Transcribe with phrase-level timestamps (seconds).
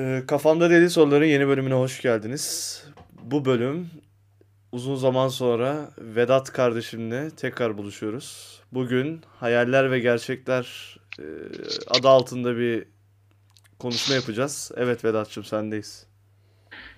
[0.00, 2.84] Ee, Kafamda Deli Soruların yeni bölümüne hoş geldiniz.
[3.22, 3.90] Bu bölüm
[4.72, 8.60] uzun zaman sonra Vedat kardeşimle tekrar buluşuyoruz.
[8.72, 11.24] Bugün hayaller ve gerçekler e,
[11.86, 12.84] adı altında bir
[13.78, 14.70] konuşma yapacağız.
[14.76, 16.06] Evet Vedat'cığım sendeyiz.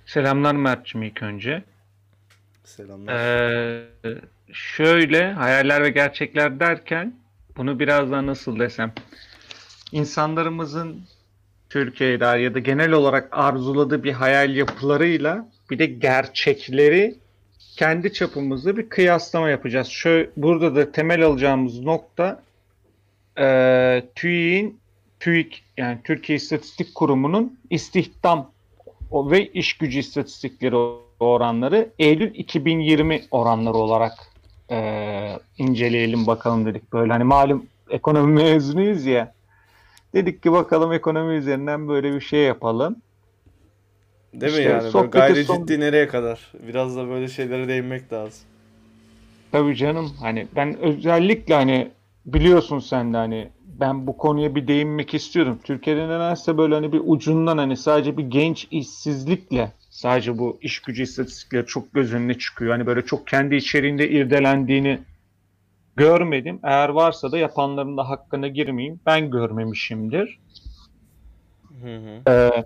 [0.07, 1.65] Selamlar Mert'cim ilk önce.
[2.65, 3.15] Selamlar.
[3.15, 3.89] Ee,
[4.53, 7.17] şöyle hayaller ve gerçekler derken
[7.57, 8.93] bunu biraz daha nasıl desem
[9.93, 11.07] insanlarımızın
[11.71, 17.15] Türkiye'de ya da genel olarak arzuladığı bir hayal yapılarıyla bir de gerçekleri
[17.77, 19.89] kendi çapımızda bir kıyaslama yapacağız.
[19.89, 22.43] Şöyle, burada da temel alacağımız nokta
[23.39, 24.79] e, TÜİK'in
[25.21, 28.51] TÜİK yani Türkiye İstatistik Kurumu'nun istihdam
[29.13, 30.77] ve iş gücü istatistikleri
[31.21, 34.13] oranları Eylül 2020 oranları olarak
[34.71, 36.93] e, inceleyelim bakalım dedik.
[36.93, 39.36] Böyle hani malum ekonomi mezunuyuz ya.
[40.17, 42.97] Dedik ki bakalım ekonomi üzerinden böyle bir şey yapalım.
[44.33, 44.95] Değil mi işte yani?
[44.95, 46.53] Böyle gayri son- ciddi nereye kadar?
[46.69, 48.45] Biraz da böyle şeylere değinmek lazım.
[49.53, 51.91] Tabii canım hani ben özellikle hani
[52.27, 53.49] biliyorsun sen de hani
[53.81, 55.59] ben bu konuya bir değinmek istiyorum.
[55.65, 61.03] Türkiye'de nedense böyle hani bir ucundan hani sadece bir genç işsizlikle sadece bu iş gücü
[61.03, 62.73] istatistikleri çok göz önüne çıkıyor.
[62.73, 64.99] Hani böyle çok kendi içeriğinde irdelendiğini
[65.97, 66.61] görmedim.
[66.63, 69.01] Eğer varsa da yapanların da hakkına girmeyeyim.
[69.07, 70.39] Ben görmemişimdir.
[71.83, 72.31] Hı hı.
[72.31, 72.65] Ee,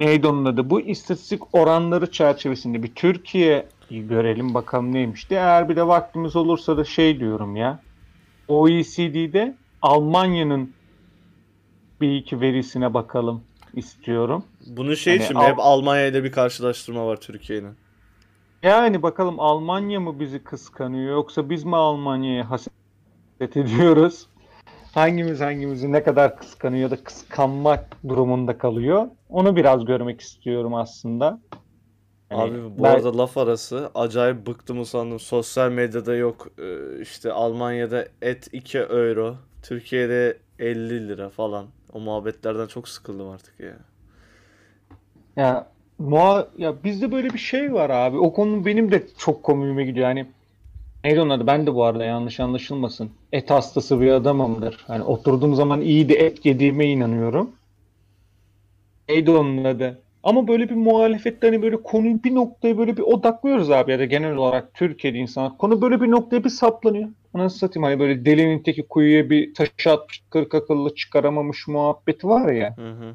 [0.00, 0.70] neydi onun adı?
[0.70, 5.34] Bu istatistik oranları çerçevesinde bir Türkiye'yi görelim bakalım neymişti.
[5.34, 7.80] Eğer bir de vaktimiz olursa da şey diyorum ya.
[8.48, 10.74] OECD'de Almanya'nın
[12.00, 14.44] bir iki verisine bakalım istiyorum.
[14.66, 17.81] Bunun şey Hani için Al- hep Almanya ile bir karşılaştırma var Türkiye'nin.
[18.62, 22.72] Yani bakalım Almanya mı bizi kıskanıyor yoksa biz mi Almanya'ya haset
[23.56, 24.26] ediyoruz?
[24.94, 29.06] Hangimiz hangimizi ne kadar kıskanıyor ya da kıskanmak durumunda kalıyor?
[29.28, 31.40] Onu biraz görmek istiyorum aslında.
[32.28, 35.20] Hani Abi bu ben- arada laf arası acayip bıktım usandım.
[35.20, 41.66] Sosyal medyada yok e, işte Almanya'da et 2 euro, Türkiye'de 50 lira falan.
[41.92, 43.76] O muhabbetlerden çok sıkıldım artık ya.
[45.36, 45.71] Ya
[46.02, 48.18] muha ya bizde böyle bir şey var abi.
[48.18, 50.08] O konu benim de çok komiğime gidiyor.
[50.08, 50.26] Yani
[51.04, 51.46] neydi onun?
[51.46, 53.10] Ben de bu arada yanlış anlaşılmasın.
[53.32, 54.84] Et hastası bir adamımdır.
[54.86, 57.50] Hani oturduğum zaman iyi de et yediğime inanıyorum.
[59.08, 59.76] Neydi onun?
[60.22, 64.04] Ama böyle bir muhalefette hani böyle konuyu bir noktaya böyle bir odaklıyoruz abi ya da
[64.04, 65.58] genel olarak Türkiye'de insanlar.
[65.58, 67.08] Konu böyle bir noktaya bir saplanıyor.
[67.34, 72.52] Anasını satayım hani böyle delinin teki kuyuya bir taşı atmış kırk akıllı çıkaramamış muhabbeti var
[72.52, 72.76] ya.
[72.76, 73.14] Hı hı.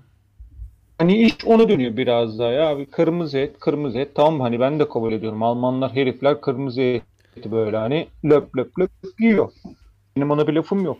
[0.97, 4.80] Hani iş ona dönüyor biraz daha ya abi kırmızı et kırmızı et tamam hani ben
[4.80, 9.52] de kabul ediyorum Almanlar herifler kırmızı eti böyle hani löp löp löp yiyor.
[10.16, 10.97] Benim ona bir lafım yok.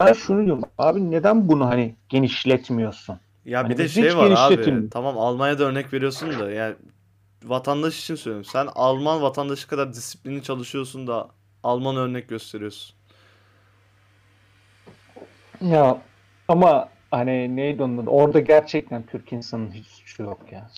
[0.00, 3.16] Ben şunu diyorum abi neden bunu hani genişletmiyorsun?
[3.44, 4.90] Ya Hani bir de şey var abi.
[4.90, 6.74] Tamam Almanya'da örnek veriyorsun da yani
[7.44, 8.50] vatandaş için söylüyorum.
[8.52, 11.28] Sen Alman vatandaşı kadar disiplinli çalışıyorsun da
[11.62, 12.96] Alman örnek gösteriyorsun.
[15.60, 15.98] Ya
[16.48, 18.10] ama hani neydi onun adı?
[18.10, 20.70] Orada gerçekten Türk insanının hiç suçu yok ya.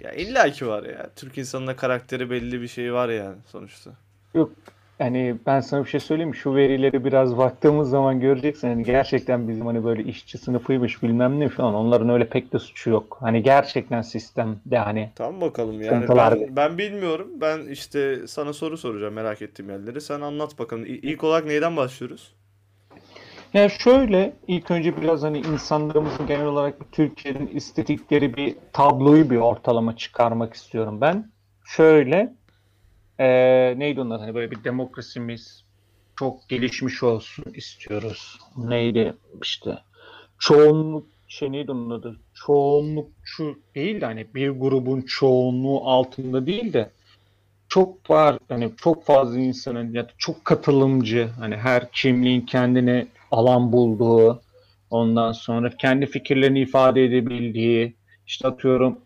[0.00, 1.10] Ya illa ki var ya.
[1.16, 3.90] Türk insanının karakteri belli bir şey var yani sonuçta.
[4.34, 4.52] Yok
[4.98, 6.36] hani ben sana bir şey söyleyeyim mi?
[6.36, 8.68] Şu verileri biraz baktığımız zaman göreceksin.
[8.68, 11.74] Hani gerçekten bizim hani böyle işçi sınıfıymış bilmem ne falan.
[11.74, 13.18] Onların öyle pek de suçu yok.
[13.20, 17.28] Hani gerçekten sistemde hani Tamam bakalım yani ben, ben bilmiyorum.
[17.40, 20.00] Ben işte sana soru soracağım merak ettiğim yerleri.
[20.00, 20.84] Sen anlat bakalım.
[20.86, 22.34] İlk olarak neyden başlıyoruz?
[23.54, 29.96] Yani şöyle ilk önce biraz hani insanlarımızın genel olarak Türkiye'nin istedikleri bir tabloyu bir ortalama
[29.96, 31.32] çıkarmak istiyorum ben.
[31.64, 32.34] Şöyle
[33.20, 35.64] eee neydi onlar hani böyle bir demokrasimiz
[36.18, 38.38] çok gelişmiş olsun istiyoruz.
[38.56, 39.78] Neydi işte
[40.38, 42.16] çoğunluk şey neydi onun adı?
[42.34, 46.90] Çoğunlukçu değil de hani bir grubun çoğunluğu altında değil de
[47.68, 53.72] çok var hani çok fazla insanın ya da çok katılımcı hani her kimliğin kendine alan
[53.72, 54.42] bulduğu
[54.90, 57.96] ondan sonra kendi fikirlerini ifade edebildiği
[58.26, 59.00] işte atıyorum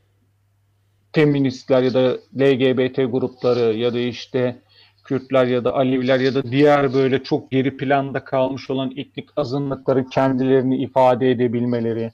[1.12, 4.56] feministler ya da LGBT grupları ya da işte
[5.04, 10.04] Kürtler ya da Aleviler ya da diğer böyle çok geri planda kalmış olan etnik azınlıkların
[10.04, 12.12] kendilerini ifade edebilmeleri.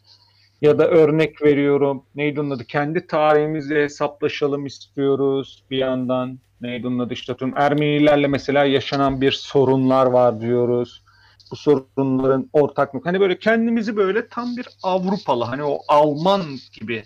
[0.62, 2.64] Ya da örnek veriyorum neydi onun adı?
[2.64, 6.38] Kendi tarihimizle hesaplaşalım istiyoruz bir yandan.
[6.60, 7.14] Neydi onun adı?
[7.14, 11.02] İşte atıyorum Ermenilerle mesela yaşanan bir sorunlar var diyoruz
[11.50, 16.42] bu sorunların ortaklık hani böyle kendimizi böyle tam bir Avrupalı hani o Alman
[16.72, 17.02] gibi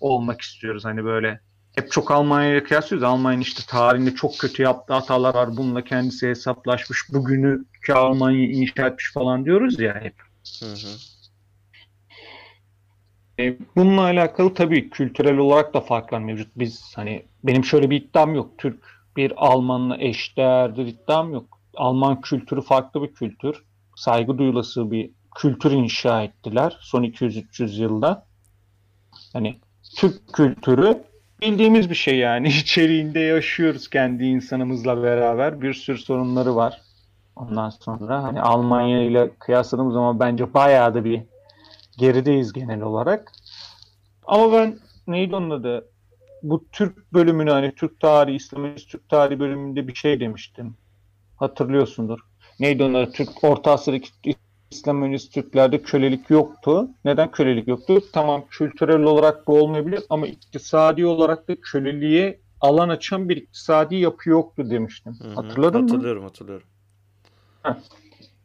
[0.00, 1.40] olmak istiyoruz hani böyle
[1.76, 3.08] hep çok Almanya'ya kıyaslıyoruz.
[3.08, 5.56] Almanya'nın işte tarihinde çok kötü yaptığı hatalar var.
[5.56, 7.12] Bununla kendisi hesaplaşmış.
[7.12, 10.14] Bugünü ki Almanya'yı inşa etmiş falan diyoruz ya hep.
[10.60, 10.88] Hı hı.
[13.38, 16.48] E, bununla alakalı tabii kültürel olarak da farklar mevcut.
[16.56, 18.58] Biz hani benim şöyle bir iddiam yok.
[18.58, 18.84] Türk
[19.16, 21.60] bir Almanla eşdeğerdir iddiam yok.
[21.76, 23.64] Alman kültürü farklı bir kültür.
[23.96, 28.26] Saygı duyulası bir kültür inşa ettiler son 200-300 yılda.
[29.32, 29.56] Hani
[29.96, 31.02] Türk kültürü
[31.40, 32.48] bildiğimiz bir şey yani.
[32.60, 35.60] İçeriğinde yaşıyoruz kendi insanımızla beraber.
[35.60, 36.82] Bir sürü sorunları var.
[37.36, 41.22] Ondan sonra hani Almanya ile kıyasladığımız zaman bence bayağı da bir
[41.98, 43.32] gerideyiz genel olarak.
[44.26, 45.88] Ama ben neydi onun adı?
[46.42, 50.76] Bu Türk bölümünü hani Türk tarihi, İslamist Türk tarihi bölümünde bir şey demiştim.
[51.36, 52.18] Hatırlıyorsundur.
[52.60, 53.12] Neydi adı?
[53.12, 54.08] Türk Orta Asya'daki
[54.70, 56.88] İslamist Türklerde kölelik yoktu.
[57.04, 58.02] Neden kölelik yoktu?
[58.12, 64.30] Tamam kültürel olarak bu olmayabilir ama iktisadi olarak da köleliğe alan açan bir iktisadi yapı
[64.30, 65.16] yoktu demiştim.
[65.20, 65.34] Hı hı.
[65.34, 65.90] Hatırladın mı?
[65.90, 66.66] Hatırlıyorum hatırlıyorum.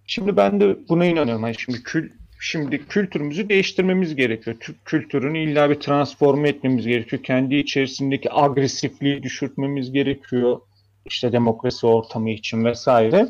[0.06, 1.44] Şimdi ben de buna inanıyorum.
[1.44, 2.10] Yani şimdi kül
[2.40, 4.58] şimdi kültürümüzü değiştirmemiz gerekiyor.
[4.60, 7.24] Türk kültürünü illa bir transforme etmemiz gerekiyor.
[7.24, 10.62] Kendi içerisindeki agresifliği düşürtmemiz gerekiyor.
[11.06, 13.28] İşte demokrasi ortamı için vesaire.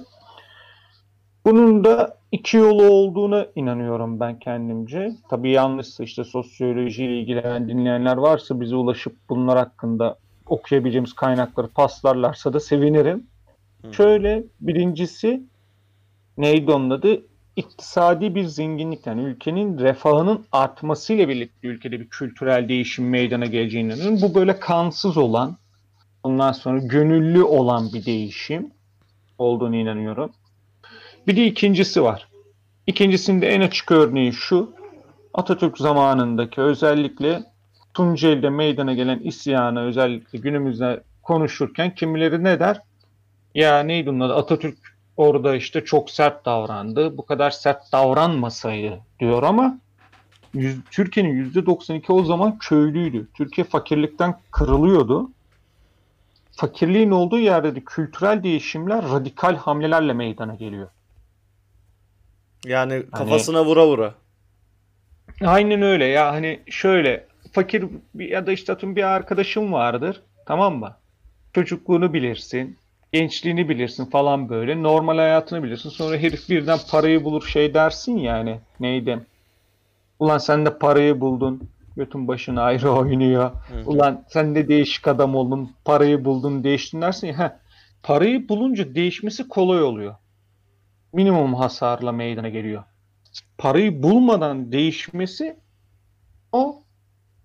[1.46, 5.12] Bunun da iki yolu olduğuna inanıyorum ben kendimce.
[5.30, 12.60] Tabii yanlışsa işte sosyolojiyle ilgilenen dinleyenler varsa bize ulaşıp bunlar hakkında okuyabileceğimiz kaynakları paslarlarsa da
[12.60, 13.28] sevinirim.
[13.86, 13.94] Hı.
[13.94, 15.44] Şöyle birincisi
[16.38, 17.22] neydi onun adı?
[17.56, 24.22] İktisadi bir zenginlik yani ülkenin refahının artmasıyla birlikte ülkede bir kültürel değişim meydana geleceğine inanıyorum.
[24.22, 25.58] Bu böyle kansız olan,
[26.24, 28.72] ondan sonra gönüllü olan bir değişim
[29.38, 30.32] olduğunu inanıyorum.
[31.28, 32.28] Bir de ikincisi var.
[32.88, 34.74] İkincisinde en açık örneği şu.
[35.34, 37.44] Atatürk zamanındaki özellikle
[37.94, 42.82] Tunceli'de meydana gelen isyanı özellikle günümüzde konuşurken kimileri ne der?
[43.56, 44.36] Ya neydi adı?
[44.36, 44.78] Atatürk
[45.18, 47.18] orada işte çok sert davrandı.
[47.18, 49.80] Bu kadar sert davranmasaydı diyor ama
[50.92, 53.28] Türkiye'nin %92 o zaman köylüydü.
[53.34, 55.32] Türkiye fakirlikten kırılıyordu.
[56.52, 60.88] Fakirliğin olduğu yerde de kültürel değişimler radikal hamlelerle meydana geliyor.
[62.66, 64.14] Yani kafasına vura vura.
[65.42, 67.86] Aynen öyle ya hani şöyle fakir
[68.16, 70.96] bir- ya da işte atıyorum bir arkadaşım vardır tamam mı?
[71.54, 72.78] Çocukluğunu bilirsin,
[73.14, 78.60] gençliğini bilirsin falan böyle normal hayatını bilirsin sonra herif birden parayı bulur şey dersin yani
[78.80, 79.20] neydi?
[80.20, 83.52] Ulan sen de parayı buldun götün başın ayrı oynuyor.
[83.52, 83.84] Hı.
[83.86, 87.38] Ulan sen de değişik adam oldun parayı buldun değiştin dersin ya.
[87.40, 87.50] heh,
[88.04, 90.16] parayı bulunca değişmesi kolay oluyor.
[91.14, 92.84] Minimum hasarla meydana geliyor
[93.62, 95.56] parayı bulmadan değişmesi
[96.52, 96.82] o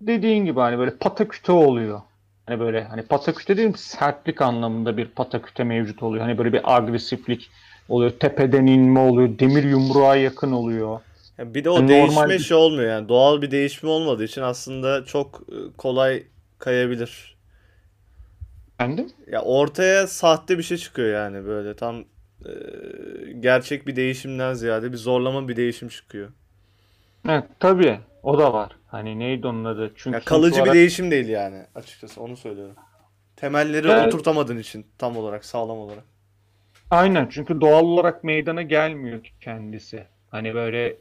[0.01, 2.01] dediğin gibi hani böyle pataküte oluyor.
[2.45, 6.23] Hani böyle hani pataküte değil sertlik anlamında bir pataküte mevcut oluyor.
[6.25, 7.49] Hani böyle bir agresiflik
[7.89, 8.11] oluyor.
[8.19, 9.39] Tepeden inme oluyor.
[9.39, 10.99] Demir yumruğa yakın oluyor.
[11.37, 13.09] Ya bir de o Yani değişme normal- şey olmuyor yani.
[13.09, 16.23] Doğal bir değişme olmadığı için aslında çok e, kolay
[16.59, 17.37] kayabilir.
[18.73, 19.09] Efendim?
[19.31, 22.05] Ya ortaya sahte bir şey çıkıyor yani böyle tam
[22.45, 22.51] e,
[23.39, 26.29] gerçek bir değişimden ziyade bir zorlama bir değişim çıkıyor.
[27.29, 27.99] Evet tabii.
[28.23, 28.71] O da var.
[28.87, 29.91] Hani neydi onun adı?
[29.95, 32.75] Çünkü Ya kalıcı bir olarak- değişim değil yani açıkçası onu söylüyorum.
[33.35, 34.07] Temelleri Evet.
[34.13, 36.03] oturtamadığın için tam olarak sağlam olarak.
[36.91, 40.03] Aynen çünkü doğal olarak meydana gelmiyor kendisi.
[40.31, 40.95] Hani böyle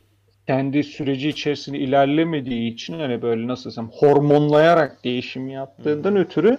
[0.46, 6.58] kendi süreci içerisinde ilerlemediği için hani böyle nasıl desem hormonlayarak değişim yaptığından ötürü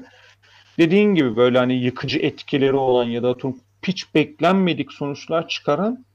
[0.78, 6.06] dediğin gibi böyle hani yıkıcı etkileri olan ya da atıyorum hiç beklenmedik sonuçlar çıkaran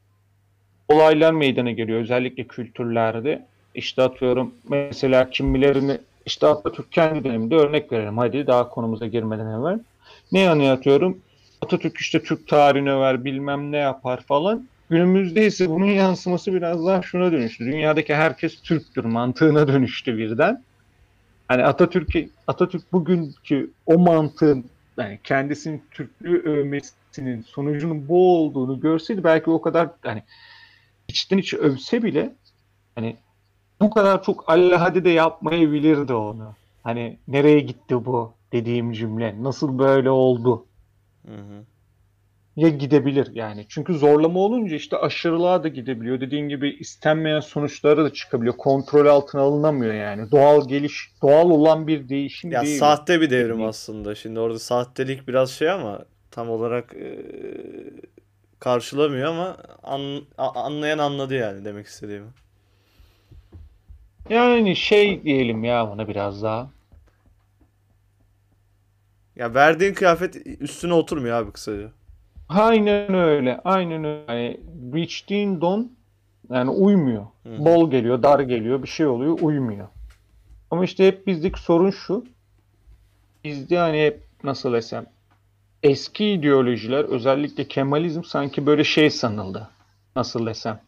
[0.89, 2.01] olaylar meydana geliyor.
[2.01, 3.47] Özellikle kültürlerde.
[3.75, 8.19] İşte atıyorum mesela kimilerini işte Atatürk kendi döneminde örnek verelim.
[8.19, 9.79] Hadi daha konumuza girmeden evvel.
[10.33, 11.19] Ne anlatıyorum?
[11.61, 14.69] Atatürk işte Türk tarihini över bilmem ne yapar falan.
[14.91, 17.65] Günümüzde ise bunun yansıması biraz daha şuna dönüştü.
[17.65, 20.63] Dünyadaki herkes Türktür mantığına dönüştü birden.
[21.49, 24.65] Hani Atatürk Atatürk bugünkü o mantığın
[24.97, 26.43] yani kendisinin Türklüğü
[27.13, 30.23] övmesinin sonucunun bu olduğunu görseydi belki o kadar hani
[31.09, 32.35] içten içe övse bile
[32.95, 33.17] hani
[33.81, 36.55] bu kadar çok allahadi de yapmayabilirdi onu.
[36.83, 40.67] Hani nereye gitti bu dediğim cümle nasıl böyle oldu
[41.27, 41.65] Hı hı.
[42.57, 43.67] ya gidebilir yani.
[43.69, 46.21] Çünkü zorlama olunca işte aşırılığa da gidebiliyor.
[46.21, 48.57] Dediğin gibi istenmeyen sonuçlara da çıkabiliyor.
[48.57, 50.31] Kontrol altına alınamıyor yani.
[50.31, 52.79] Doğal geliş, doğal olan bir değişim Ya değil.
[52.79, 54.15] sahte bir devrim aslında.
[54.15, 57.23] Şimdi orada sahtelik biraz şey ama tam olarak e,
[58.61, 62.29] karşılamıyor ama an- anlayan anladı yani demek istediğimi.
[64.29, 66.71] Yani şey diyelim ya ona biraz daha.
[69.37, 71.91] Ya verdiğin kıyafet üstüne oturmuyor abi kısaca.
[72.49, 73.61] Aynen öyle.
[73.65, 74.25] Aynen öyle.
[74.29, 75.93] Yani biçtiğin don
[76.51, 77.27] yani uymuyor.
[77.43, 77.65] Hı.
[77.65, 79.89] Bol geliyor, dar geliyor, bir şey oluyor, uymuyor.
[80.71, 82.25] Ama işte hep bizdeki sorun şu.
[83.45, 85.07] Bizde hani hep nasıl desem
[85.83, 89.69] eski ideolojiler özellikle Kemalizm sanki böyle şey sanıldı.
[90.17, 90.81] Nasıl desem.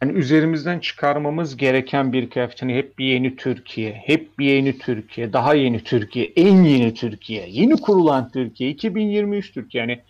[0.00, 2.62] Hani üzerimizden çıkarmamız gereken bir kıyafet.
[2.62, 7.46] Hani hep bir yeni Türkiye, hep bir yeni Türkiye, daha yeni Türkiye, en yeni Türkiye,
[7.48, 9.80] yeni kurulan Türkiye, 2023 Türkiye.
[9.80, 10.00] Yani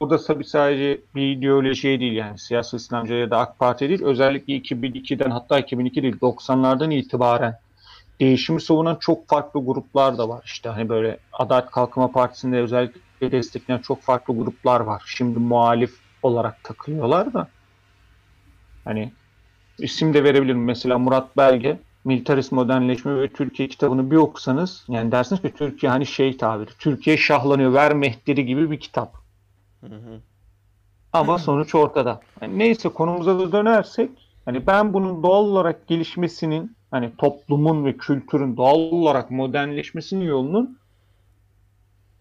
[0.00, 4.02] burada tabii sadece bir ideoloji değil yani siyasi İslamcı ya da AK Parti değil.
[4.02, 7.58] Özellikle 2002'den hatta 2002 değil 90'lardan itibaren
[8.20, 10.42] değişimi savunan çok farklı gruplar da var.
[10.46, 15.02] İşte hani böyle Adalet Kalkınma Partisi'nde özellikle destekleyen çok farklı gruplar var.
[15.06, 17.48] Şimdi muhalif olarak takılıyorlar da.
[18.84, 19.12] Hani
[19.78, 20.64] isim de verebilirim.
[20.64, 26.06] Mesela Murat Belge Militarist Modernleşme ve Türkiye kitabını bir okusanız yani dersiniz ki Türkiye hani
[26.06, 29.14] şey tabiri Türkiye şahlanıyor ver mehteri gibi bir kitap.
[29.80, 30.20] Hı hı.
[31.12, 32.20] Ama sonuç ortada.
[32.42, 34.10] Yani neyse konumuza da dönersek
[34.44, 40.78] hani ben bunun doğal olarak gelişmesinin hani toplumun ve kültürün doğal olarak modernleşmesinin yolunun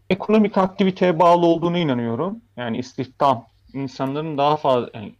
[0.10, 2.42] ekonomik aktiviteye bağlı olduğunu inanıyorum.
[2.58, 5.14] Yani istihdam, insanların daha fazla yani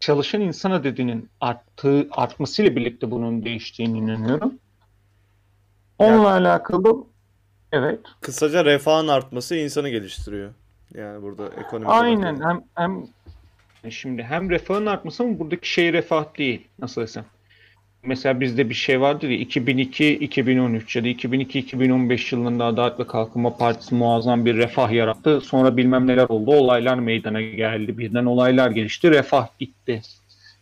[0.00, 4.54] çalışan insan adedinin arttığı, artmasıyla birlikte bunun değiştiğini inanıyorum.
[5.98, 7.04] Onunla alakalı
[7.72, 8.00] evet.
[8.20, 10.54] Kısaca refahın artması insanı geliştiriyor.
[10.94, 12.62] Yani burada ekonomik Aynen olarak.
[12.74, 13.04] hem
[13.84, 16.68] hem şimdi hem refahın artması ama buradaki şey refah değil.
[16.78, 17.24] Nasıl desem.
[18.06, 23.94] Mesela bizde bir şey vardır ya 2002-2013 ya da 2002-2015 yılında Adalet ve Kalkınma Partisi
[23.94, 25.40] muazzam bir refah yarattı.
[25.40, 26.50] Sonra bilmem neler oldu.
[26.50, 27.98] Olaylar meydana geldi.
[27.98, 29.10] Birden olaylar gelişti.
[29.10, 30.02] Refah gitti.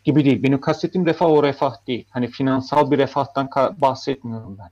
[0.05, 0.43] Gibi değil.
[0.43, 2.05] Benim kastettiğim refah o refah değil.
[2.11, 3.49] Hani finansal bir refahtan
[3.81, 4.71] bahsetmiyorum ben.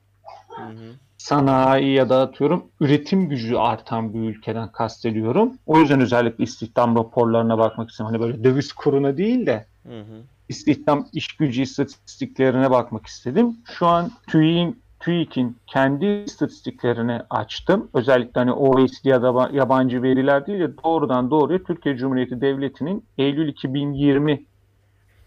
[0.57, 0.93] Hı hı.
[1.19, 5.53] Sanayi ya da atıyorum üretim gücü artan bir ülkeden kastediyorum.
[5.67, 8.15] O yüzden özellikle istihdam raporlarına bakmak istiyorum.
[8.15, 10.23] Hani böyle döviz kuruna değil de Hı hı.
[10.51, 13.57] İstihdam iş gücü istatistiklerine bakmak istedim.
[13.79, 17.91] Şu an TÜİK'in TÜİK'in kendi istatistiklerini açtım.
[17.95, 23.49] Özellikle hani OECD ya da yabancı veriler değil de doğrudan doğruya Türkiye Cumhuriyeti Devleti'nin Eylül
[23.49, 24.45] 2020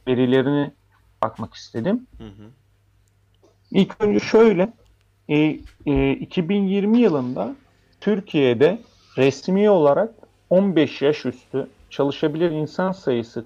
[0.08, 0.72] verilerini
[1.24, 2.08] bakmak istedim.
[2.18, 2.50] Hı hı.
[3.72, 4.74] İlk önce şöyle,
[5.30, 7.56] e, e, 2020 yılında
[8.02, 8.80] Türkiye'de
[9.18, 10.14] resmi olarak
[10.50, 13.46] 15 yaş üstü çalışabilir insan sayısı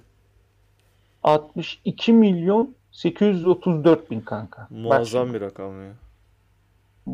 [1.23, 4.67] 62 milyon 834 bin kanka.
[4.69, 5.91] Muazzam bir rakam ya.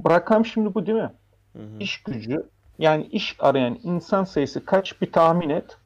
[0.09, 1.11] rakam şimdi bu değil mi?
[1.53, 1.79] Hı hı.
[1.79, 2.45] İş gücü
[2.79, 5.77] yani iş arayan insan sayısı kaç bir tahmin et.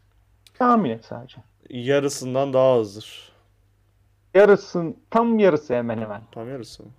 [0.59, 1.37] Tahmin et sadece.
[1.69, 3.31] Yarısından daha azdır.
[4.33, 6.21] Yarısın tam yarısı hemen hemen.
[6.31, 6.89] Tam yarısı mı?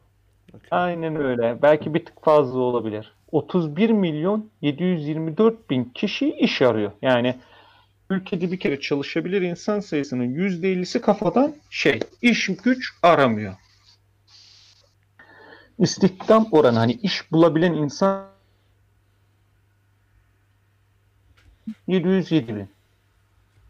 [0.55, 0.69] Okey.
[0.71, 1.63] Aynen öyle.
[1.63, 3.13] Belki bir tık fazla olabilir.
[3.33, 6.93] 31 milyon 724 bin kişi iş arıyor.
[7.03, 7.35] Yani
[8.11, 13.55] ülkede bir kere çalışabilir insan sayısının %50'si kafadan şey iş güç aramıyor.
[15.79, 18.29] İstihdam oranı hani iş bulabilen insan
[21.87, 22.69] 707 bin.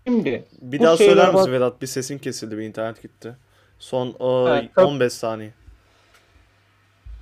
[0.06, 1.82] Şimdi Bir daha söyler misin bak- Vedat?
[1.82, 3.36] Bir sesin kesildi, bir internet gitti.
[3.78, 4.86] Son o, Evet, tabii.
[4.86, 5.50] 15 saniye.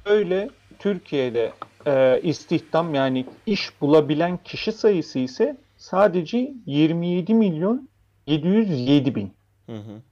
[0.04, 1.52] Öyle Türkiye'de
[1.87, 7.88] e, istihdam yani iş bulabilen kişi sayısı ise sadece 27 milyon
[8.26, 9.33] 707 bin.
[9.66, 10.02] Hı hı.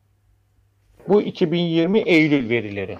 [1.08, 2.98] Bu 2020 Eylül verileri.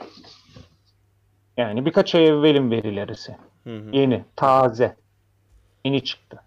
[1.56, 3.37] Yani birkaç ay evvelin verileri ise.
[3.64, 3.90] Hı hı.
[3.92, 4.97] Yeni, taze.
[5.85, 6.40] Yeni çıktı.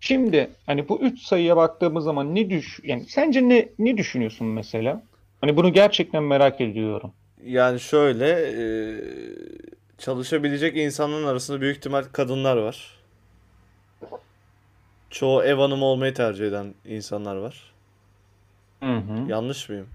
[0.00, 5.02] Şimdi hani bu üç sayıya baktığımız zaman ne düş yani sence ne ne düşünüyorsun mesela?
[5.40, 7.12] Hani bunu gerçekten merak ediyorum.
[7.44, 8.62] Yani şöyle e,
[9.98, 12.98] çalışabilecek insanların arasında büyük ihtimal kadınlar var.
[15.12, 17.72] Çoğu ev hanımı olmayı tercih eden insanlar var.
[18.82, 19.28] Hı hı.
[19.28, 19.86] Yanlış mıyım?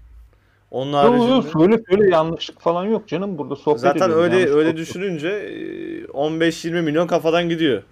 [0.70, 4.68] Onun Yok yok haricinde söyle söyle yanlışlık falan yok canım burada sohbet zaten öyle öyle
[4.68, 4.76] yok.
[4.76, 7.82] düşününce e, 15-20 milyon kafadan gidiyor.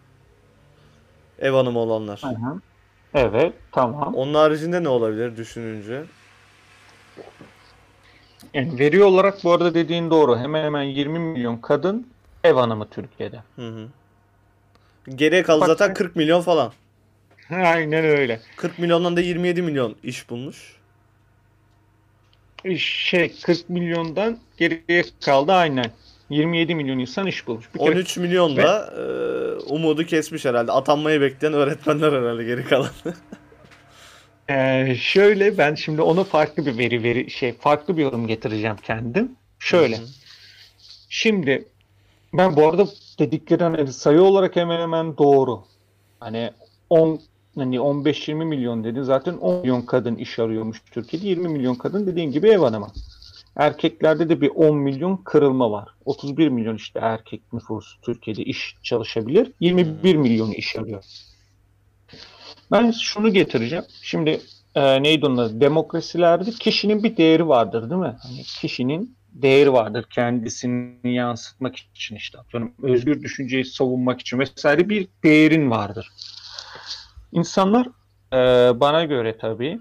[1.39, 2.23] Ev hanımı olanlar.
[2.23, 2.61] Hı hı.
[3.15, 4.15] Evet tamam.
[4.15, 6.05] Onun haricinde ne olabilir düşününce?
[8.55, 10.39] Yani veri olarak bu arada dediğin doğru.
[10.39, 12.07] Hemen hemen 20 milyon kadın
[12.45, 13.43] ev hanımı Türkiye'de.
[13.57, 13.89] Hı hı.
[15.15, 16.73] Geriye kaldı Bak zaten sen- 40 milyon falan.
[17.51, 18.41] Aynen öyle.
[18.57, 20.77] 40 milyondan da 27 milyon iş bulmuş.
[22.79, 25.91] Şey 40 milyondan geriye kaldı aynen.
[26.31, 27.75] 27 milyon insan iş bulmuş.
[27.75, 29.03] Bir kere 13 milyon da e,
[29.73, 30.73] umudu kesmiş herhalde.
[30.73, 32.91] Atanmayı bekleyen öğretmenler herhalde geri kalan.
[34.51, 39.37] Ee, şöyle ben şimdi ona farklı bir veri veri şey farklı bir yorum getireceğim kendim.
[39.59, 39.97] Şöyle.
[39.97, 40.07] Hı hı.
[41.09, 41.69] Şimdi
[42.33, 42.87] ben bu arada
[43.19, 45.65] dedikleri hani sayı olarak hemen hemen doğru.
[46.21, 46.51] Hani
[46.91, 47.21] 10
[47.57, 49.05] hani 15-20 milyon dedi.
[49.05, 51.27] Zaten 10 milyon kadın iş arıyormuş Türkiye'de.
[51.27, 52.89] 20 milyon kadın dediğin gibi ev hanımı.
[53.57, 55.89] Erkeklerde de bir 10 milyon kırılma var.
[56.05, 59.53] 31 milyon işte erkek nüfusu Türkiye'de iş çalışabilir.
[59.61, 61.05] 21 milyon iş arıyor.
[62.73, 63.85] Ben şunu getireceğim.
[64.03, 64.41] Şimdi
[64.75, 65.61] e, neydi onun adı?
[65.61, 68.17] Demokrasilerde kişinin bir değeri vardır değil mi?
[68.23, 75.09] Hani kişinin değeri vardır kendisini yansıtmak için işte atıyorum özgür düşünceyi savunmak için vesaire bir
[75.25, 76.09] değerin vardır.
[77.33, 77.87] İnsanlar
[78.33, 78.37] e,
[78.81, 79.79] bana göre tabii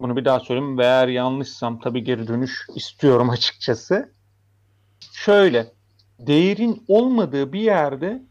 [0.00, 4.12] bunu bir daha söyleyeyim ve eğer yanlışsam tabii geri dönüş istiyorum açıkçası.
[5.12, 5.66] Şöyle
[6.18, 8.22] değerin olmadığı bir yerde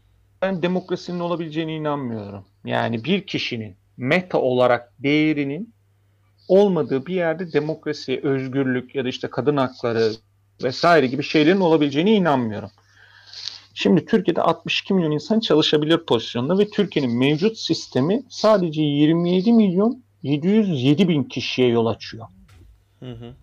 [0.42, 2.44] ben demokrasinin olabileceğine inanmıyorum.
[2.64, 5.74] Yani bir kişinin meta olarak değerinin
[6.48, 10.12] olmadığı bir yerde demokrasi, özgürlük ya da işte kadın hakları
[10.62, 12.70] vesaire gibi şeylerin olabileceğine inanmıyorum.
[13.82, 21.08] Şimdi Türkiye'de 62 milyon insan çalışabilir pozisyonda ve Türkiye'nin mevcut sistemi sadece 27 milyon 707
[21.08, 22.26] bin kişiye yol açıyor.
[23.00, 23.34] Hı hı.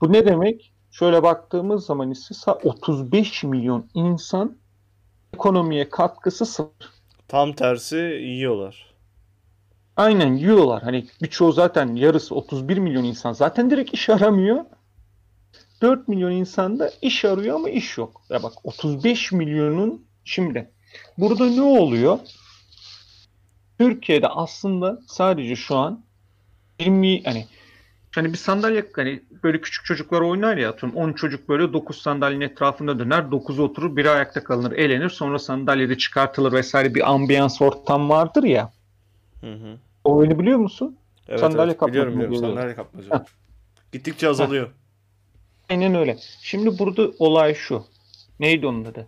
[0.00, 0.72] Bu ne demek?
[0.90, 4.56] Şöyle baktığımız zaman ise 35 milyon insan
[5.34, 6.90] ekonomiye katkısı sıfır.
[7.28, 8.94] Tam tersi yiyorlar.
[9.96, 10.82] Aynen yiyorlar.
[10.82, 14.64] Hani birçoğu zaten yarısı 31 milyon insan zaten direkt iş aramıyor.
[15.80, 18.22] 4 milyon insan da iş arıyor ama iş yok.
[18.30, 20.70] Ya bak 35 milyonun şimdi
[21.18, 22.18] burada ne oluyor?
[23.78, 26.04] Türkiye'de aslında sadece şu an
[26.78, 27.46] 20 hani
[28.14, 32.44] hani bir sandalye hani böyle küçük çocuklar oynar ya atıyorum 10 çocuk böyle 9 sandalyenin
[32.44, 38.08] etrafında döner 9 oturur biri ayakta kalınır eğlenir sonra sandalyede çıkartılır vesaire bir ambiyans ortam
[38.08, 38.72] vardır ya.
[39.40, 39.76] Hı hı.
[40.04, 40.96] O oyunu biliyor musun?
[41.28, 41.88] Evet, Sandalye evet.
[41.88, 42.36] Biliyorum biliyorum.
[42.36, 43.24] Sandalye kapmaca.
[43.92, 44.70] Gittikçe azalıyor.
[45.70, 46.16] Aynen öyle.
[46.42, 47.84] Şimdi burada olay şu.
[48.40, 49.06] Neydi onun adı?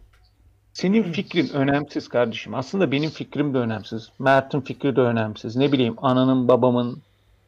[0.73, 2.55] Senin fikrin önemsiz kardeşim.
[2.55, 4.09] Aslında benim fikrim de önemsiz.
[4.19, 5.57] Mert'in fikri de önemsiz.
[5.57, 7.03] Ne bileyim ananın, babamın,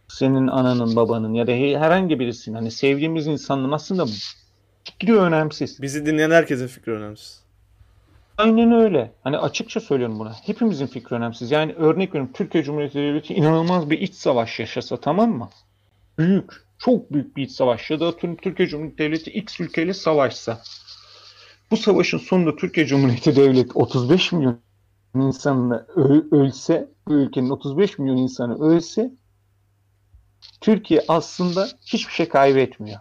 [0.08, 4.06] senin ananın, babanın ya da he- herhangi birisinin hani sevdiğimiz insanın aslında
[4.84, 5.82] fikri önemsiz.
[5.82, 7.44] Bizi dinleyen herkesin fikri önemsiz.
[8.38, 9.12] Aynen öyle.
[9.24, 10.32] Hani açıkça söylüyorum buna.
[10.32, 11.50] Hepimizin fikri önemsiz.
[11.50, 15.48] Yani örnek veriyorum Türkiye Cumhuriyeti Devleti inanılmaz bir iç savaş yaşasa tamam mı?
[16.18, 20.62] Büyük, çok büyük bir iç savaş ya da Türkiye Cumhuriyeti Devleti X ülkeyle savaşsa.
[21.70, 24.58] Bu savaşın sonunda Türkiye Cumhuriyeti Devleti 35 milyon
[25.14, 25.86] insanla
[26.32, 29.10] ölse, bu ülkenin 35 milyon insanı ölse
[30.60, 33.00] Türkiye aslında hiçbir şey kaybetmiyor.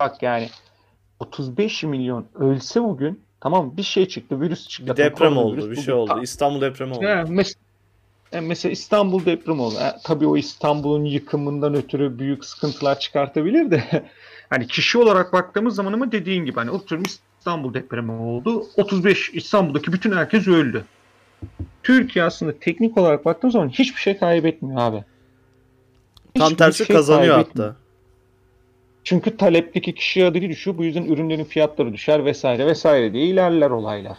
[0.00, 0.48] Bak yani
[1.20, 4.92] 35 milyon ölse bugün tamam bir şey çıktı, virüs çıktı.
[4.92, 6.10] Bir deprem oldu, Koronavirüs bir şey oldu.
[6.14, 7.04] ta- İstanbul depremi oldu.
[7.04, 7.56] yani mes-
[8.34, 9.74] yani mesela İstanbul depremi oldu.
[9.78, 13.84] Ha, tabii o İstanbul'un yıkımından ötürü büyük sıkıntılar çıkartabilir de
[14.50, 17.02] hani kişi olarak baktığımız zaman ama dediğin gibi hani oturum
[17.38, 18.66] İstanbul depremi oldu.
[18.76, 20.84] 35 İstanbul'daki bütün herkes öldü.
[21.82, 25.04] Türkiye aslında teknik olarak baktığımız zaman hiçbir şey kaybetmiyor abi.
[26.34, 27.76] Tam Hiçbir tersi şey kazanıyor hatta.
[29.04, 30.78] Çünkü talepteki kişi adedi düşüyor.
[30.78, 34.16] Bu yüzden ürünlerin fiyatları düşer vesaire vesaire diye ilerler olaylar.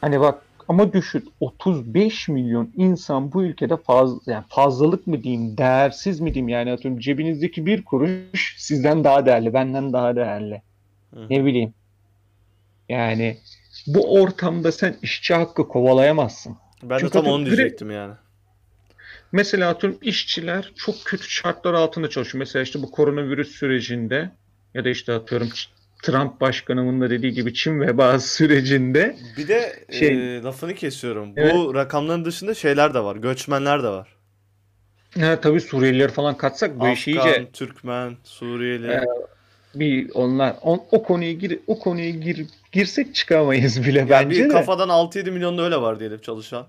[0.00, 6.20] Hani bak ama düşün 35 milyon insan bu ülkede fazla yani fazlalık mı diyeyim, değersiz
[6.20, 10.62] mi diyeyim yani atıyorum cebinizdeki bir kuruş sizden daha değerli, benden daha değerli.
[11.14, 11.26] Hı.
[11.30, 11.74] Ne bileyim.
[12.88, 13.38] Yani
[13.86, 16.56] bu ortamda sen işçi hakkı kovalayamazsın.
[16.82, 18.14] Ben de Çünkü tam onu direkt- diyecektim yani.
[19.32, 22.38] Mesela atıyorum işçiler çok kötü şartlar altında çalışıyor.
[22.38, 24.30] Mesela işte bu koronavirüs sürecinde
[24.74, 25.48] ya da işte atıyorum
[26.02, 31.32] Trump başkanımın da dediği gibi Çin vebası sürecinde Bir de Şey- e, lafını kesiyorum.
[31.36, 31.54] Evet.
[31.54, 33.16] Bu rakamların dışında şeyler de var.
[33.16, 34.08] Göçmenler de var.
[35.20, 38.86] ha, tabii Suriyelileri falan katsak bu işi Afgan, iyice Türkmen, Suriyeli.
[38.86, 39.08] Evet.
[39.74, 44.48] bir onlar on, o konuya gir o konuya gir girsek çıkamayız bile Ya bence bir
[44.48, 46.66] kafadan 6-7 milyon da öyle var diyelim çalışan.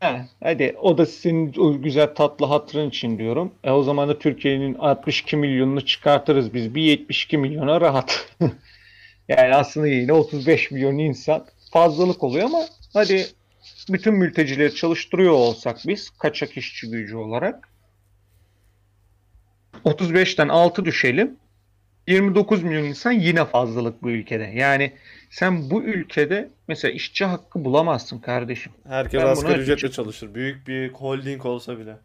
[0.00, 3.54] Ha, hadi o da senin o güzel tatlı hatırın için diyorum.
[3.64, 6.74] E o zaman da Türkiye'nin 62 milyonunu çıkartırız biz.
[6.74, 8.34] Bir 72 milyona rahat.
[9.28, 13.26] Yani aslında yine 35 milyon insan fazlalık oluyor ama hadi
[13.88, 17.68] bütün mültecileri çalıştırıyor olsak biz kaçak işçi gücü olarak
[19.84, 21.36] 35'ten 6 düşelim.
[22.08, 24.52] 29 milyon insan yine fazlalık bu ülkede.
[24.54, 24.92] Yani
[25.30, 28.72] sen bu ülkede mesela işçi hakkı bulamazsın kardeşim.
[28.88, 30.34] Herkes Ben asgari ücretle açıkçası- çalışır.
[30.34, 31.96] Büyük bir holding olsa bile.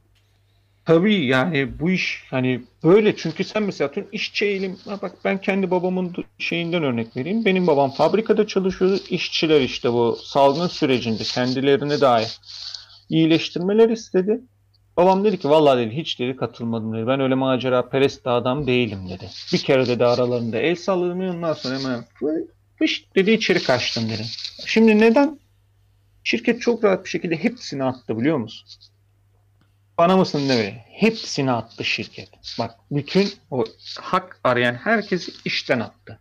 [0.85, 5.71] Tabii yani bu iş hani böyle çünkü sen mesela tüm işçi eğilim bak ben kendi
[5.71, 7.45] babamın şeyinden örnek vereyim.
[7.45, 8.99] Benim babam fabrikada çalışıyordu.
[9.09, 12.39] İşçiler işte bu salgın sürecinde kendilerine dair
[13.09, 14.41] iyileştirmeler istedi.
[14.97, 17.07] Babam dedi ki vallahi dedi hiç dedi katılmadım dedi.
[17.07, 19.29] Ben öyle macera perest adam değilim dedi.
[19.53, 22.47] Bir kere dedi aralarında el salladım ondan sonra hemen fı-
[22.79, 24.23] fış dedi içeri kaçtım dedi.
[24.65, 25.39] Şimdi neden?
[26.23, 28.67] Şirket çok rahat bir şekilde hepsini attı biliyor musun?
[29.97, 30.85] Bana mısın deme.
[30.89, 32.29] Hepsini attı şirket.
[32.59, 33.63] Bak bütün o
[34.01, 36.19] hak arayan herkesi işten attı.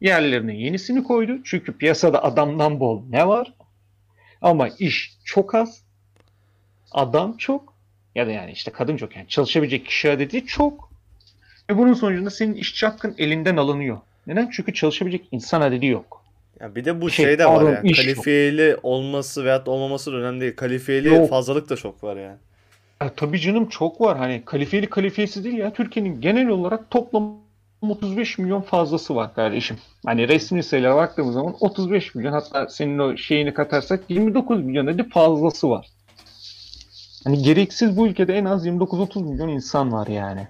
[0.00, 1.32] Yerlerine yenisini koydu.
[1.44, 3.54] Çünkü piyasada adamdan bol ne var?
[4.42, 5.82] Ama iş çok az.
[6.92, 7.69] Adam çok.
[8.14, 9.16] Ya da yani işte kadın çok.
[9.16, 10.90] Yani çalışabilecek kişi adedi çok.
[11.70, 13.98] Ve bunun sonucunda senin işçi hakkın elinden alınıyor.
[14.26, 14.50] Neden?
[14.52, 16.24] Çünkü çalışabilecek insan adedi yok.
[16.60, 17.90] Ya bir de bu Şey, şey de var yani.
[17.90, 18.06] iş yok.
[18.06, 20.56] Kalifiyeli olması veyahut olmaması da önemli değil.
[20.56, 21.30] Kalifiyeli Yok.
[21.30, 22.36] fazlalık da çok var yani.
[23.02, 24.18] Ya tabii canım çok var.
[24.18, 25.72] Hani kalifiyeli kalifiyesiz değil ya.
[25.72, 27.36] Türkiye'nin genel olarak toplam
[27.82, 29.76] 35 milyon fazlası var kardeşim.
[30.06, 35.08] Hani resmi sayılara baktığımız zaman 35 milyon hatta senin o şeyini katarsak 29 milyon hadi
[35.08, 35.86] fazlası var.
[37.24, 40.48] Hani gereksiz bu ülkede en az 29-30 milyon insan var yani.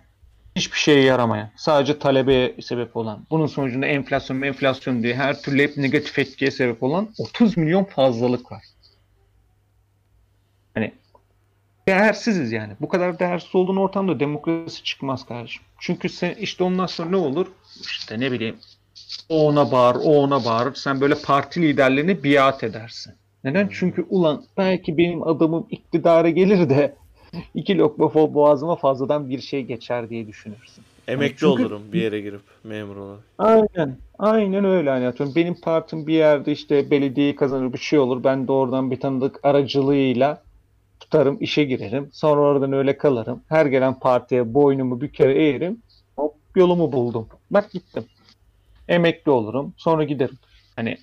[0.56, 5.76] Hiçbir şeye yaramayan, sadece talebeye sebep olan, bunun sonucunda enflasyon enflasyon diye her türlü hep
[5.76, 8.64] negatif etkiye sebep olan 30 milyon fazlalık var.
[10.74, 10.92] Hani
[11.88, 12.72] değersiziz yani.
[12.80, 15.62] Bu kadar değersiz olduğun ortamda demokrasi çıkmaz kardeşim.
[15.78, 17.46] Çünkü sen işte ondan sonra ne olur?
[17.80, 18.56] İşte ne bileyim
[19.28, 20.74] o ona bağır, o ona bağırır.
[20.74, 23.14] Sen böyle parti liderlerine biat edersin.
[23.44, 23.68] Neden?
[23.72, 26.94] Çünkü ulan belki benim adamım iktidara gelir de
[27.54, 30.84] iki lokma boğazıma fazladan bir şey geçer diye düşünürsün.
[31.08, 33.20] Emekli çünkü- olurum bir yere girip memur olarak.
[33.38, 33.96] Aynen.
[34.18, 35.34] Aynen öyle hani atıyorum.
[35.36, 38.24] Benim partim bir yerde işte belediyeyi kazanır bir şey olur.
[38.24, 40.42] Ben de oradan bir tanıdık aracılığıyla
[41.00, 42.10] tutarım işe girerim.
[42.12, 43.42] Sonra oradan öyle kalırım.
[43.48, 45.82] Her gelen partiye boynumu büker eğerim.
[46.16, 47.28] Hop yolumu buldum.
[47.50, 48.04] Bak gittim.
[48.88, 49.74] Emekli olurum.
[49.76, 50.38] Sonra giderim.
[50.76, 50.98] Hani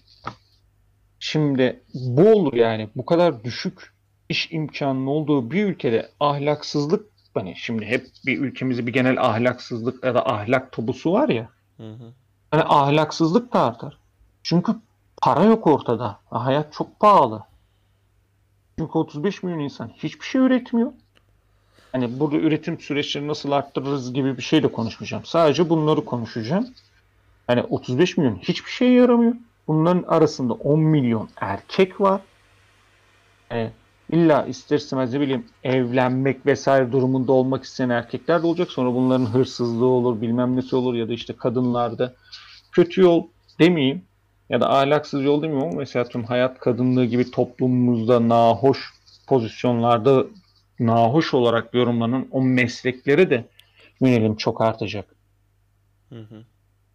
[1.19, 2.89] şimdi bu olur yani.
[2.95, 3.93] Bu kadar düşük
[4.29, 10.15] iş imkanının olduğu bir ülkede ahlaksızlık hani şimdi hep bir ülkemizde bir genel ahlaksızlık ya
[10.15, 11.49] da ahlak tabusu var ya.
[11.77, 12.13] Hı hı.
[12.51, 13.97] Hani ahlaksızlık da artar.
[14.43, 14.75] Çünkü
[15.21, 16.19] para yok ortada.
[16.29, 17.43] Hayat çok pahalı.
[18.79, 20.91] Çünkü 35 milyon insan hiçbir şey üretmiyor.
[21.91, 25.25] Hani burada üretim süreçlerini nasıl arttırırız gibi bir şey de konuşmayacağım.
[25.25, 26.67] Sadece bunları konuşacağım.
[27.47, 29.35] Hani 35 milyon hiçbir şeye yaramıyor.
[29.67, 32.21] Bunların arasında 10 milyon erkek var.
[33.51, 33.71] E,
[34.11, 38.71] illa ister istemez ne bileyim evlenmek vesaire durumunda olmak isteyen erkekler de olacak.
[38.71, 42.13] Sonra bunların hırsızlığı olur, bilmem nesi olur ya da işte kadınlarda
[42.71, 43.23] kötü yol
[43.59, 44.01] demeyeyim
[44.49, 48.93] ya da ahlaksız yol demeyeyim ama mesela tüm hayat kadınlığı gibi toplumumuzda nahoş
[49.27, 50.25] pozisyonlarda
[50.79, 53.45] nahoş olarak yorumlanan o meslekleri de
[54.01, 55.15] yönelim çok artacak.
[56.09, 56.43] Hı hı.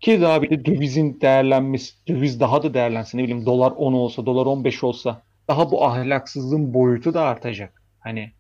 [0.03, 3.19] Ki daha bir de dövizin değerlenmesi, döviz daha da değerlensin.
[3.19, 7.83] Ne bileyim dolar 10 olsa, dolar 15 olsa daha bu ahlaksızlığın boyutu da artacak.
[8.01, 8.33] Hani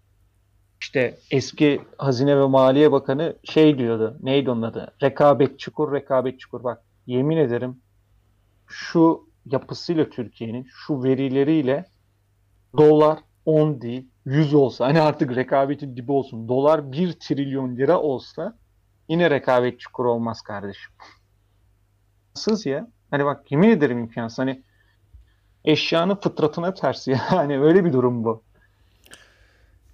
[0.81, 4.18] işte eski Hazine ve Maliye Bakanı şey diyordu.
[4.22, 4.94] Neydi onun adı?
[5.03, 6.64] Rekabet çukur, rekabet çukur.
[6.64, 7.81] Bak yemin ederim
[8.66, 11.85] şu yapısıyla Türkiye'nin şu verileriyle
[12.79, 16.48] dolar 10 değil 100 olsa hani artık rekabetin dibi olsun.
[16.48, 18.59] Dolar 1 trilyon lira olsa
[19.09, 20.92] yine rekabet çukur olmaz kardeşim.
[22.36, 22.88] Nasıl ya?
[23.10, 24.38] Hani bak yemin ederim imkansız.
[24.38, 24.62] Hani
[25.64, 27.18] eşyanın fıtratına ters ya.
[27.32, 28.42] Hani öyle bir durum bu.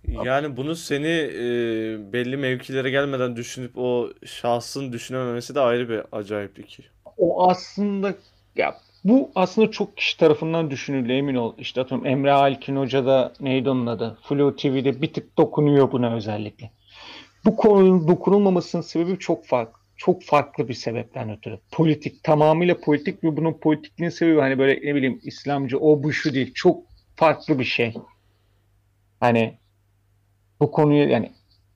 [0.09, 1.43] Yani bunu seni e,
[2.13, 6.81] belli mevkilere gelmeden düşünüp o şahsın düşünememesi de ayrı bir acayiplik.
[7.17, 8.15] O aslında
[8.57, 8.75] ya
[9.05, 11.55] bu aslında çok kişi tarafından düşünülüyor emin ol.
[11.59, 14.19] İşte atıyorum Emre Alkin Hoca da neydi onun adı?
[14.23, 16.71] Flu TV'de bir tık dokunuyor buna özellikle.
[17.45, 19.78] Bu konunun dokunulmamasının sebebi çok farklı.
[19.99, 21.59] Çok farklı bir sebepten ötürü.
[21.73, 26.35] Politik, tamamıyla politik ve bunun politikliğin sebebi hani böyle ne bileyim İslamcı o bu şu
[26.35, 26.53] değil.
[26.55, 26.83] Çok
[27.17, 27.95] farklı bir şey.
[29.21, 29.59] Hani
[30.61, 31.33] bu konuyu yani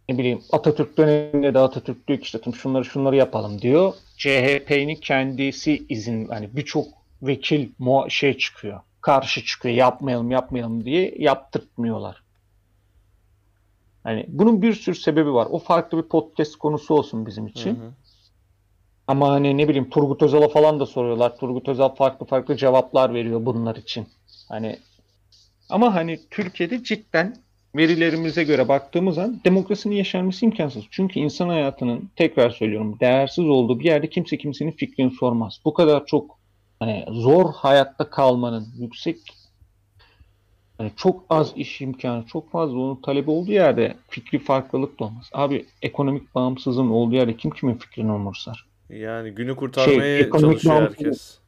[0.09, 3.95] ne bileyim Atatürk döneminde de Atatürk diyor ki işte şunları şunları yapalım diyor.
[4.17, 6.87] CHP'nin kendisi izin hani birçok
[7.23, 7.69] vekil
[8.09, 8.81] şey çıkıyor.
[9.01, 9.75] Karşı çıkıyor.
[9.75, 12.23] Yapmayalım yapmayalım diye yaptırtmıyorlar.
[14.05, 15.49] Hani bunun bir sürü sebebi var.
[15.51, 17.75] O farklı bir podcast konusu olsun bizim Hı için.
[17.75, 17.93] hı.
[19.07, 21.37] Ama hani ne bileyim Turgut Özal'a falan da soruyorlar.
[21.37, 24.07] Turgut Özal farklı farklı cevaplar veriyor bunlar için.
[24.49, 24.79] Hani
[25.71, 27.37] ama hani Türkiye'de cidden
[27.77, 30.85] verilerimize göre baktığımız an demokrasinin yaşanması imkansız.
[30.91, 35.61] Çünkü insan hayatının tekrar söylüyorum değersiz olduğu bir yerde kimse kimsenin fikrini sormaz.
[35.65, 36.39] Bu kadar çok
[36.79, 39.19] hani zor hayatta kalmanın yüksek
[40.79, 45.31] hani çok az iş imkanı, çok fazla onun talebi olduğu yerde fikri farklılık da olmaz.
[45.33, 48.72] Abi ekonomik bağımsızlığın olduğu yerde kim kimin fikrini umursar?
[48.93, 51.07] Yani günü kurtarmaya Şey, çalışıyor bağımsızlık.
[51.07, 51.39] herkes.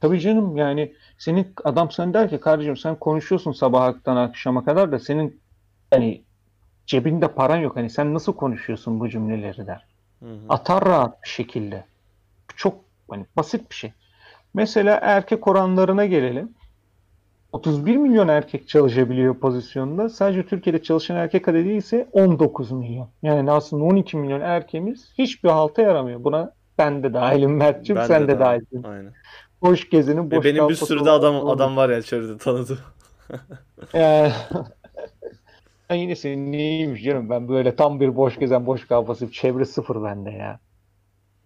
[0.00, 4.98] Tabii canım yani senin adam sen der ki kardeşim sen konuşuyorsun sabahtan akşama kadar da
[4.98, 5.40] senin
[5.90, 6.22] hani
[6.86, 7.76] cebinde paran yok.
[7.76, 9.86] Hani sen nasıl konuşuyorsun bu cümleleri der.
[10.20, 10.38] Hı hı.
[10.48, 11.84] Atar rahat bir şekilde.
[12.56, 13.92] Çok hani basit bir şey.
[14.54, 16.54] Mesela erkek oranlarına gelelim.
[17.52, 20.08] 31 milyon erkek çalışabiliyor pozisyonda.
[20.08, 23.08] Sadece Türkiye'de çalışan erkek adedi ise 19 milyon.
[23.22, 26.24] Yani aslında 12 milyon erkeğimiz hiçbir halta yaramıyor.
[26.24, 28.40] Buna ben de dahilim Mert'cim, Ben sen de, dahil.
[28.40, 28.82] dahilsin.
[28.82, 29.12] Aynen.
[29.62, 32.78] Boş gezenin Ve boş benim bir sürü de adam olan- adam var ya çevrede tanıdığım.
[33.92, 34.32] Yani,
[35.90, 40.02] ben yine senin neymiş canım ben böyle tam bir boş gezen boş kafası çevre sıfır
[40.04, 40.60] bende ya.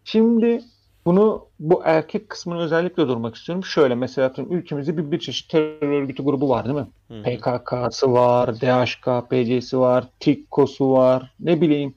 [0.04, 0.60] Şimdi
[1.04, 3.64] bunu bu erkek kısmını özellikle durmak istiyorum.
[3.64, 6.86] Şöyle mesela ülkemizde bir, bir çeşit terör örgütü grubu var değil mi?
[7.08, 7.22] Hı.
[7.22, 11.94] PKK'sı var, DHKPC'si var, TİKKO'su var, ne bileyim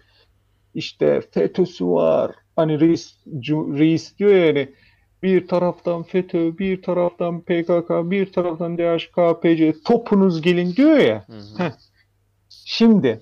[0.73, 2.35] işte FETÖ'sü var.
[2.55, 3.15] Hani reis,
[3.51, 4.69] reis diyor ya hani
[5.23, 11.25] bir taraftan FETÖ, bir taraftan PKK, bir taraftan DHKPC topunuz gelin diyor ya.
[11.27, 11.63] Hı hı.
[11.63, 11.71] Heh.
[12.49, 13.21] Şimdi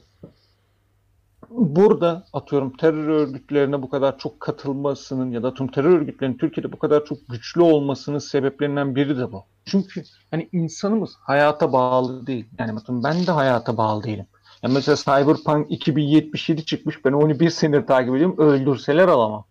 [1.56, 6.80] burada atıyorum terör örgütlerine bu kadar çok katılmasının ya da tüm terör örgütlerinin Türkiye'de bu
[6.80, 9.44] kadar çok güçlü olmasının sebeplerinden biri de bu.
[9.66, 12.46] Çünkü hani insanımız hayata bağlı değil.
[12.60, 14.26] Yani bakın ben de hayata bağlı değilim.
[14.64, 17.06] Ya mesela Cyberpunk 2077 çıkmış.
[17.06, 18.38] Ben onu bir senedir takip ediyorum.
[18.38, 19.46] Öldürseler alamam.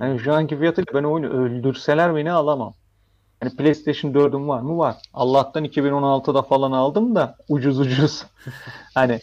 [0.00, 2.74] Yani şu anki fiyatıyla ben oyunu öldürseler beni alamam.
[3.40, 4.78] Hani PlayStation 4'üm var mı?
[4.78, 4.96] Var.
[5.14, 8.24] Allah'tan 2016'da falan aldım da ucuz ucuz.
[8.94, 9.20] hani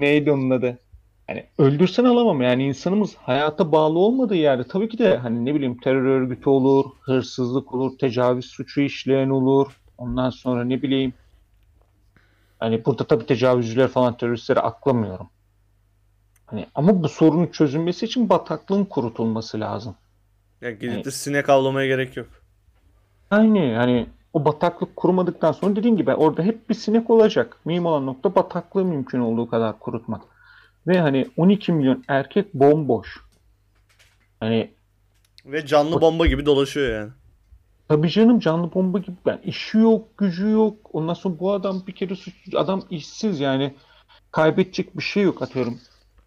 [0.00, 0.78] neydi onun adı?
[1.26, 5.78] Hani öldürsen alamam yani insanımız hayata bağlı olmadığı yerde tabii ki de hani ne bileyim
[5.80, 9.80] terör örgütü olur, hırsızlık olur, tecavüz suçu işleyen olur.
[9.98, 11.12] Ondan sonra ne bileyim
[12.58, 15.28] hani burada tabii tecavüzcüler falan teröristleri aklamıyorum.
[16.46, 19.94] Hani ama bu sorunun çözülmesi için bataklığın kurutulması lazım.
[20.60, 22.28] Ya gidip de sinek avlamaya gerek yok.
[23.30, 27.56] Aynı hani o bataklık kurumadıktan sonra dediğin gibi orada hep bir sinek olacak.
[27.64, 30.22] Mühim olan nokta bataklığı mümkün olduğu kadar kurutmak.
[30.86, 33.20] Ve hani 12 milyon erkek bomboş.
[34.40, 34.70] Hani
[35.46, 37.10] Ve canlı bomba gibi dolaşıyor yani.
[37.88, 40.74] tabii canım canlı bomba gibi ben işi yok, gücü yok.
[40.92, 43.74] Ondan sonra bu adam bir kere suç adam işsiz yani
[44.30, 45.78] kaybedecek bir şey yok atıyorum.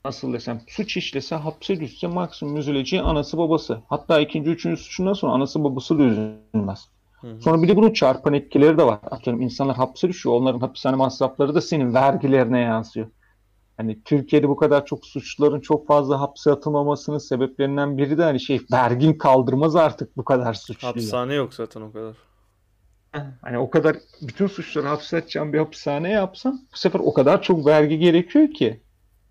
[0.06, 3.80] Nasıl desem suç işlese hapse düşse maksimum üzüleceği anası babası.
[3.90, 6.88] Hatta ikinci üçüncü suçundan sonra anası babası da üzülmez.
[7.42, 9.00] Sonra bir de bunun çarpan etkileri de var.
[9.12, 10.36] Atıyorum insanlar hapse düşüyor.
[10.36, 13.08] Onların hapishane masrafları da senin vergilerine yansıyor.
[13.78, 18.62] Hani Türkiye'de bu kadar çok suçluların çok fazla hapse atılmamasının sebeplerinden biri de hani şey
[18.72, 20.90] vergin kaldırmaz artık bu kadar suçluyu.
[20.90, 22.16] Hapishane yok zaten o kadar.
[23.42, 27.66] Hani o kadar bütün suçları hapse atacağım bir hapishane yapsam bu sefer o kadar çok
[27.66, 28.82] vergi gerekiyor ki.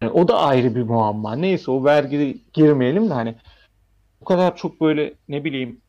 [0.03, 1.37] Yani o da ayrı bir muamma.
[1.37, 3.35] Neyse o vergi girmeyelim de hani
[4.21, 5.81] o kadar çok böyle ne bileyim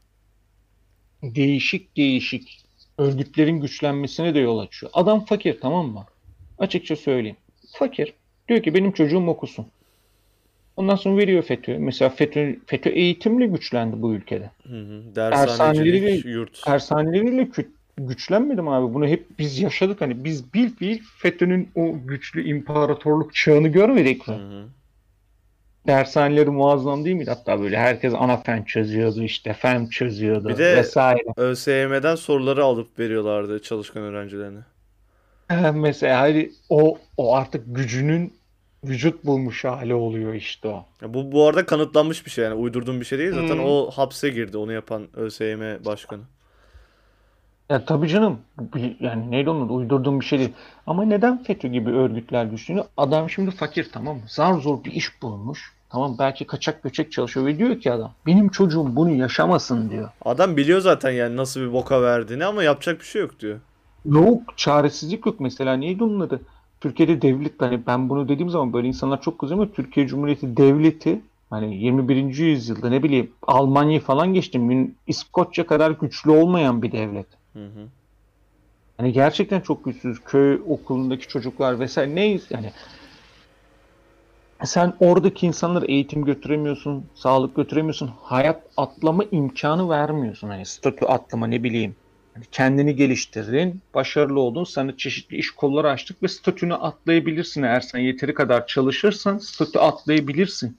[1.23, 2.63] değişik değişik
[2.97, 4.91] örgütlerin güçlenmesine de yol açıyor.
[4.95, 6.05] Adam fakir tamam mı?
[6.57, 7.37] Açıkça söyleyeyim.
[7.71, 8.13] Fakir.
[8.49, 9.65] Diyor ki benim çocuğum okusun.
[10.75, 11.77] Ondan sonra veriyor FETÖ.
[11.79, 14.51] Mesela FETÖ, FETÖ eğitimle güçlendi bu ülkede.
[14.67, 15.03] Hı hı.
[16.05, 16.63] Ve- yurt.
[16.63, 18.93] Tersaneleriyle kü- güçlenmedim abi.
[18.93, 20.01] Bunu hep biz yaşadık.
[20.01, 24.35] Hani biz bil fiil FETÖ'nün o güçlü imparatorluk çağını görmedik mi?
[24.35, 24.65] Hı hı.
[25.87, 27.29] Dershaneleri muazzam değil miydi?
[27.29, 31.23] Hatta böyle herkes ana fen çözüyordu işte fen çözüyordu Bir de- vesaire.
[31.37, 34.59] ÖSYM'den soruları alıp veriyorlardı çalışkan öğrencilerine.
[35.49, 38.33] Eh, Mesela hani o o artık gücünün
[38.83, 40.85] vücut bulmuş hali oluyor işte o.
[41.01, 43.31] Ya bu bu arada kanıtlanmış bir şey yani uydurduğum bir şey değil.
[43.31, 43.61] Zaten Hı.
[43.61, 46.21] o hapse girdi onu yapan ÖSYM başkanı.
[47.69, 48.39] Ya tabii canım
[48.75, 49.73] bir- yani neydi onun adı?
[49.73, 50.53] uydurduğum bir şey değil.
[50.87, 52.85] Ama neden FETÖ gibi örgütler güçleniyor?
[52.97, 54.21] Adam şimdi fakir tamam mı?
[54.27, 55.73] Zar zor bir iş bulmuş.
[55.89, 60.09] Tamam belki kaçak göçek çalışıyor ve diyor ki adam benim çocuğum bunu yaşamasın diyor.
[60.25, 63.59] Adam biliyor zaten yani nasıl bir boka verdiğini ama yapacak bir şey yok diyor.
[64.05, 66.41] Yok çaresizlik yok mesela neydi onun adı?
[66.81, 71.21] Türkiye'de devlet hani ben bunu dediğim zaman böyle insanlar çok kızıyor ama Türkiye Cumhuriyeti devleti
[71.49, 72.43] hani 21.
[72.45, 74.95] yüzyılda ne bileyim Almanya'yı falan geçtim.
[75.07, 77.27] İskoçya kadar güçlü olmayan bir devlet.
[77.53, 77.87] Hı hı.
[78.97, 80.19] Hani gerçekten çok güçsüz.
[80.25, 82.71] Köy okulundaki çocuklar vesaire ne yani
[84.63, 90.49] sen oradaki insanlara eğitim götüremiyorsun, sağlık götüremiyorsun, hayat atlama imkanı vermiyorsun.
[90.49, 91.95] Hani statü atlama ne bileyim.
[92.33, 97.63] Hani kendini geliştirdin, başarılı oldun, sana çeşitli iş kolları açtık ve statünü atlayabilirsin.
[97.63, 100.77] Eğer sen yeteri kadar çalışırsan statü atlayabilirsin.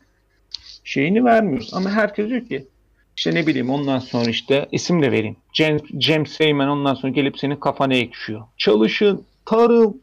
[0.84, 1.74] Şeyini vermiyoruz.
[1.74, 2.68] Ama herkes diyor ki
[3.16, 5.36] işte ne bileyim ondan sonra işte isim de vereyim.
[5.52, 8.42] Cem, Cem Seymen ondan sonra gelip senin kafana ekşiyor.
[8.56, 9.96] Çalışın, tarım,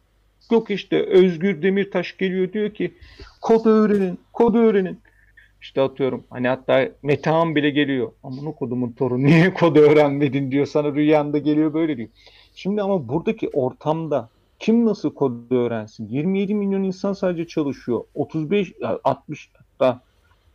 [0.52, 2.94] yok işte Özgür Demirtaş geliyor diyor ki
[3.42, 5.00] kod öğrenin, kod öğrenin.
[5.62, 8.12] İşte atıyorum hani hatta Metehan bile geliyor.
[8.24, 12.10] Aman kodumun torunu niye kod öğrenmedin diyor sana rüyanda geliyor böyle diyor.
[12.56, 16.08] Şimdi ama buradaki ortamda kim nasıl kod öğrensin?
[16.08, 18.04] 27 milyon insan sadece çalışıyor.
[18.14, 20.02] 35, 60 hatta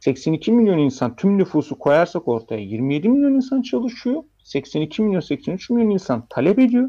[0.00, 4.22] 82 milyon insan tüm nüfusu koyarsak ortaya 27 milyon insan çalışıyor.
[4.44, 6.88] 82 milyon 83 milyon insan talep ediyor.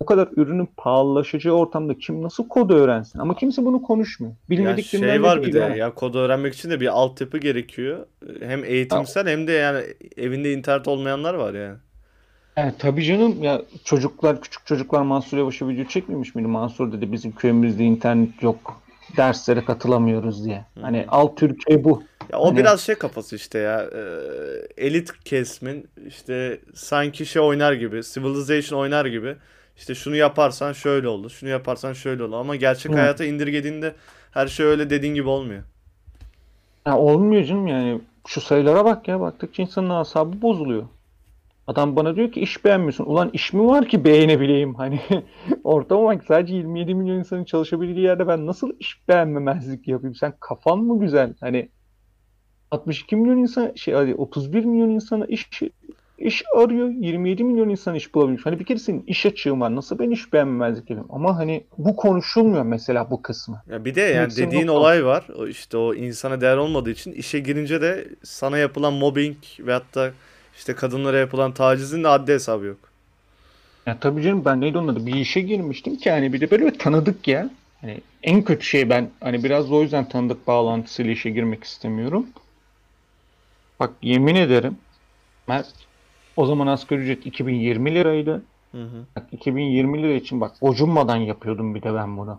[0.00, 3.18] o kadar ürünün pahalılaşacağı ortamda kim nasıl kod öğrensin?
[3.18, 4.32] Ama kimse bunu konuşmuyor.
[4.32, 5.78] Ya Bilmediklerinden şey var bir de yani.
[5.78, 8.06] ya kod öğrenmek için de bir altyapı gerekiyor.
[8.40, 9.80] Hem eğitimsel hem de yani
[10.16, 11.76] evinde internet olmayanlar var yani.
[12.56, 16.48] Evet, tabii canım ya çocuklar küçük çocuklar Mansur Yavaş'a video çekmemiş miydi?
[16.48, 18.82] Mansur dedi bizim köyümüzde internet yok.
[19.16, 20.64] Derslere katılamıyoruz diye.
[20.80, 22.02] Hani alt Türkiye bu.
[22.32, 23.80] Ya o Hani- biraz şey kafası işte ya.
[23.82, 24.00] e,
[24.86, 29.36] elit kesimin işte sanki şey oynar gibi, Civilization oynar gibi.
[29.76, 32.36] İşte şunu yaparsan şöyle olur, şunu yaparsan şöyle olur.
[32.36, 32.96] Ama gerçek Hı.
[32.96, 33.94] hayata indirgediğinde
[34.30, 35.62] her şey öyle dediğin gibi olmuyor.
[36.86, 38.00] Ya olmuyor canım yani.
[38.26, 39.20] Şu sayılara bak ya.
[39.20, 40.82] Baktıkça insanın asabı bozuluyor.
[41.66, 43.04] Adam bana diyor ki iş beğenmiyorsun.
[43.04, 44.74] Ulan iş mi var ki beğenebileyim?
[44.74, 45.00] Hani
[45.64, 50.14] ortama bak sadece 27 milyon insanın çalışabildiği yerde ben nasıl iş beğenmemezlik yapayım?
[50.14, 51.34] Sen kafan mı güzel?
[51.40, 51.68] Hani
[52.72, 55.48] 62 milyon insan şey hadi 31 milyon insana iş
[56.18, 56.88] iş arıyor.
[56.88, 58.46] 27 milyon insan iş bulabilmiş.
[58.46, 59.76] Hani bir kere senin iş açığın var.
[59.76, 61.08] Nasıl ben iş beğenmemezlik yapayım?
[61.12, 63.62] Ama hani bu konuşulmuyor mesela bu kısmı.
[63.70, 64.72] Ya bir de yani dediğin nokta.
[64.80, 65.24] olay var.
[65.38, 70.10] O işte o insana değer olmadığı için işe girince de sana yapılan mobbing ve hatta
[70.56, 72.78] işte kadınlara yapılan tacizin de haddi hesabı yok.
[73.86, 75.06] Ya tabii canım ben neydi onun?
[75.06, 77.50] Bir işe girmiştim ki hani bir de böyle tanıdık ya.
[77.80, 82.26] Hani en kötü şey ben hani biraz da o yüzden tanıdık bağlantısıyla işe girmek istemiyorum.
[83.80, 84.78] Bak yemin ederim
[85.48, 85.64] ben
[86.36, 88.42] o zaman asgari ücret 2020 liraydı.
[88.72, 89.06] Hı hı.
[89.16, 92.38] Bak 2020 lira için bak gocunmadan yapıyordum bir de ben bunu.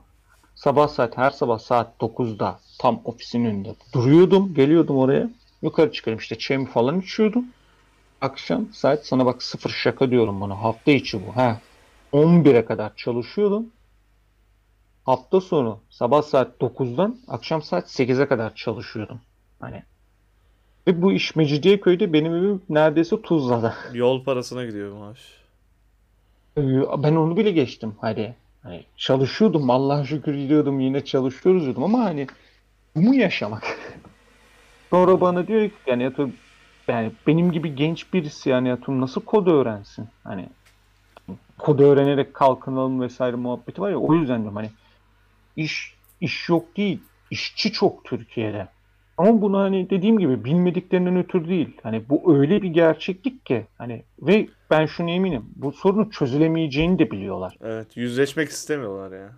[0.56, 4.54] Sabah saat her sabah saat 9'da tam ofisin önünde duruyordum.
[4.54, 5.30] Geliyordum oraya.
[5.62, 7.46] Yukarı çıkarım işte çayımı falan içiyordum.
[8.22, 10.56] Akşam saat sana bak sıfır şaka diyorum bunu.
[10.56, 11.36] Hafta içi bu.
[11.36, 11.62] Ha.
[12.14, 13.66] 11'e kadar çalışıyordum.
[15.06, 19.22] Hafta sonu sabah saat 9'dan akşam saat 8'e kadar çalışıyordum.
[19.60, 19.84] Hani
[20.88, 23.76] ve bu iş Mecidiyeköy'de benim evim neredeyse Tuzla'da.
[23.94, 25.20] Yol parasına gidiyor maaş.
[26.58, 26.62] Ee,
[27.04, 28.34] Ben onu bile geçtim hani.
[28.64, 32.28] Hani çalışıyordum Allah'a şükür gidiyordum yine çalışıyoruz diyordum ama hani
[32.96, 33.64] bu mu yaşamak?
[34.90, 36.34] Sonra bana diyor ki yani atıyorum,
[36.88, 40.08] yani benim gibi genç birisi yani atıyorum nasıl kod öğrensin?
[40.24, 40.50] Hani
[41.58, 44.70] kod öğrenerek kalkınalım vesaire muhabbeti var ya o yüzden diyorum hani
[45.56, 47.00] iş iş yok değil
[47.32, 48.68] işçi çok Türkiye'de.
[49.18, 51.78] Ama bunu hani dediğim gibi bilmediklerinden ötürü değil.
[51.84, 55.46] Hani bu öyle bir gerçeklik ki hani ve ben şunu eminim.
[55.56, 57.58] Bu sorunun çözülemeyeceğini de biliyorlar.
[57.64, 59.30] Evet, yüzleşmek istemiyorlar ya.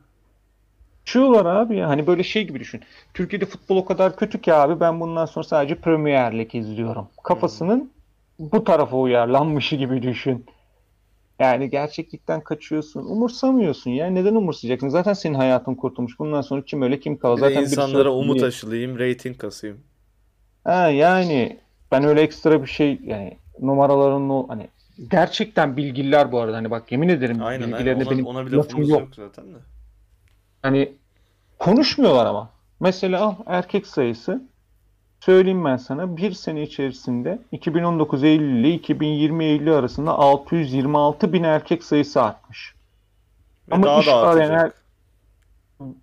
[1.05, 1.89] Yaşıyorlar abi ya.
[1.89, 2.81] Hani böyle şey gibi düşün.
[3.13, 7.07] Türkiye'de futbol o kadar kötü ki abi ben bundan sonra sadece Premier Lig izliyorum.
[7.23, 7.91] Kafasının
[8.39, 10.45] bu tarafa uyarlanmışı gibi düşün.
[11.39, 13.05] Yani gerçeklikten kaçıyorsun.
[13.05, 14.07] Umursamıyorsun ya.
[14.07, 14.89] Neden umursayacaksın?
[14.89, 16.19] Zaten senin hayatın kurtulmuş.
[16.19, 17.15] Bundan sonra kim öyle kim?
[17.17, 19.79] Bir de Zaten insanlara öyle- umut aşılayayım, reyting kasayım.
[20.63, 21.59] Ha yani
[21.91, 24.67] ben öyle ekstra bir şey yani numaraların o hani
[25.11, 27.73] gerçekten bilgililer bu arada hani bak yemin ederim Aynen aynen.
[27.77, 28.99] bilgilerine Ona, benim ona bile lafım yok.
[28.99, 29.57] yok zaten de.
[30.61, 30.91] Hani
[31.59, 32.49] konuşmuyorlar ama.
[32.79, 34.41] Mesela al erkek sayısı
[35.25, 41.83] söyleyeyim ben sana bir sene içerisinde 2019 Eylül ile 2020 Eylül arasında 626 bin erkek
[41.83, 42.75] sayısı artmış.
[43.69, 44.71] Ve Ama daha iş da arayan er-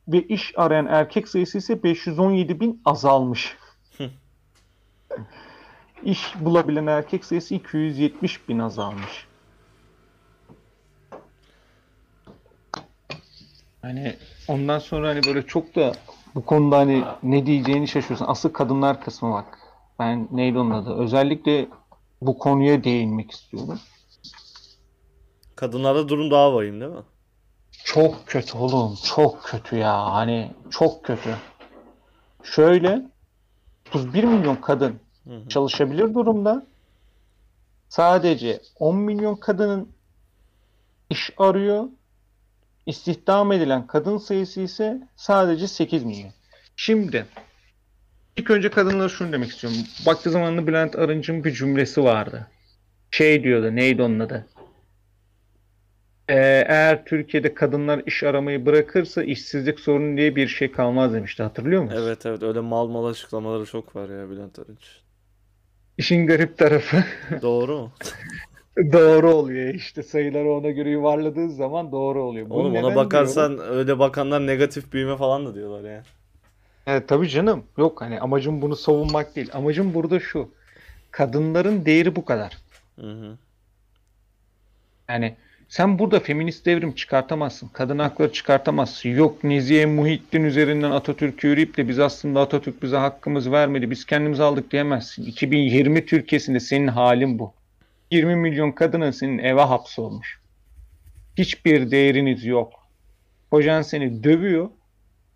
[0.08, 3.56] ve iş arayan erkek sayısı ise 517 bin azalmış.
[6.04, 9.26] İş bulabilen erkek sayısı 270 bin azalmış.
[13.82, 14.16] Hani
[14.48, 15.92] ondan sonra hani böyle çok da
[16.34, 18.26] bu konuda hani ne diyeceğini şaşırıyorsun.
[18.28, 19.58] Asıl kadınlar kısmı bak.
[19.98, 20.94] Ben neydi onun adı?
[20.94, 21.68] Özellikle
[22.20, 23.78] bu konuya değinmek istiyorum.
[25.56, 27.02] Kadınlarda durum daha vahim değil mi?
[27.84, 28.98] Çok kötü oğlum.
[29.04, 30.12] Çok kötü ya.
[30.12, 31.36] Hani çok kötü.
[32.42, 33.02] Şöyle
[33.88, 35.48] 31 milyon kadın Hı hı.
[35.48, 36.66] çalışabilir durumda.
[37.88, 39.92] Sadece 10 milyon kadının
[41.10, 41.88] iş arıyor.
[42.86, 46.30] İstihdam edilen kadın sayısı ise sadece 8 milyon.
[46.76, 47.26] Şimdi
[48.36, 49.78] ilk önce kadınlara şunu demek istiyorum.
[50.06, 52.46] Vakti zamanında Bülent Arınç'ın bir cümlesi vardı.
[53.10, 54.46] Şey diyordu, neydi onun adı?
[56.28, 61.42] Ee, eğer Türkiye'de kadınlar iş aramayı bırakırsa işsizlik sorunu diye bir şey kalmaz demişti.
[61.42, 61.98] Hatırlıyor musun?
[62.02, 65.00] Evet evet öyle mal mal açıklamaları çok var ya Bülent Arınç.
[65.98, 67.04] İşin garip tarafı
[67.42, 67.92] Doğru mu?
[68.76, 72.50] doğru oluyor işte sayıları ona göre yuvarladığın zaman doğru oluyor.
[72.50, 72.96] Bunu Oğlum ona diyorum?
[72.96, 76.02] bakarsan öyle bakanlar negatif büyüme falan da diyorlar ya.
[76.86, 77.64] Evet, tabii canım.
[77.78, 79.50] Yok hani amacım bunu savunmak değil.
[79.52, 80.48] Amacım burada şu.
[81.10, 82.58] Kadınların değeri bu kadar.
[83.00, 83.36] Hı hı.
[85.08, 85.36] Yani
[85.68, 87.68] sen burada feminist devrim çıkartamazsın.
[87.68, 89.08] Kadın hakları çıkartamazsın.
[89.08, 93.90] Yok Nezihe Muhittin üzerinden Atatürk'ü yürüyüp de biz aslında Atatürk bize hakkımız vermedi.
[93.90, 95.24] Biz kendimiz aldık diyemezsin.
[95.24, 97.52] 2020 Türkiye'sinde senin halin bu.
[98.12, 100.40] 20 milyon kadının senin eve hapsolmuş.
[101.38, 102.72] Hiçbir değeriniz yok.
[103.50, 104.68] Kocan seni dövüyor.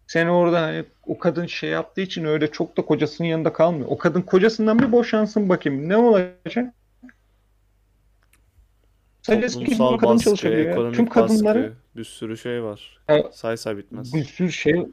[0.07, 3.87] Sen orada hani o kadın şey yaptığı için öyle çok da kocasının yanında kalmıyor.
[3.91, 5.89] O kadın kocasından bir boşansın bakayım.
[5.89, 6.75] Ne olacak?
[9.23, 10.93] Sadece kadın baskı, çalışabiliyor ya.
[10.93, 12.99] Tüm kadınları baskı, bir sürü şey var.
[13.09, 13.35] Evet.
[13.35, 14.15] Say say bitmez.
[14.15, 14.87] bir sürü şey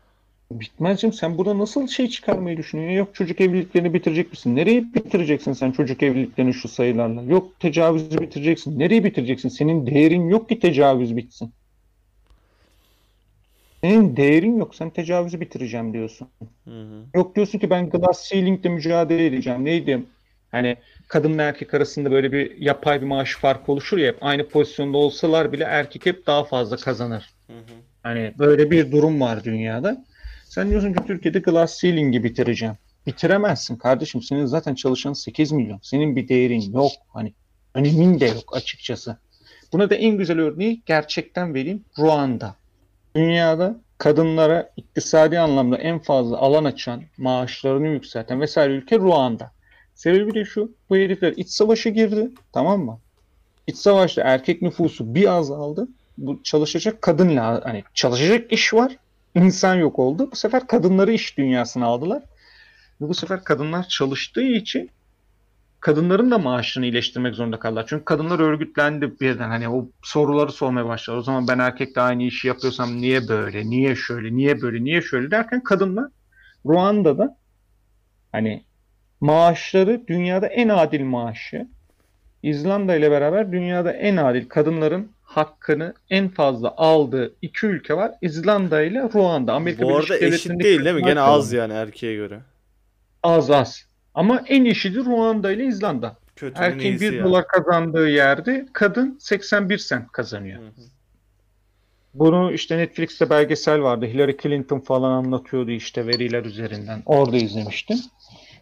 [0.59, 1.13] bitmez canım.
[1.13, 2.97] Sen burada nasıl şey çıkarmayı düşünüyorsun?
[2.97, 4.55] Yok çocuk evliliklerini bitirecek misin?
[4.55, 7.21] Nereye bitireceksin sen çocuk evliliklerini şu sayılarla?
[7.21, 8.79] Yok tecavüzü bitireceksin.
[8.79, 9.49] Nereye bitireceksin?
[9.49, 11.53] Senin değerin yok ki tecavüz bitsin.
[13.83, 14.75] Senin değerin yok.
[14.75, 16.27] Sen tecavüzü bitireceğim diyorsun.
[16.67, 17.05] Hı hı.
[17.15, 19.65] Yok diyorsun ki ben glass ceiling'le mücadele edeceğim.
[19.65, 20.03] Neydi?
[20.51, 20.77] Hani
[21.07, 25.51] kadınla erkek arasında böyle bir yapay bir maaş farkı oluşur ya hep aynı pozisyonda olsalar
[25.51, 27.29] bile erkek hep daha fazla kazanır.
[27.47, 27.73] Hı hı.
[28.03, 30.05] Hani böyle bir durum var dünyada.
[30.53, 32.75] Sen diyorsun ki Türkiye'de glass ceiling'i bitireceğim.
[33.07, 34.21] Bitiremezsin kardeşim.
[34.21, 35.79] Senin zaten çalışan 8 milyon.
[35.81, 36.91] Senin bir değerin yok.
[37.13, 37.33] Hani
[37.73, 39.17] önemin de yok açıkçası.
[39.71, 41.85] Buna da en güzel örneği gerçekten vereyim.
[41.99, 42.55] Ruanda.
[43.15, 49.51] Dünyada kadınlara iktisadi anlamda en fazla alan açan, maaşlarını yükselten vesaire ülke Ruanda.
[49.95, 52.99] Sebebi de şu, bu herifler iç savaşa girdi, tamam mı?
[53.67, 55.87] İç savaşta erkek nüfusu bir azaldı.
[56.17, 58.97] Bu çalışacak kadın hani çalışacak iş var,
[59.35, 60.29] insan yok oldu.
[60.31, 62.23] Bu sefer kadınları iş dünyasına aldılar.
[63.01, 64.89] Ve bu sefer kadınlar çalıştığı için
[65.79, 67.85] kadınların da maaşını iyileştirmek zorunda kaldılar.
[67.87, 69.49] Çünkü kadınlar örgütlendi birden.
[69.49, 71.17] Hani o soruları sormaya başladı.
[71.17, 75.31] O zaman ben erkekle aynı işi yapıyorsam niye böyle, niye şöyle, niye böyle, niye şöyle
[75.31, 76.11] derken kadınlar
[76.65, 77.37] Ruanda'da
[78.31, 78.63] hani
[79.21, 81.67] maaşları dünyada en adil maaşı
[82.43, 88.11] İzlanda ile beraber dünyada en adil kadınların hakkını en fazla aldığı iki ülke var.
[88.21, 89.53] İzlanda ile Ruanda.
[89.53, 91.03] Amerika Bu arada Birleşik eşit değil değil mi?
[91.03, 92.39] Gene az yani erkeğe göre.
[93.23, 93.85] Az az.
[94.13, 96.15] Ama en eşidi Ruanda ile İzlanda.
[96.35, 97.23] Kötünün Erkeğin iyisi 1 ya.
[97.23, 100.59] dolar kazandığı yerde kadın 81 sent kazanıyor.
[100.61, 100.85] Hı hı.
[102.13, 104.05] Bunu işte Netflix'te belgesel vardı.
[104.05, 107.03] Hillary Clinton falan anlatıyordu işte veriler üzerinden.
[107.05, 107.97] Orada izlemiştim.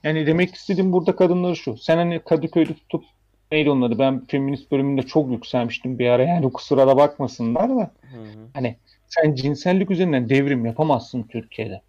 [0.04, 1.78] Yani demek istediğim burada kadınları şu.
[1.78, 3.04] Sen hani Kadıköy'de tutup
[3.52, 4.00] neydi onun adı?
[4.00, 6.24] Ben feminist bölümünde çok yükselmiştim bir ara.
[6.24, 7.92] Yani kusura da bakmasınlar da.
[8.02, 8.48] Hı hı.
[8.54, 8.76] Hani
[9.08, 11.82] sen cinsellik üzerinden devrim yapamazsın Türkiye'de.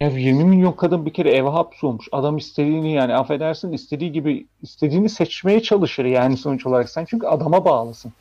[0.00, 2.08] Ya 20 milyon kadın bir kere eve hapsolmuş.
[2.12, 7.64] Adam istediğini yani affedersin istediği gibi istediğini seçmeye çalışır yani sonuç olarak sen çünkü adama
[7.64, 8.12] bağlısın.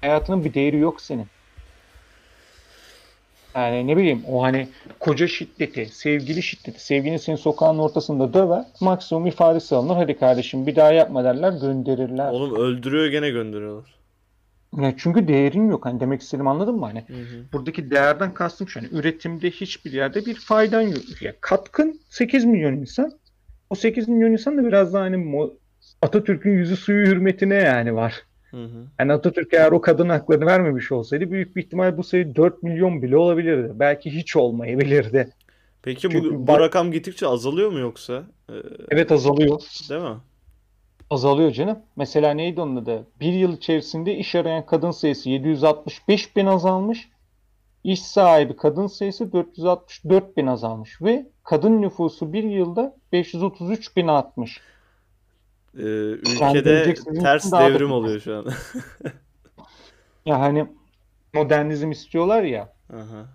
[0.00, 1.26] Hayatının bir değeri yok senin.
[3.54, 4.68] Yani ne bileyim o hani
[5.00, 9.96] koca şiddeti, sevgili şiddeti, sevgilin seni sokağın ortasında döver, maksimum ifadesi alınır.
[9.96, 12.30] Hadi kardeşim bir daha yapma derler, gönderirler.
[12.30, 14.00] Oğlum öldürüyor gene gönderiyorlar.
[14.76, 15.86] Ya çünkü değerin yok.
[15.86, 16.86] Hani demek istediğimi anladın mı?
[16.86, 17.44] Hani Hı hı.
[17.52, 18.78] buradaki değerden kastım şu.
[18.78, 21.22] Yani üretimde hiçbir yerde bir faydan yok.
[21.22, 23.12] Ya katkın 8 milyon insan.
[23.70, 25.50] O 8 milyon insan da biraz daha hani
[26.02, 28.22] Atatürk'ün yüzü suyu hürmetine yani var.
[28.50, 28.86] Hı hı.
[29.00, 33.02] Yani Atatürk eğer o kadın haklarını vermemiş olsaydı büyük bir ihtimal bu sayı 4 milyon
[33.02, 33.72] bile olabilirdi.
[33.74, 35.32] Belki hiç olmayabilirdi.
[35.82, 38.22] Peki bu, Çünkü bu bak- rakam gittikçe azalıyor mu yoksa?
[38.50, 38.52] Ee,
[38.90, 39.60] Evet azalıyor.
[39.90, 40.16] değil mi?
[41.10, 41.78] Azalıyor canım.
[41.96, 43.06] Mesela neydi onun adı?
[43.20, 47.08] Bir yıl içerisinde iş arayan kadın sayısı 765 bin azalmış.
[47.84, 51.02] İş sahibi kadın sayısı 464 bin azalmış.
[51.02, 54.60] Ve kadın nüfusu bir yılda 533 bin artmış.
[55.74, 58.46] Yani ülkede ters devrim oluyor şu an.
[60.26, 60.66] Ya hani
[61.34, 62.72] modernizm istiyorlar ya.
[62.92, 63.26] Aha.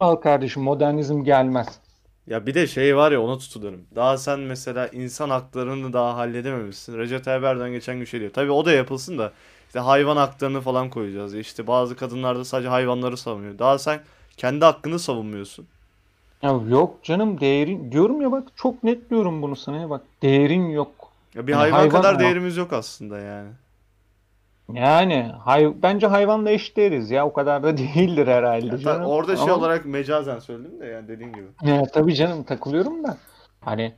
[0.00, 1.80] Al kardeşim modernizm gelmez.
[2.26, 3.80] Ya bir de şey var ya ona tutuluyorum.
[3.94, 6.98] Daha sen mesela insan haklarını daha halledememişsin.
[6.98, 8.32] Recep Tayyip Erdoğan geçen gün şey diyor.
[8.32, 9.32] Tabii o da yapılsın da
[9.66, 11.34] işte hayvan haklarını falan koyacağız.
[11.34, 13.58] İşte bazı kadınlar da sadece hayvanları savunuyor.
[13.58, 14.00] Daha sen
[14.36, 15.66] kendi hakkını savunmuyorsun.
[16.42, 20.70] Ya yok canım değerin diyorum ya bak çok net diyorum bunu sana ya bak değerin
[20.70, 21.01] yok.
[21.34, 23.50] Ya bir Yani hayvan hayvan kadar ama- değerimiz yok aslında yani.
[24.72, 29.06] Yani hay bence hayvanla eşdeğeriz ya o kadar da değildir herhalde Ya canım.
[29.06, 31.46] orada şey Ama- olarak mecazen söyledim de yani dediğin gibi.
[31.62, 33.16] Ya tabii canım takılıyorum da
[33.60, 33.94] hani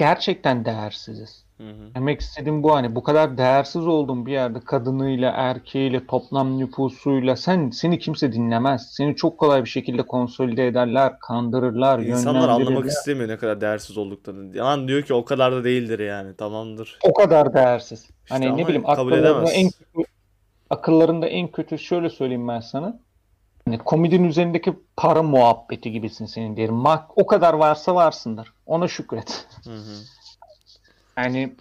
[0.00, 1.44] gerçekten değersiziz.
[1.56, 1.94] Hı hı.
[1.94, 7.70] Demek istediğim bu hani bu kadar değersiz olduğun bir yerde kadınıyla, erkeğiyle, toplam nüfusuyla sen
[7.70, 8.92] seni kimse dinlemez.
[8.92, 14.56] Seni çok kolay bir şekilde konsolide ederler, kandırırlar, İnsanlar anlamak istemiyor ne kadar değersiz olduklarını.
[14.56, 16.36] Yalan diyor ki o kadar da değildir yani.
[16.36, 16.98] Tamamdır.
[17.04, 18.10] O kadar değersiz.
[18.28, 20.10] Hani ama ne bileyim akıllarında en kötü
[20.70, 23.00] akıllarında en kötü şöyle söyleyeyim ben sana.
[23.64, 26.74] Hani komedinin üzerindeki para muhabbeti gibisin senin derim.
[26.74, 28.52] Mak o kadar varsa varsındır.
[28.70, 29.46] Ona şükret.
[29.64, 29.96] Hı hı.
[31.16, 31.54] Yani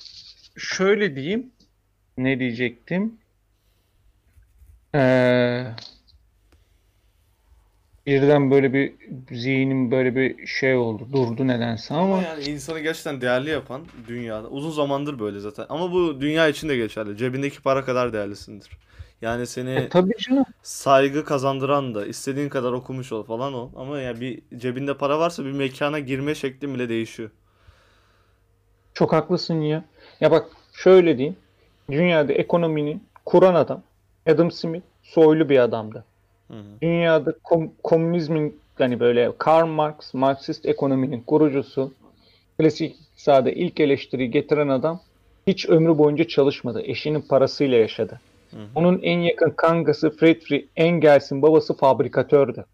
[0.57, 1.51] şöyle diyeyim.
[2.17, 3.17] Ne diyecektim?
[4.95, 5.65] Ee,
[8.05, 8.93] birden böyle bir
[9.31, 11.07] zihnim böyle bir şey oldu.
[11.13, 15.65] Durdu nedense ama Ama yani insanı gerçekten değerli yapan dünyada uzun zamandır böyle zaten.
[15.69, 17.17] Ama bu dünya için de geçerli.
[17.17, 18.69] Cebindeki para kadar değerlisindir.
[19.21, 20.45] Yani seni E tabii canım.
[20.63, 23.69] saygı kazandıran da istediğin kadar okumuş ol falan ol.
[23.75, 27.29] Ama ya bir cebinde para varsa bir mekana girme şeklin bile değişiyor.
[28.93, 29.83] Çok haklısın ya.
[30.21, 31.35] Ya bak şöyle diyeyim.
[31.91, 33.81] Dünyada ekonominin kuran adam
[34.27, 36.03] Adam Smith soylu bir adamdı.
[36.47, 36.63] Hı hı.
[36.81, 41.93] Dünyada kom- komünizmin hani böyle Karl Marx, Marksist ekonominin kurucusu,
[42.59, 44.99] klasik iktisada ilk eleştiriyi getiren adam
[45.47, 46.81] hiç ömrü boyunca çalışmadı.
[46.81, 48.19] Eşinin parasıyla yaşadı.
[48.51, 48.67] Hı hı.
[48.75, 52.65] Onun en yakın kankası Friedrich Engels'in babası fabrikatördü.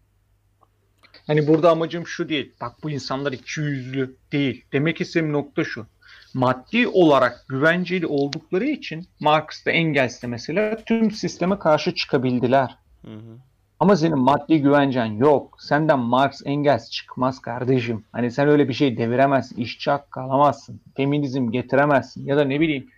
[1.26, 2.52] Hani burada amacım şu değil.
[2.60, 4.64] Bak bu insanlar ikiyüzlü değil.
[4.72, 5.86] Demek istediğim nokta şu.
[6.34, 12.78] Maddi olarak güvenceli oldukları için Marx da Engels de mesela tüm sisteme karşı çıkabildiler.
[13.04, 13.38] Hı hı.
[13.80, 15.58] Ama senin maddi güvencen yok.
[15.60, 18.04] Senden Marx Engels çıkmaz kardeşim.
[18.12, 19.56] Hani sen öyle bir şey deviremezsin.
[19.56, 20.80] İşçi hakkı alamazsın.
[20.96, 22.26] Feminizm getiremezsin.
[22.26, 22.90] Ya da ne bileyim.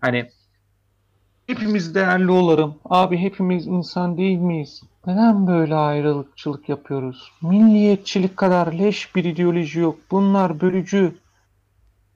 [0.00, 0.30] Hani
[1.48, 2.74] hepimiz değerli olalım.
[2.84, 4.82] Abi hepimiz insan değil miyiz?
[5.06, 7.32] Neden böyle ayrılıkçılık yapıyoruz?
[7.42, 9.98] Milliyetçilik kadar leş bir ideoloji yok.
[10.10, 11.14] Bunlar bölücü.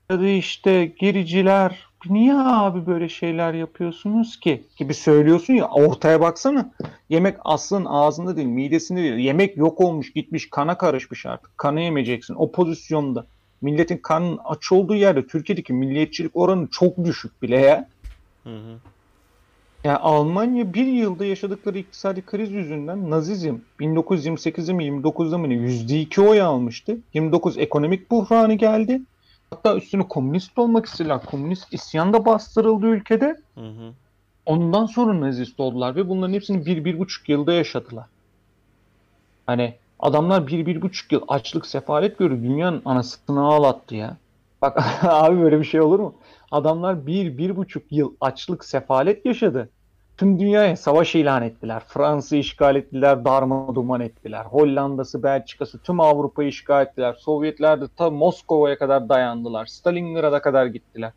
[0.09, 1.87] Ya da işte gericiler.
[2.09, 4.63] Niye abi böyle şeyler yapıyorsunuz ki?
[4.77, 6.71] Gibi söylüyorsun ya ortaya baksana.
[7.09, 9.15] Yemek aslın ağzında değil, midesinde değil.
[9.15, 11.57] Yemek yok olmuş, gitmiş, kana karışmış artık.
[11.57, 12.35] Kanı yemeyeceksin.
[12.35, 13.25] O pozisyonda.
[13.61, 17.89] Milletin kanının aç olduğu yerde Türkiye'deki milliyetçilik oranı çok düşük bile ya.
[18.43, 18.77] Hı hı.
[19.83, 26.21] Ya Almanya bir yılda yaşadıkları iktisadi kriz yüzünden Nazizm 1928'de mi 29'da mı ne %2
[26.21, 26.97] oy almıştı.
[27.13, 29.01] 29 ekonomik buhranı geldi.
[29.49, 31.25] Hatta üstüne komünist olmak istediler.
[31.25, 33.37] Komünist isyan da bastırıldı ülkede.
[33.55, 33.93] Hı hı.
[34.45, 38.05] Ondan sonra nazist oldular ve bunların hepsini bir, bir buçuk yılda yaşadılar.
[39.45, 42.43] Hani adamlar bir, bir buçuk yıl açlık sefalet gördü.
[42.43, 44.17] Dünyanın anasını ağlattı ya.
[44.61, 46.13] Bak abi böyle bir şey olur mu?
[46.53, 49.69] Adamlar bir, bir buçuk yıl açlık sefalet yaşadı.
[50.17, 51.83] Tüm dünyaya savaş ilan ettiler.
[51.87, 54.45] Fransa'yı işgal ettiler, darma ettiler.
[54.45, 57.15] Hollanda'sı, Belçika'sı tüm Avrupa'yı işgal ettiler.
[57.19, 59.65] Sovyetler de ta Moskova'ya kadar dayandılar.
[59.65, 61.11] Stalingrad'a kadar gittiler.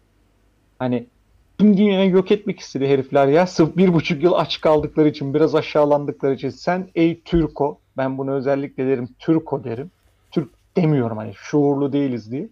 [0.79, 1.07] Hani
[1.59, 3.47] tüm dünyayı yok etmek istedi herifler ya.
[3.47, 6.51] Sırf bir buçuk yıl aç kaldıkları için, biraz aşağılandıkları için.
[6.51, 9.91] Sen ey Türko, ben bunu özellikle derim Türko derim.
[10.31, 12.49] Türk demiyorum hani şuurlu değiliz diye.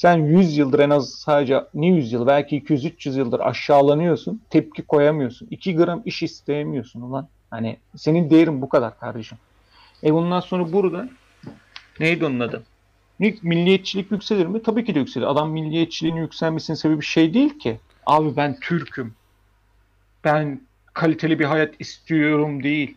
[0.00, 4.42] Sen 100 yıldır en az sadece ne 100 yıl belki 200-300 yıldır aşağılanıyorsun.
[4.50, 5.48] Tepki koyamıyorsun.
[5.50, 7.28] 2 gram iş isteyemiyorsun ulan.
[7.50, 9.38] Hani senin değerin bu kadar kardeşim.
[10.04, 11.08] E bundan sonra burada
[12.00, 12.62] neydi onun adı?
[13.42, 14.62] Milliyetçilik yükselir mi?
[14.62, 15.26] Tabii ki de yükselir.
[15.26, 17.80] Adam milliyetçiliğin yükselmesinin sebebi şey değil ki.
[18.06, 19.14] Abi ben Türk'üm.
[20.24, 20.60] Ben
[20.94, 22.96] kaliteli bir hayat istiyorum değil.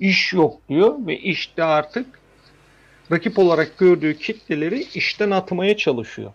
[0.00, 2.06] İş yok diyor ve işte artık
[3.12, 6.32] rakip olarak gördüğü kitleleri işten atmaya çalışıyor.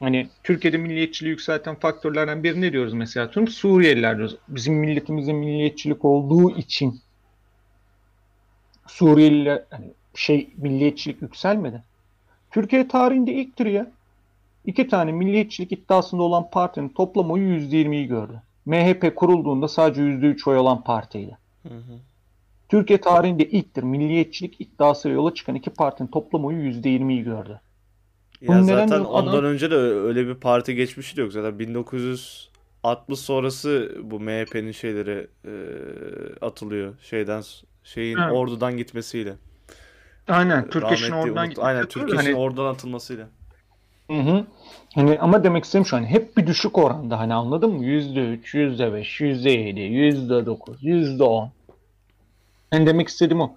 [0.00, 3.30] Hani Türkiye'de milliyetçiliği yükselten faktörlerden biri ne diyoruz mesela?
[3.30, 4.36] Tüm Suriyeliler diyoruz.
[4.48, 7.00] Bizim milletimizin milliyetçilik olduğu için
[8.86, 11.82] Suriyeliler hani şey milliyetçilik yükselmedi.
[12.50, 13.90] Türkiye tarihinde ilktir ya.
[14.64, 18.42] İki tane milliyetçilik iddiasında olan partinin toplam oyu %20'yi gördü.
[18.66, 21.38] MHP kurulduğunda sadece %3 oy olan partiydi.
[21.62, 21.98] Hı hı.
[22.68, 27.60] Türkiye tarihinde ilktir milliyetçilik iddiasıyla yola çıkan iki partinin toplam oyu %20'yi gördü.
[28.40, 29.10] Ya Bunun neden zaten yok?
[29.12, 31.32] ondan Adam- önce de öyle bir parti geçmişi de yok.
[31.32, 35.52] Zaten 1960 sonrası bu MHP'nin şeyleri e,
[36.40, 36.94] atılıyor.
[37.02, 37.42] Şeyden
[37.84, 38.32] şeyin Evet.
[38.32, 39.32] ordudan gitmesiyle.
[40.28, 43.28] Aynen Türkeş'in Rahmetli oradan Umut- Aynen gitmesi- Türkeş'in hani, oradan atılmasıyla.
[44.10, 44.44] hı hı.
[44.94, 47.84] Hani ama demek istediğim şu hani hep bir düşük oranda hani anladın mı?
[47.84, 51.50] %3, %5, %7, %9, %10.
[52.70, 53.56] Hani demek istediğim o.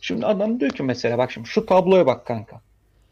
[0.00, 2.60] Şimdi adam diyor ki mesela bak şimdi şu tabloya bak kanka.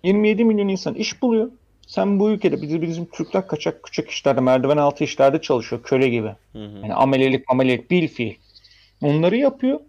[0.07, 1.51] 27 milyon insan iş buluyor.
[1.87, 6.29] Sen bu ülkede bizim, bizim Türkler kaçak küçük işlerde, merdiven altı işlerde çalışıyor köle gibi.
[6.53, 6.79] Hı hı.
[6.83, 8.35] Yani amelelik amelelik bil fiil.
[9.03, 9.81] Onları yapıyor.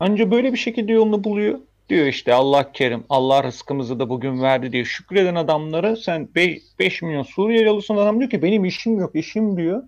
[0.00, 1.58] Anca böyle bir şekilde yolunu buluyor.
[1.88, 6.28] Diyor işte Allah kerim, Allah rızkımızı da bugün verdi diye şükreden adamlara sen
[6.78, 9.82] 5 milyon Suriyeli alırsan adam diyor ki benim işim yok, işim diyor.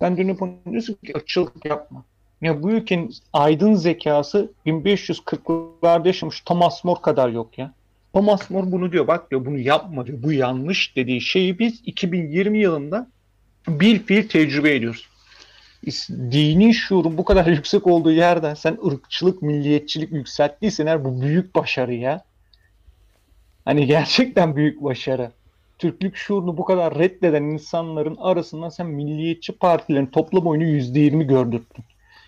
[0.00, 2.04] Sen dönüp ona diyorsun ki ırkçılık yapma.
[2.42, 7.72] Ya bu ülkenin aydın zekası 1540'larda yaşamış Thomas More kadar yok ya.
[8.16, 12.58] Thomas More bunu diyor bak diyor bunu yapma diyor bu yanlış dediği şeyi biz 2020
[12.58, 13.10] yılında
[13.68, 15.08] bil fiil tecrübe ediyoruz.
[16.10, 21.94] Dini şuurun bu kadar yüksek olduğu yerden sen ırkçılık, milliyetçilik yükselttiysen eğer bu büyük başarı
[21.94, 22.24] ya.
[23.64, 25.30] Hani gerçekten büyük başarı.
[25.78, 31.84] Türklük şuurunu bu kadar reddeden insanların arasından sen milliyetçi partilerin toplam oyunu %20 gördürttün.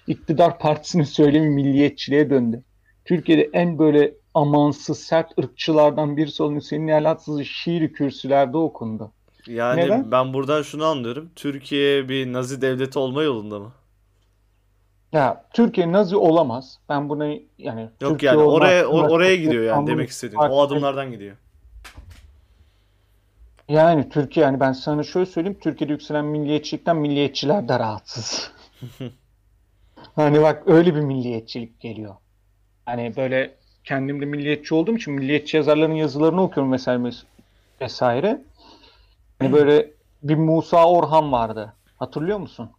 [0.06, 2.62] İktidar partisinin söylemi milliyetçiliğe döndü.
[3.04, 9.12] Türkiye'de en böyle amansız, sert ırkçılardan birisi olan Hüseyin Nihalat şiiri kürsülerde okundu.
[9.46, 10.10] Yani Neden?
[10.10, 11.30] ben buradan şunu anlıyorum.
[11.36, 13.72] Türkiye bir Nazi devleti olma yolunda mı?
[15.12, 16.78] Ya Türkiye Nazi olamaz.
[16.88, 17.26] Ben buna
[17.58, 20.36] yani Yok Türkiye yani oraya o- hakkında oraya gidiyor yani demek istediğin.
[20.36, 21.36] fark O adımlardan gidiyor.
[23.68, 28.52] Yani Türkiye yani ben sana şöyle söyleyeyim Türkiye'de yükselen milliyetçilikten milliyetçiler de rahatsız.
[30.14, 32.14] Hani bak öyle bir milliyetçilik geliyor.
[32.86, 37.24] Hani böyle kendim de milliyetçi olduğum için milliyetçi yazarların yazılarını okuyorum mesela mes-
[37.80, 38.42] vesaire.
[39.38, 39.90] Hani böyle
[40.22, 41.74] bir Musa Orhan vardı.
[41.96, 42.70] Hatırlıyor musun?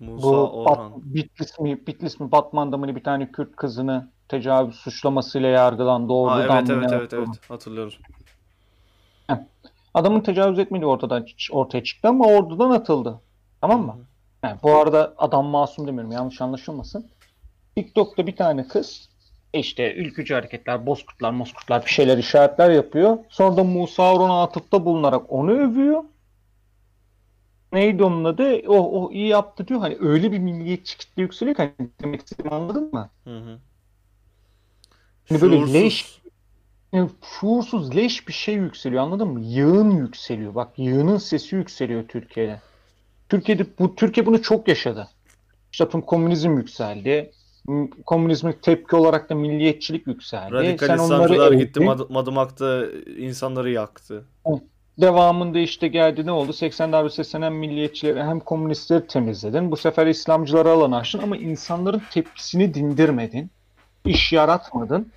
[0.00, 0.92] Musa Bu Bat- Orhan.
[0.96, 6.12] Bitlis mi, Bitlis mi Batman'da mı bir tane Kürt kızını tecavüz suçlamasıyla yargılandı.
[6.12, 7.92] Ordudan evet evet evet evet hatırlıyorum.
[9.94, 13.20] Adamın tecavüz etmediği ortadan ortaya çıktı ama ordudan atıldı.
[13.60, 13.96] Tamam mı?
[14.42, 17.06] Yani bu arada adam masum demiyorum yanlış anlaşılmasın.
[17.76, 19.08] TikTok'ta bir tane kız
[19.58, 23.18] işte ülkücü hareketler, bozkurtlar, moskurtlar bir şeyler işaretler yapıyor.
[23.28, 26.04] Sonra da Musa Orhan'a atıfta bulunarak onu övüyor.
[27.72, 28.68] Neydi onun adı?
[28.68, 29.80] O, o iyi yaptı diyor.
[29.80, 33.10] Hani öyle bir milliyetçi kitle yükseliyor ki hani demek istediğimi anladın mı?
[33.24, 33.58] Hı hı.
[35.28, 36.20] Hani böyle leş
[36.92, 39.40] Yani şuursuz leş bir şey yükseliyor anladın mı?
[39.40, 40.54] Yığın yükseliyor.
[40.54, 42.60] Bak yığının sesi yükseliyor Türkiye'de.
[43.28, 45.08] Türkiye'de bu Türkiye bunu çok yaşadı.
[45.72, 47.32] İşte komünizm yükseldi.
[48.06, 50.52] Komünizme tepki olarak da milliyetçilik yükseldi.
[50.52, 51.80] Radikal Sen İslamcılar gitti.
[51.80, 52.86] Mad- Madımak'ta
[53.18, 54.24] insanları yaktı.
[55.00, 56.52] Devamında işte geldi ne oldu?
[56.52, 59.70] 80 darbesi hem milliyetçileri hem komünistleri temizledin.
[59.70, 63.50] Bu sefer İslamcıları alan açtın ama insanların tepkisini dindirmedin.
[64.04, 65.12] İş yaratmadın.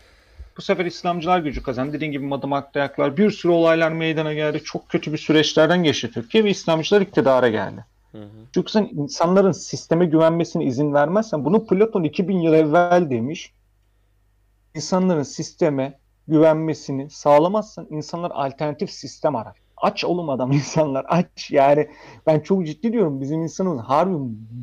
[0.58, 1.93] Bu sefer İslamcılar gücü kazandı.
[1.93, 3.18] Dediğin gibi Madımak'ta yaklar.
[3.18, 4.62] Bir sürü olaylar meydana geldi.
[4.64, 7.86] Çok kötü bir süreçlerden geçti Türkiye ve İslamcılar iktidara geldi.
[8.12, 8.30] Hı hı.
[8.53, 13.53] Çünkü sen insanların sisteme güvenmesine izin vermezsen bunu Platon 2000 yıl evvel demiş.
[14.76, 19.57] İnsanların sisteme güvenmesini sağlamazsan insanlar alternatif sistem arar.
[19.78, 21.51] Aç oğlum adam insanlar aç.
[21.51, 21.88] Yani
[22.28, 24.16] ben çok ciddi diyorum bizim insanımız harbi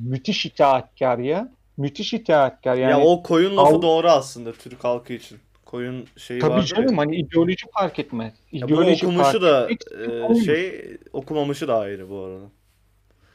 [0.05, 1.53] müthiş itaatkar ya.
[1.77, 2.91] Müthiş itaatkar yani.
[2.91, 5.39] ya o koyun lafı Al- doğru aslında Türk halkı için.
[5.65, 6.83] Koyun şeyi Tabii vardır ya.
[6.83, 7.99] canım hani ideoloji fark.
[7.99, 12.45] Ya bunu İdeoloji okumuşu fark da etmek e, şey okumamışı da ayrı bu arada.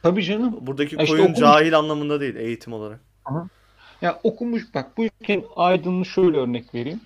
[0.02, 0.66] Tabii canım.
[0.66, 3.00] Buradaki Ya işte koyun okumuş- cahil anlamında değil eğitim olarak.
[4.02, 7.00] Ya okumuş bak bu ülkenin aydınını şöyle örnek vereyim.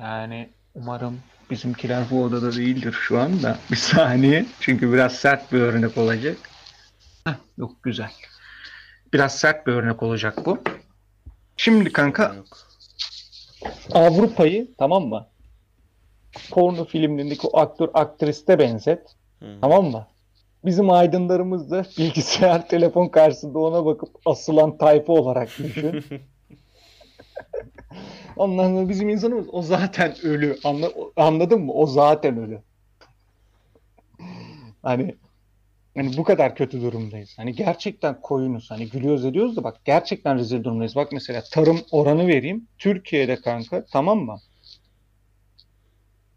[0.00, 1.20] Yani umarım
[1.50, 3.58] bizimkiler bu odada değildir şu anda.
[3.70, 4.46] Bir saniye.
[4.60, 6.36] Çünkü biraz sert bir örnek olacak.
[7.26, 8.10] Heh, yok güzel.
[9.12, 10.58] Biraz sert bir örnek olacak bu.
[11.56, 12.34] Şimdi kanka.
[13.92, 15.26] Avrupa'yı tamam mı?
[16.50, 19.16] Porno filmlerindeki o aktör aktriste benzet.
[19.40, 19.58] Hı.
[19.60, 20.06] Tamam mı?
[20.64, 26.04] Bizim aydınlarımız da bilgisayar, telefon karşısında ona bakıp asılan tayfa olarak düşün.
[28.36, 30.58] Ondan sonra bizim insanımız o zaten ölü.
[30.64, 31.72] Anla, anladın mı?
[31.72, 32.62] O zaten ölü.
[34.82, 35.14] Hani
[35.96, 37.34] hani bu kadar kötü durumdayız.
[37.36, 38.70] Hani gerçekten koyunuz.
[38.70, 40.96] Hani gülüyoruz ediyoruz da bak gerçekten rezil durumdayız.
[40.96, 42.68] Bak mesela tarım oranı vereyim.
[42.78, 44.36] Türkiye'de kanka tamam mı?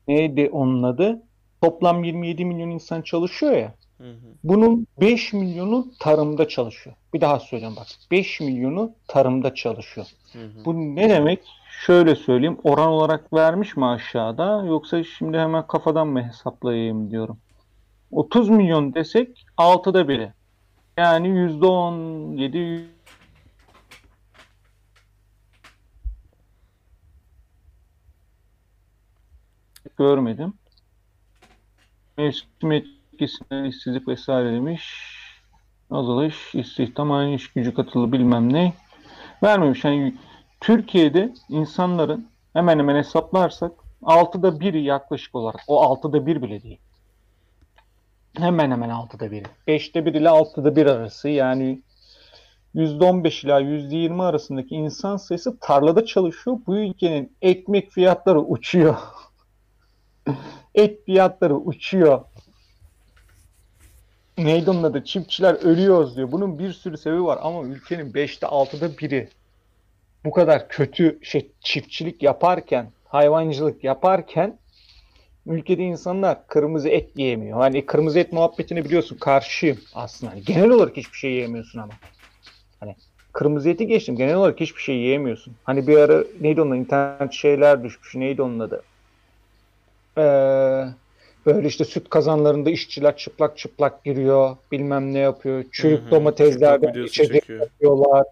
[0.07, 1.23] Neydi onun adı?
[1.61, 3.73] Toplam 27 milyon insan çalışıyor ya.
[3.97, 4.33] Hı hı.
[4.43, 6.95] Bunun 5 milyonu tarımda çalışıyor.
[7.13, 7.87] Bir daha söyleyeyim bak.
[8.11, 10.07] 5 milyonu tarımda çalışıyor.
[10.33, 10.65] Hı hı.
[10.65, 11.43] Bu ne demek?
[11.85, 12.57] Şöyle söyleyeyim.
[12.63, 17.37] Oran olarak vermiş mi aşağıda yoksa şimdi hemen kafadan mı hesaplayayım diyorum.
[18.11, 20.33] 30 milyon desek 6'da biri.
[20.97, 22.85] Yani %17
[29.97, 30.53] görmedim.
[32.17, 32.71] Mevsim
[33.15, 34.83] etkisinden işsizlik vesaire demiş.
[35.91, 38.73] Azalış, istihdam, aynı iş gücü katılı bilmem ne.
[39.43, 39.85] Vermemiş.
[39.85, 40.15] Yani
[40.61, 43.71] Türkiye'de insanların hemen hemen hesaplarsak
[44.03, 45.61] 6'da 1'i yaklaşık olarak.
[45.67, 46.79] O 6'da 1 bile değil.
[48.37, 49.43] Hemen hemen 6'da 1'i.
[49.67, 51.81] 5'te 1 ile 6'da 1 arası yani
[52.75, 56.57] %15 ila %20 arasındaki insan sayısı tarlada çalışıyor.
[56.67, 58.97] Bu ülkenin ekmek fiyatları uçuyor.
[60.75, 62.21] Et fiyatları uçuyor.
[64.37, 65.03] Neydi onun adı?
[65.03, 66.31] Çiftçiler ölüyoruz diyor.
[66.31, 69.29] Bunun bir sürü sebebi var ama ülkenin 5'te 6'da biri
[70.25, 74.57] bu kadar kötü şey çiftçilik yaparken, hayvancılık yaparken
[75.45, 77.59] ülkede insanlar kırmızı et yiyemiyor.
[77.59, 80.31] Hani kırmızı et muhabbetini biliyorsun karşıyım aslında.
[80.31, 81.93] Hani genel olarak hiçbir şey yiyemiyorsun ama.
[82.79, 82.95] Hani
[83.33, 84.15] kırmızı eti geçtim.
[84.15, 85.53] Genel olarak hiçbir şey yiyemiyorsun.
[85.63, 88.15] Hani bir ara neydi onun internet şeyler düşmüş.
[88.15, 88.83] Neydi onun adı?
[90.17, 90.85] Ee,
[91.45, 94.57] böyle işte süt kazanlarında işçiler çıplak çıplak giriyor.
[94.71, 95.65] Bilmem ne yapıyor.
[95.71, 96.11] Çürük Hı hı.
[96.11, 97.59] domateslerden içecek çekiyor.
[97.59, 98.23] yapıyorlar.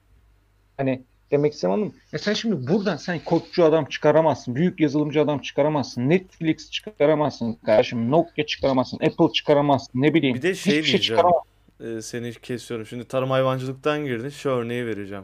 [0.78, 1.02] Hani
[1.32, 4.56] demek istemem ama ya sen şimdi buradan sen kodcu adam çıkaramazsın.
[4.56, 6.10] Büyük yazılımcı adam çıkaramazsın.
[6.10, 8.12] Netflix çıkaramazsın kardeşim.
[8.12, 8.98] Nokia çıkaramazsın.
[8.98, 9.92] Apple çıkaramazsın.
[10.02, 10.36] Ne bileyim.
[10.36, 11.18] Bir de şey hiçbir şey diyeceğim.
[11.20, 11.98] çıkaramazsın.
[11.98, 12.86] e, seni kesiyorum.
[12.86, 14.30] Şimdi tarım hayvancılıktan girdin.
[14.30, 15.24] Şu örneği vereceğim.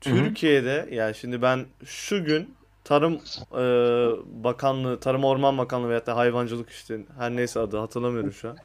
[0.00, 2.54] Türkiye'de yani şimdi ben şu gün
[2.86, 3.14] Tarım
[3.52, 3.64] e,
[4.44, 8.56] Bakanlığı, Tarım Orman Bakanlığı veyahut da hayvancılık işte her neyse adı hatırlamıyorum şu an.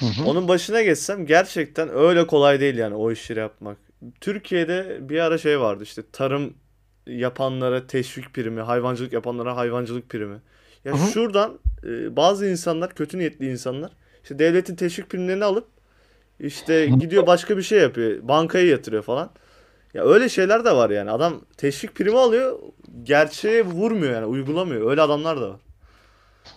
[0.00, 0.28] Hı hı.
[0.28, 3.76] Onun başına geçsem gerçekten öyle kolay değil yani o işleri yapmak.
[4.20, 6.54] Türkiye'de bir ara şey vardı işte tarım
[7.06, 10.40] yapanlara teşvik primi, hayvancılık yapanlara hayvancılık primi.
[10.84, 11.10] Ya Hı hı.
[11.10, 15.66] şuradan e, bazı insanlar, kötü niyetli insanlar işte devletin teşvik primlerini alıp
[16.40, 18.28] işte gidiyor başka bir şey yapıyor.
[18.28, 19.30] Bankaya yatırıyor falan.
[19.96, 21.10] Ya öyle şeyler de var yani.
[21.10, 22.58] Adam teşvik primi alıyor,
[23.02, 24.90] gerçeğe vurmuyor yani, uygulamıyor.
[24.90, 25.60] Öyle adamlar da var.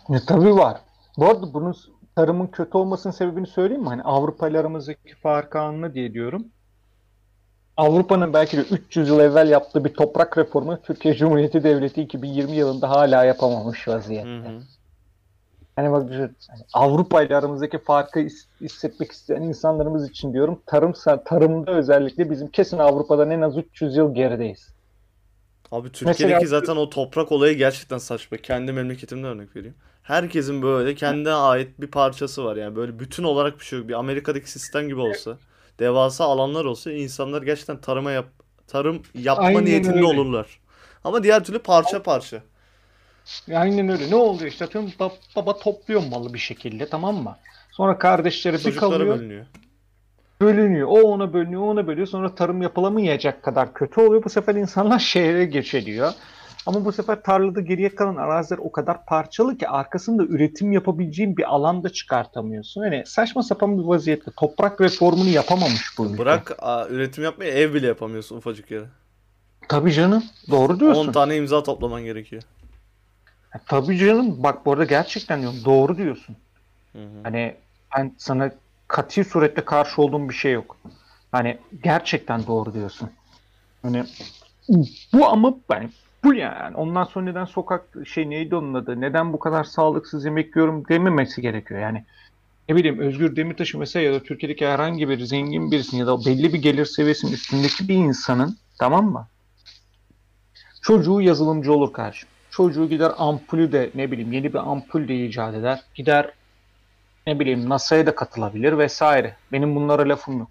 [0.09, 0.77] E, tabii var.
[1.17, 1.75] Bu arada bunun
[2.15, 3.89] tarımın kötü olmasının sebebini söyleyeyim mi?
[3.89, 6.45] Hani Avrupa ile aramızdaki farkı anla diye diyorum.
[7.77, 12.89] Avrupa'nın belki de 300 yıl evvel yaptığı bir toprak reformu Türkiye Cumhuriyeti Devleti 2020 yılında
[12.89, 14.29] hala yapamamış vaziyette.
[14.29, 14.61] Hı hı.
[15.79, 20.59] Hani bak düşün, hani Avrupa ile aramızdaki farkı his- hissetmek isteyen insanlarımız için diyorum.
[20.65, 20.93] Tarım
[21.25, 24.69] tarımda özellikle bizim kesin Avrupa'dan en az 300 yıl gerideyiz.
[25.71, 28.37] Abi Türkiye'deki Mesela- zaten o toprak olayı gerçekten saçma.
[28.37, 29.75] Kendi memleketimden örnek vereyim.
[30.03, 33.87] Herkesin böyle kendine ait bir parçası var yani böyle bütün olarak bir şey yok.
[33.87, 35.37] Bir Amerika'daki sistem gibi olsa,
[35.79, 38.25] devasa alanlar olsa insanlar gerçekten tarıma yap
[38.67, 40.05] tarım yapma Aynen niyetinde öyle.
[40.05, 40.59] olurlar.
[41.03, 42.41] Ama diğer türlü parça parça.
[43.55, 44.09] Aynen öyle.
[44.11, 47.35] Ne oluyor işte atıyorum ba- baba topluyor malı bir şekilde tamam mı?
[47.71, 49.17] Sonra kardeşleri bir Çocuklara kalıyor.
[49.17, 49.45] bölünüyor.
[50.41, 50.87] bölünüyor.
[50.87, 52.07] O ona bölünüyor, o ona bölüyor.
[52.07, 54.23] Sonra tarım yapılamayacak kadar kötü oluyor.
[54.23, 56.11] Bu sefer insanlar şehre göç ediyor.
[56.65, 61.43] Ama bu sefer tarlada geriye kalan araziler o kadar parçalı ki arkasında üretim yapabileceğin bir
[61.55, 62.83] alanda çıkartamıyorsun.
[62.83, 66.17] Yani saçma sapan bir vaziyette toprak reformunu yapamamış bu ülke.
[66.17, 68.85] Bırak a, üretim yapmayı ev bile yapamıyorsun ufacık yere.
[69.69, 70.23] Tabii canım.
[70.51, 71.11] Doğru 10 diyorsun.
[71.11, 72.43] tane imza toplaman gerekiyor.
[73.67, 74.43] Tabii canım.
[74.43, 75.59] Bak bu arada gerçekten diyorum.
[75.65, 76.35] Doğru diyorsun.
[76.95, 77.23] Hı hı.
[77.23, 77.55] Hani
[77.97, 78.51] ben sana
[78.87, 80.77] katı surette karşı olduğum bir şey yok.
[81.31, 83.09] Hani gerçekten doğru diyorsun.
[83.81, 84.03] Hani
[85.13, 85.89] bu ama yani
[86.23, 86.75] bu yani.
[86.75, 89.01] Ondan sonra neden sokak şey neydi onun adı?
[89.01, 91.79] Neden bu kadar sağlıksız yemek yiyorum dememesi gerekiyor.
[91.79, 92.05] Yani
[92.69, 96.53] ne bileyim Özgür Demirtaş'ı mesela ya da Türkiye'deki herhangi bir zengin birisinin ya da belli
[96.53, 99.27] bir gelir seviyesinin üstündeki bir insanın tamam mı?
[100.81, 102.29] Çocuğu yazılımcı olur kardeşim.
[102.59, 105.79] Çocuğu gider ampulü de ne bileyim yeni bir ampul de icat eder.
[105.95, 106.31] Gider
[107.27, 109.35] ne bileyim NASA'ya da katılabilir vesaire.
[109.51, 110.47] Benim bunlara lafım yok.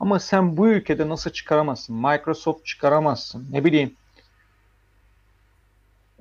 [0.00, 1.96] Ama sen bu ülkede NASA çıkaramazsın.
[1.96, 3.46] Microsoft çıkaramazsın.
[3.50, 3.94] Ne bileyim.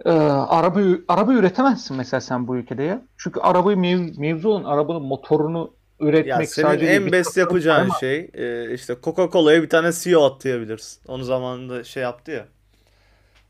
[0.05, 3.01] Ee, araba araba üretemezsin mesela sen bu ülkede ya.
[3.17, 7.99] Çünkü arabayı mev, mevzu olan arabanın motorunu üretmek Ya senin sadece en best yapacağın ama-
[7.99, 11.01] şey e, işte Coca-Cola'ya bir tane CEO atayabilirsin.
[11.07, 12.45] Onu zamanında şey yaptı ya.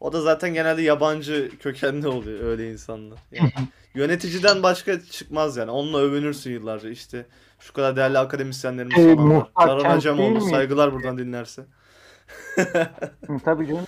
[0.04, 3.20] O da zaten genelde yabancı kökenli oluyor öyle insanlar.
[3.32, 3.52] Yani
[3.96, 5.72] yöneticiden başka çıkmaz yani.
[5.72, 6.90] Onunla övünürsün yıllarca.
[6.90, 7.26] İşte
[7.60, 9.48] şu kadar değerli akademisyenlerimiz Ee, falan var.
[9.68, 10.42] Daran değil mi?
[10.42, 11.66] saygılar buradan dinlerse.
[13.46, 13.86] Tabii canım.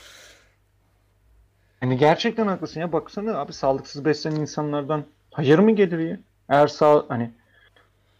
[1.81, 2.91] Yani gerçekten haklısın ya.
[2.91, 6.19] Baksana abi sağlıksız beslenen insanlardan hayır mı gelir ya?
[6.49, 7.31] Eğer sağ hani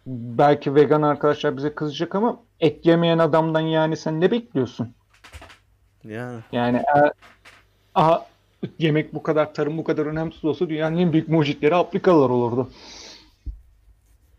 [0.07, 4.93] belki vegan arkadaşlar bize kızacak ama et yemeyen adamdan yani sen ne bekliyorsun?
[6.03, 6.39] Yani.
[6.51, 7.11] Yani eğer
[7.95, 8.25] aha,
[8.79, 12.69] yemek bu kadar, tarım bu kadar önemsiz olsa dünyanın en büyük mucitleri Afrikalılar olurdu.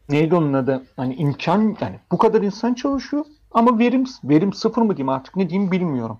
[0.09, 0.87] Neydi onun adı?
[0.97, 5.51] Hani imkan yani bu kadar insan çalışıyor ama verim verim sıfır mı diyeyim artık ne
[5.51, 6.19] diyeyim bilmiyorum.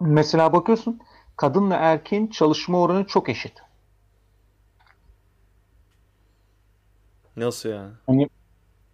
[0.00, 1.00] Mesela bakıyorsun
[1.36, 3.52] kadınla erkeğin çalışma oranı çok eşit.
[7.36, 7.92] Nasıl yani?
[8.06, 8.28] Hani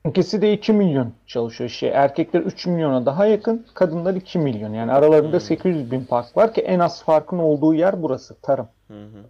[0.09, 1.70] ikisi de 2 milyon çalışıyor.
[1.70, 4.72] Şey, erkekler 3 milyona daha yakın, kadınlar 2 milyon.
[4.72, 5.40] Yani aralarında Hmm.
[5.40, 8.68] 800 bin fark var ki en az farkın olduğu yer burası, tarım.
[8.88, 9.24] Hı hı.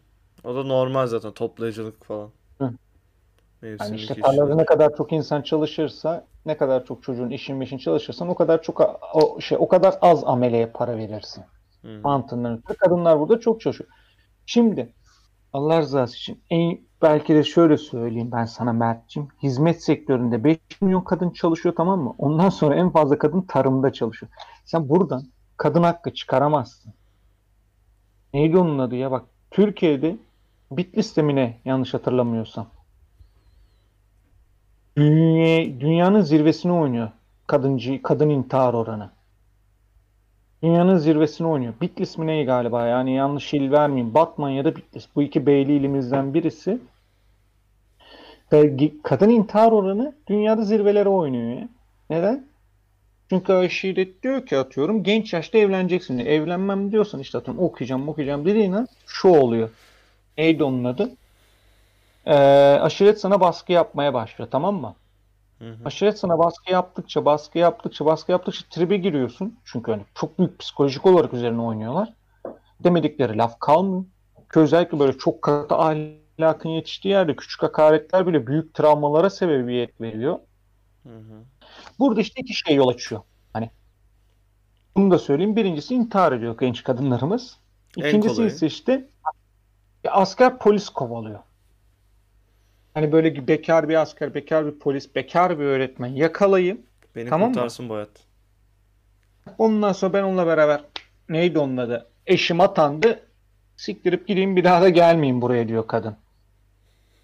[0.44, 2.30] O da normal zaten toplayıcılık falan.
[2.58, 2.72] Hı.
[3.62, 8.28] Yani işte tarlada ne kadar çok insan çalışırsa, ne kadar çok çocuğun işin meşin çalışırsan
[8.28, 8.80] o kadar çok
[9.14, 11.44] o şey o kadar az ameleye para verirsin.
[12.02, 13.90] Mantığından ötürü kadınlar burada çok çalışıyor.
[14.46, 14.92] Şimdi
[15.52, 19.28] Allah rızası için en belki de şöyle söyleyeyim ben sana Mert'ciğim.
[19.42, 22.14] Hizmet sektöründe 5 milyon kadın çalışıyor tamam mı?
[22.18, 24.32] Ondan sonra en fazla kadın tarımda çalışıyor.
[24.64, 25.24] Sen buradan
[25.56, 26.94] kadın hakkı çıkaramazsın.
[28.34, 29.10] Neydi onun adı ya?
[29.10, 30.16] Bak Türkiye'de
[30.70, 32.66] Bitlis'te mi ne yanlış hatırlamıyorsam.
[34.96, 37.10] Dünya, dünyanın zirvesini oynuyor
[37.52, 39.10] kadıncı, kadın intihar oranı.
[40.62, 41.74] Dünyanın zirvesini oynuyor.
[41.80, 44.14] Bitlis mi ne galiba yani yanlış il vermeyeyim.
[44.14, 45.08] Batman ya da Bitlis.
[45.16, 46.78] Bu iki beyli ilimizden birisi.
[49.02, 51.68] Kadın intihar oranı dünyada zirvelere oynuyor ya.
[52.10, 52.46] Neden?
[53.28, 56.18] Çünkü aşiret diyor ki atıyorum genç yaşta evleneceksin.
[56.18, 56.28] diyor.
[56.28, 59.70] Evlenmem diyorsan işte atıyorum okuyacağım okuyacağım dediğin an şu oluyor.
[60.38, 61.10] Neydi onun adı?
[62.26, 62.34] Ee,
[62.80, 64.94] aşiret sana baskı yapmaya başlıyor tamam mı?
[65.58, 65.76] Hı hı.
[65.84, 69.58] Aşiret baskı yaptıkça, baskı yaptıkça, baskı yaptıkça tribe giriyorsun.
[69.64, 72.12] Çünkü hani çok büyük psikolojik olarak üzerine oynuyorlar.
[72.80, 74.04] Demedikleri laf kalmıyor.
[74.52, 75.74] Ki özellikle böyle çok katı
[76.38, 80.38] ahlakın yetiştiği yerde küçük hakaretler bile büyük travmalara sebebiyet veriyor.
[81.02, 81.44] Hı hı.
[81.98, 83.20] Burada işte iki şey yol açıyor.
[83.52, 83.70] Hani
[84.96, 85.56] bunu da söyleyeyim.
[85.56, 87.58] Birincisi intihar ediyor genç kadınlarımız.
[87.96, 89.08] İkincisi ise işte
[90.08, 91.40] asker polis kovalıyor.
[92.94, 96.80] Hani böyle bekar bir asker, bekar bir polis, bekar bir öğretmen yakalayayım.
[97.16, 97.54] Beni Tamam mı?
[97.54, 98.08] kurtarsın bu hayat.
[99.58, 100.84] Ondan sonra ben onunla beraber
[101.28, 102.10] neydi onun adı?
[102.26, 103.26] Eşim atandı.
[103.76, 106.16] Siktirip gideyim bir daha da gelmeyeyim buraya diyor kadın.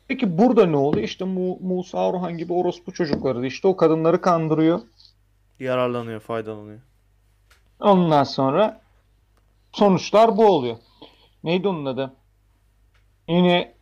[0.09, 1.05] Peki burada ne oluyor?
[1.05, 4.81] İşte Mu- Musa Orhan gibi orospu çocukları işte o kadınları kandırıyor.
[5.61, 6.81] Yararlanıyor, faydalanıyor.
[7.81, 8.81] Ondan sonra
[9.73, 10.77] sonuçlar bu oluyor.
[11.45, 12.13] Neydi onun adı?
[13.29, 13.75] Yine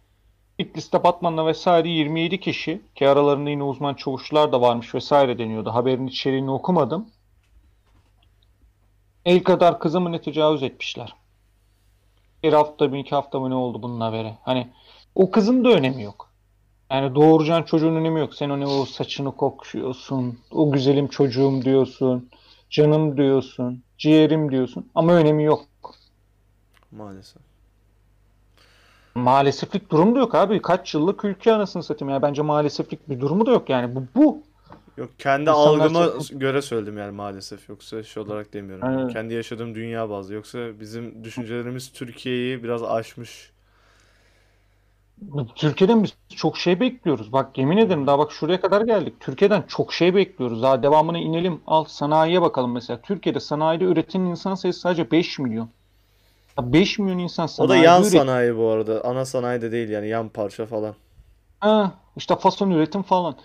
[0.59, 5.71] İklis'te Batman'la vesaire 27 kişi ki aralarında yine uzman çavuşlar da varmış vesaire deniyordu.
[5.71, 7.11] Haberin içeriğini okumadım.
[9.25, 11.15] El kadar kızımı ne tecavüz etmişler.
[12.43, 14.35] Bir hafta, bir iki hafta mı ne oldu bunun haberi?
[14.43, 14.69] Hani
[15.17, 16.31] o kızın da önemi yok.
[16.91, 18.35] Yani doğuracağın çocuğun önemi yok.
[18.35, 20.39] Sen ona o saçını kokşuyorsun.
[20.51, 22.29] O güzelim çocuğum diyorsun.
[22.71, 23.83] Canım diyorsun.
[23.99, 24.91] Ciğerim diyorsun.
[24.95, 25.67] Ama önemi yok.
[26.93, 27.43] Maalesef.
[29.15, 30.63] Maaleseflik durum da yok abi.
[30.63, 32.23] Kaç yıllık ülke anasını satayım ya.
[32.23, 33.95] Bence maaleseflik bir durumu da yok yani.
[33.95, 34.43] Bu bu.
[34.97, 37.69] Yok kendi İnsanlar algıma çok- göre söyledim yani maalesef.
[37.69, 38.89] Yoksa şey olarak demiyorum.
[38.89, 39.09] Aynen.
[39.09, 40.35] Kendi yaşadığım dünya bazlı.
[40.35, 43.51] Yoksa bizim düşüncelerimiz Türkiye'yi biraz aşmış.
[45.57, 47.33] Türkiye'den biz çok şey bekliyoruz.
[47.33, 49.15] Bak yemin ederim daha bak şuraya kadar geldik.
[49.21, 50.63] Türkiye'den çok şey bekliyoruz.
[50.63, 51.61] Daha devamına inelim.
[51.67, 53.01] Al sanayiye bakalım mesela.
[53.01, 55.69] Türkiye'de sanayide üreten insan sayısı sadece 5 milyon.
[56.59, 59.01] Ya 5 milyon insan O da sanayide yan üret- sanayi bu arada.
[59.05, 60.95] Ana sanayi de değil yani yan parça falan.
[61.61, 63.37] Ha, işte fason üretim falan.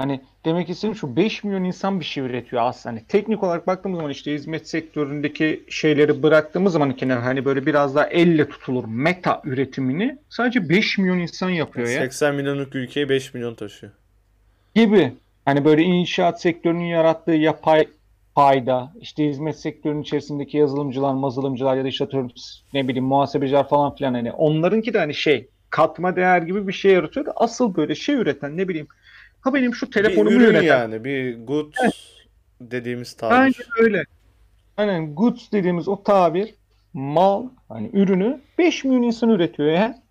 [0.00, 2.94] Hani demek istediğim şu 5 milyon insan bir şey üretiyor aslında.
[2.94, 7.94] Hani teknik olarak baktığımız zaman işte hizmet sektöründeki şeyleri bıraktığımız zaman kenara hani böyle biraz
[7.94, 12.00] daha elle tutulur meta üretimini sadece 5 milyon insan yapıyor ya.
[12.00, 13.92] 80 milyonluk ülkeyi 5 milyon taşıyor.
[14.74, 15.12] Gibi.
[15.44, 17.88] Hani böyle inşaat sektörünün yarattığı yapay
[18.34, 22.06] fayda, işte hizmet sektörünün içerisindeki yazılımcılar, mazılımcılar ya da işte
[22.74, 26.92] ne bileyim muhasebeciler falan filan hani onlarınki de hani şey katma değer gibi bir şey
[26.92, 28.88] yaratıyor asıl böyle şey üreten ne bileyim
[29.40, 31.04] ha benim şu Bir telefonumu ürün üreten yani.
[31.04, 31.72] Bir good
[32.60, 33.68] dediğimiz Aynen tabir.
[33.84, 34.04] öyle.
[34.76, 36.54] Aynen goods dediğimiz o tabir
[36.92, 40.02] mal hani ürünü 5 milyon insan üretiyor ya.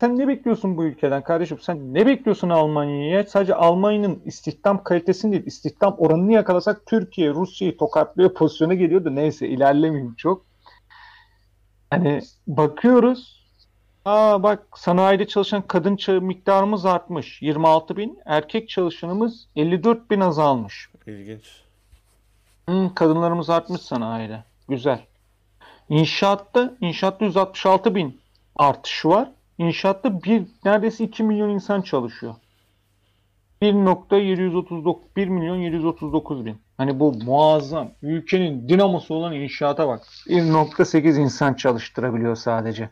[0.00, 1.58] Sen ne bekliyorsun bu ülkeden kardeşim?
[1.60, 3.24] Sen ne bekliyorsun Almanya'ya?
[3.24, 9.48] Sadece Almanya'nın istihdam kalitesini değil, istihdam oranını yakalasak Türkiye, Rusya'yı tokatlıyor pozisyona geliyor da neyse
[9.48, 10.46] ilerlemeyeyim çok.
[11.90, 13.35] Hani bakıyoruz.
[14.06, 17.42] Aa bak sanayide çalışan kadın ça- miktarımız artmış.
[17.42, 18.18] 26 bin.
[18.24, 20.88] Erkek çalışanımız 54 bin azalmış.
[21.06, 21.62] İlginç.
[22.68, 24.44] Hmm, kadınlarımız artmış sanayide.
[24.68, 25.00] Güzel.
[25.88, 28.20] İnşaatta, inşaatta 166 bin
[28.56, 29.30] artışı var.
[29.58, 32.34] İnşaatta bir, neredeyse 2 milyon insan çalışıyor.
[33.62, 36.56] 1.739 1 milyon 739 bin.
[36.76, 37.90] Hani bu muazzam.
[38.02, 40.00] Ülkenin dinamosu olan inşaata bak.
[40.26, 42.90] 1.8 insan çalıştırabiliyor sadece.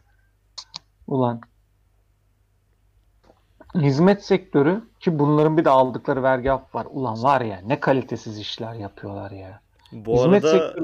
[1.06, 1.40] Ulan.
[3.74, 6.86] Hizmet sektörü ki bunların bir de aldıkları vergi affı var.
[6.90, 9.60] Ulan var ya ne kalitesiz işler yapıyorlar ya.
[9.92, 10.74] Bu Hizmet arada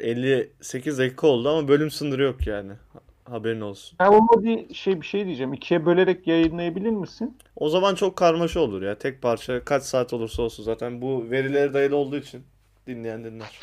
[0.00, 2.72] e, 58 dakika oldu ama bölüm sınırı yok yani.
[3.24, 3.96] Haberin olsun.
[4.00, 5.52] Ben olmadı şey bir şey diyeceğim.
[5.52, 7.38] İkiye bölerek yayınlayabilir misin?
[7.56, 8.98] O zaman çok karmaşa olur ya.
[8.98, 12.42] Tek parça kaç saat olursa olsun zaten bu verilere dayalı olduğu için
[12.86, 13.60] dinleyen dinler.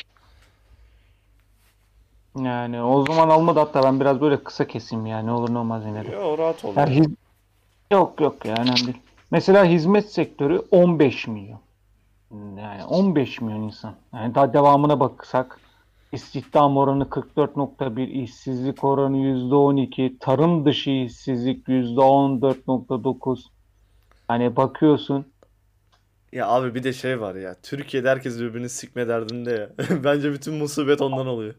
[2.38, 5.84] Yani o zaman olmadı hatta ben biraz böyle kısa keseyim yani ne olur ne olmaz
[5.86, 6.12] yine de.
[6.12, 6.74] Yo rahat ol.
[6.76, 7.16] Yani hiz-
[7.92, 8.98] Yok yok ya önemli değil.
[9.32, 11.60] Mesela hizmet sektörü 15 milyon.
[12.58, 13.96] Yani 15 milyon insan.
[14.14, 15.60] Yani daha devamına baksak
[16.12, 23.44] istihdam oranı 44.1, işsizlik oranı %12, tarım dışı işsizlik %14.9.
[24.28, 25.26] Hani bakıyorsun
[26.32, 27.56] Ya abi bir de şey var ya.
[27.64, 29.86] Türkiye'de herkes birbirini sikme derdinde ya.
[30.04, 31.56] Bence bütün musibet ondan oluyor.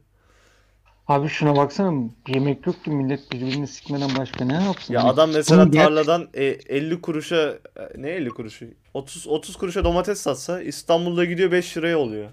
[1.11, 4.95] Abi şuna baksana yemek yok ki millet birbirini sikmeden başka ne yapsın?
[4.95, 8.67] Ya adam mesela ger- tarladan e, 50 kuruşa e, ne 50 kuruşu?
[8.95, 12.31] 30 30 kuruşa domates satsa İstanbul'da gidiyor 5 liraya oluyor.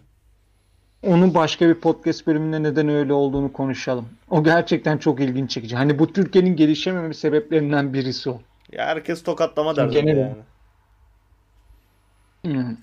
[1.03, 4.09] Onu başka bir podcast bölümünde neden öyle olduğunu konuşalım.
[4.29, 5.75] O gerçekten çok ilginç çekici.
[5.75, 8.41] Hani bu Türkiye'nin gelişememe sebeplerinden birisi o.
[8.71, 10.35] Ya herkes tokatlama genel- yani.
[12.45, 12.75] Hmm.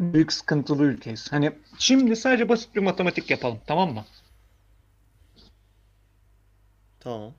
[0.00, 1.32] Büyük sıkıntılı ülkeyiz.
[1.32, 4.04] Hani şimdi sadece basit bir matematik yapalım, tamam mı?
[7.00, 7.34] Tamam.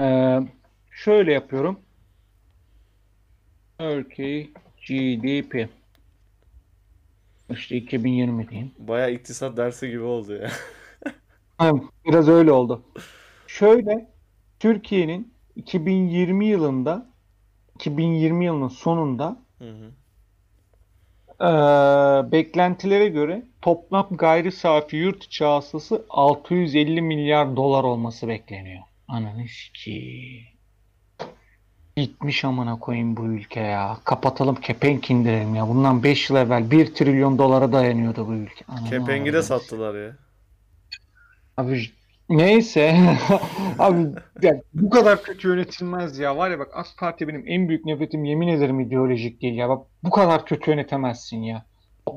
[0.00, 0.38] Ee,
[0.90, 1.80] şöyle yapıyorum.
[3.78, 4.50] Turkey
[4.88, 5.68] GDP.
[7.50, 8.72] İşte 2020 diyeyim.
[8.78, 10.50] Baya iktisat dersi gibi oldu ya.
[12.06, 12.82] Biraz öyle oldu.
[13.46, 14.10] Şöyle
[14.60, 17.11] Türkiye'nin 2020 yılında
[17.86, 19.90] 2020 yılının sonunda Hı hı.
[21.40, 28.82] eee, beklentilere göre toplam gayri safi yurt içi hasılası 650 milyar dolar olması bekleniyor.
[29.08, 30.46] Ananı sikeyim.
[31.96, 33.98] Gitmiş amına koyayım bu ülke ya.
[34.04, 35.68] Kapatalım kepenk indirelim ya.
[35.68, 38.64] Bundan 5 yıl evvel 1 trilyon dolara dayanıyordu bu ülke.
[38.68, 40.16] Ananı Kepengi de sattılar ya.
[41.56, 41.82] Abi
[42.36, 42.96] neyse.
[43.78, 44.06] Abi
[44.42, 46.36] ya bu kadar kötü yönetilmez ya.
[46.36, 49.68] Var ya bak AK Parti benim en büyük nefretim yemin ederim ideolojik değil ya.
[49.68, 51.66] Bak bu kadar kötü yönetemezsin ya.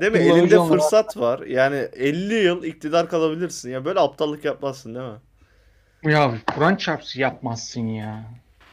[0.00, 0.18] Değil mi?
[0.18, 1.40] Kullanıcı Elinde olarak- fırsat var.
[1.40, 3.70] Yani 50 yıl iktidar kalabilirsin.
[3.70, 5.18] Ya böyle aptallık yapmazsın değil mi?
[6.12, 8.24] Ya Kur'an çarpısı yapmazsın ya.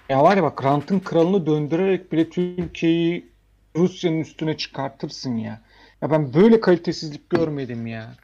[0.09, 3.31] Ya var ya bak rantın kralını döndürerek bile Türkiye'yi
[3.75, 5.61] Rusya'nın üstüne çıkartırsın ya.
[6.01, 8.15] Ya ben böyle kalitesizlik görmedim ya.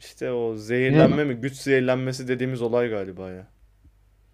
[0.00, 1.34] İşte o zehirlenme mi?
[1.34, 3.46] Güç zehirlenmesi dediğimiz olay galiba ya.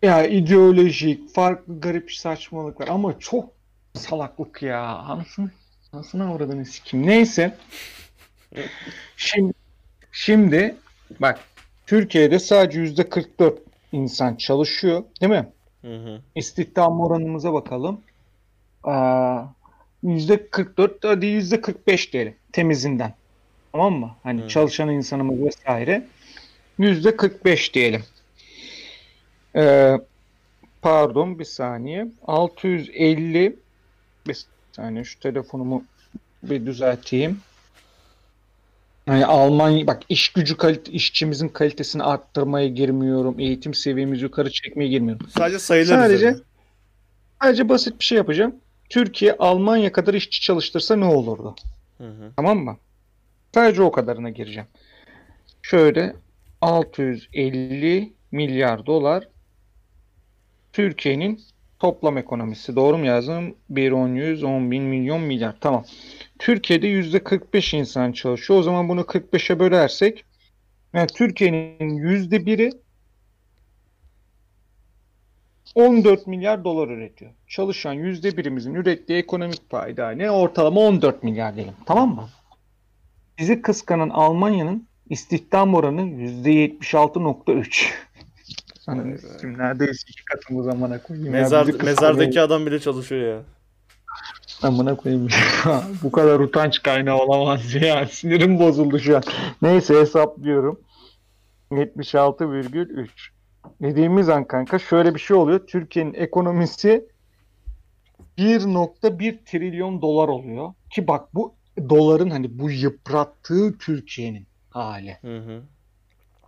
[0.03, 3.51] Ya ideolojik, farklı garip saçmalıklar ama çok
[3.95, 4.81] salaklık ya.
[4.81, 5.51] Anasını,
[5.93, 7.07] anasını avradını sikeyim.
[7.07, 7.57] Neyse.
[9.17, 9.53] Şimdi,
[10.13, 10.77] şimdi
[11.21, 11.41] bak
[11.87, 13.59] Türkiye'de sadece yüzde 44
[13.93, 15.49] insan çalışıyor, değil mi?
[15.83, 16.21] Hı hı.
[16.35, 18.01] İstihdam oranımıza bakalım.
[18.85, 19.45] Aa,
[20.03, 23.15] Yüzde 44 hadi yüzde 45 diyelim temizinden.
[23.77, 24.11] Tamam mı?
[24.23, 24.49] Hani Hı.
[24.49, 26.07] çalışan insanımız vesaire.
[26.79, 28.05] Yüzde 45 diyelim.
[29.57, 29.97] Ee,
[30.83, 32.07] pardon bir saniye.
[32.27, 33.57] 650
[34.27, 35.85] bir saniye şu telefonumu
[36.43, 37.41] bir düzelteyim.
[39.07, 43.41] Hani Almanya bak iş gücü kalite işçimizin kalitesini arttırmaya girmiyorum.
[43.41, 45.27] Eğitim seviyemizi yukarı çekmeye girmiyorum.
[45.31, 46.37] Sadece sayılar Sadece üzerine.
[47.43, 48.55] Sadece basit bir şey yapacağım.
[48.89, 51.57] Türkiye Almanya kadar işçi çalıştırsa ne olurdu?
[51.99, 52.33] Hı hı.
[52.37, 52.77] Tamam mı?
[53.57, 54.69] Sadece o kadarına gireceğim.
[55.63, 56.17] Şöyle
[56.61, 59.29] 650 milyar dolar
[60.73, 61.41] Türkiye'nin
[61.79, 62.77] toplam ekonomisi.
[62.77, 63.55] Doğru mu yazdım?
[63.71, 65.57] 1, 10, 100, 10 bin, milyon, milyar.
[65.61, 65.85] Tamam.
[66.39, 68.61] Türkiye'de %45 insan çalışıyor.
[68.61, 70.25] O zaman bunu 45'e bölersek
[70.93, 72.73] yani Türkiye'nin %1'i
[75.75, 77.31] 14 milyar dolar üretiyor.
[77.47, 80.31] Çalışan yüzde birimizin ürettiği ekonomik payda ne?
[80.31, 81.75] Ortalama 14 milyar diyelim.
[81.87, 82.29] Tamam mı?
[83.39, 87.87] Bizi kıskanan Almanya'nın istihdam oranı yüzde 76.3.
[88.81, 89.17] Sana Vay be.
[89.41, 91.27] kim neredeyse iki katı bu zamana koyayım.
[91.27, 91.33] ya.
[91.33, 91.85] Mezar, kıskanıyor.
[91.89, 93.43] mezardaki adam bile çalışıyor ya.
[94.63, 95.29] Amına koyayım.
[96.03, 98.07] Bu kadar utanç kaynağı olamaz ya.
[98.11, 99.23] Sinirim bozuldu şu an.
[99.63, 100.81] Neyse hesaplıyorum.
[101.71, 103.09] 76,3.
[103.83, 105.67] Dediğimiz an kanka şöyle bir şey oluyor.
[105.67, 107.09] Türkiye'nin ekonomisi
[108.39, 110.73] 1.1 trilyon dolar oluyor.
[110.91, 111.55] Ki bak bu
[111.89, 115.19] doların hani bu yıprattığı Türkiye'nin hali.
[115.21, 115.63] Hı hı.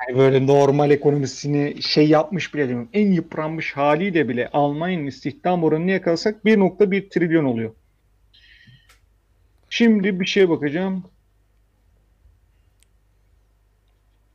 [0.00, 2.90] Yani böyle normal ekonomisini şey yapmış bile demiyorum.
[2.92, 7.74] En yıpranmış haliyle bile Almanya'nın istihdam oranını yakalasak 1.1 trilyon oluyor.
[9.70, 11.04] Şimdi bir şeye bakacağım.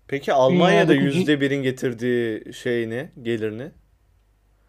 [0.07, 3.09] Peki Almanya'da yüzde birin getirdiği şey ne?
[3.21, 3.71] Gelirini?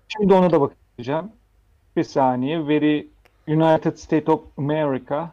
[0.09, 1.33] Şimdi ona da bakacağım.
[1.97, 2.69] Bir saniye.
[2.69, 3.09] Veri
[3.49, 5.31] United States of America.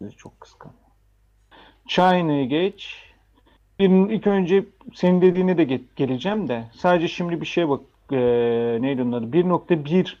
[0.00, 0.80] Sizi çok kıskanıyorum.
[1.88, 2.96] China'yı geç.
[3.78, 6.64] Bir, ilk önce senin dediğine de ge- geleceğim de.
[6.72, 7.80] Sadece şimdi bir şeye bak.
[8.12, 8.16] Ee,
[8.80, 9.26] neydi onun adı?
[9.36, 10.16] 1.1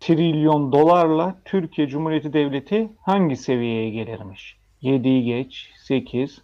[0.00, 4.56] trilyon dolarla Türkiye Cumhuriyeti Devleti hangi seviyeye gelirmiş?
[4.82, 5.70] 7'yi geç.
[5.76, 6.38] 8,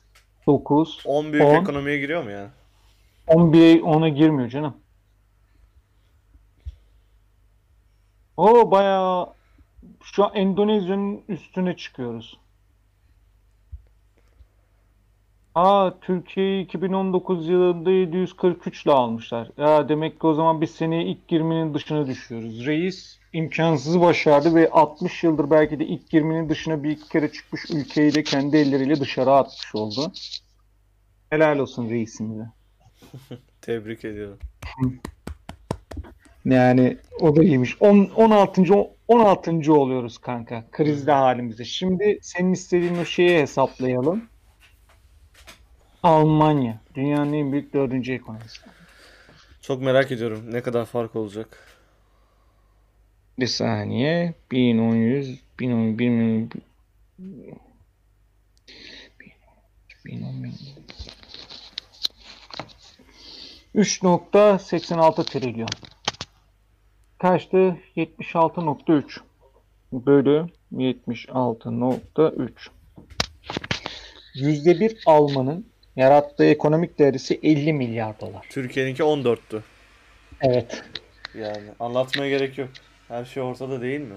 [0.46, 1.54] 9, 10 büyük On.
[1.54, 2.48] ekonomiye giriyor mu yani?
[3.26, 4.74] 11 ona girmiyor canım.
[8.36, 9.28] O bayağı
[10.02, 12.38] şu an Endonezya'nın üstüne çıkıyoruz.
[15.54, 19.50] Aa Türkiye'yi 2019 yılında 743 ile almışlar.
[19.56, 22.66] Ya demek ki o zaman biz seneye ilk 20'nin dışına düşüyoruz.
[22.66, 27.70] Reis imkansızı başardı ve 60 yıldır belki de ilk 20'nin dışına bir iki kere çıkmış
[27.70, 30.12] ülkeyi de kendi elleriyle dışarı atmış oldu.
[31.30, 32.46] Helal olsun reisimize.
[33.60, 34.38] Tebrik ediyorum.
[36.44, 37.82] Yani o da iyiymiş.
[37.82, 38.62] On- 16.
[39.08, 39.72] 16.
[39.72, 41.64] oluyoruz kanka krizde halimize.
[41.64, 44.28] Şimdi senin istediğin o şeyi hesaplayalım.
[46.02, 48.60] Almanya dünyanın en büyük dördüncü ekonomisi.
[49.62, 51.78] Çok merak ediyorum ne kadar fark olacak.
[53.38, 54.34] Bir saniye.
[54.50, 56.50] 1010 100 1010 1010
[60.04, 60.52] 1010
[63.74, 65.68] 3.86 trilyon.
[67.22, 67.76] Kaçtı?
[67.96, 69.20] 76.3
[69.92, 72.50] bölü 76.3.
[74.34, 75.66] %1 Alman'ın
[75.96, 78.46] yarattığı ekonomik değerisi 50 milyar dolar.
[78.50, 79.60] Türkiye'ninki 14'tü.
[80.40, 80.84] Evet.
[81.34, 82.68] Yani anlatmaya gerek yok.
[83.08, 84.16] Her şey ortada değil mi?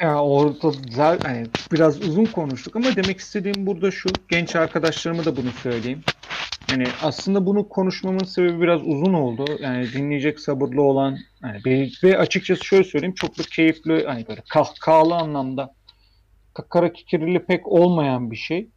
[0.00, 4.08] Ya orada hani biraz uzun konuştuk ama demek istediğim burada şu.
[4.28, 6.02] Genç arkadaşlarıma da bunu söyleyeyim.
[6.70, 9.44] Yani aslında bunu konuşmamın sebebi biraz uzun oldu.
[9.60, 14.42] Yani dinleyecek sabırlı olan yani bir, ve açıkçası şöyle söyleyeyim çok da keyifli hani böyle
[14.48, 15.74] kahkahalı anlamda
[16.54, 18.68] kakara kikirili pek olmayan bir şey.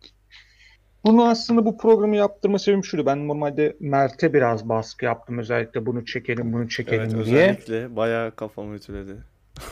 [1.05, 3.05] Bunu aslında bu programı yaptırma sebebim şuydu.
[3.05, 5.37] Ben normalde Mert'e biraz baskı yaptım.
[5.37, 7.21] Özellikle bunu çekelim, bunu çekelim Evet diye.
[7.21, 9.15] özellikle bayağı kafamı ütüledi.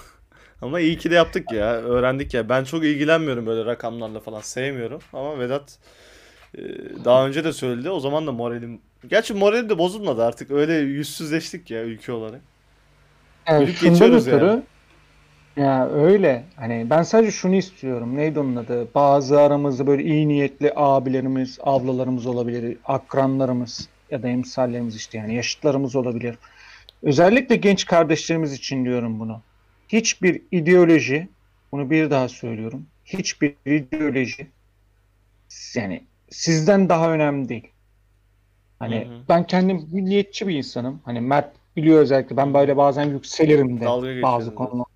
[0.62, 1.74] Ama iyi ki de yaptık ya.
[1.74, 2.50] Öğrendik ya.
[2.50, 4.42] Ben çok ilgilenmiyorum böyle rakamlarla falan.
[4.42, 5.02] Sevmiyorum.
[5.14, 5.80] Ama Vedat
[7.06, 7.90] daha önce de söyledi.
[7.90, 8.80] O zaman da moralim...
[9.08, 10.52] Gerçi moralim de bozulmadı artık.
[10.52, 12.42] Öyle yüzsüzleştik ya ülke olarak.
[13.48, 14.64] Evet, Gülüp şundan geçiyoruz ötürü yani.
[15.58, 20.74] ya öyle hani ben sadece şunu istiyorum neydi onun adı bazı aramızda böyle iyi niyetli
[20.76, 26.38] abilerimiz ablalarımız olabilir akranlarımız ya da emsallerimiz işte yani yaşıtlarımız olabilir
[27.04, 29.42] özellikle genç kardeşlerimiz için diyorum bunu
[29.88, 31.28] hiçbir ideoloji
[31.72, 34.48] bunu bir daha söylüyorum hiçbir ideoloji
[35.76, 36.04] yani
[36.36, 37.68] sizden daha önemli değil
[38.80, 39.22] hani Hı hı.
[39.30, 44.22] ben kendim milliyetçi bir insanım hani Mert biliyor özellikle ben böyle bazen yükselirim de Dalga
[44.22, 44.96] bazı konular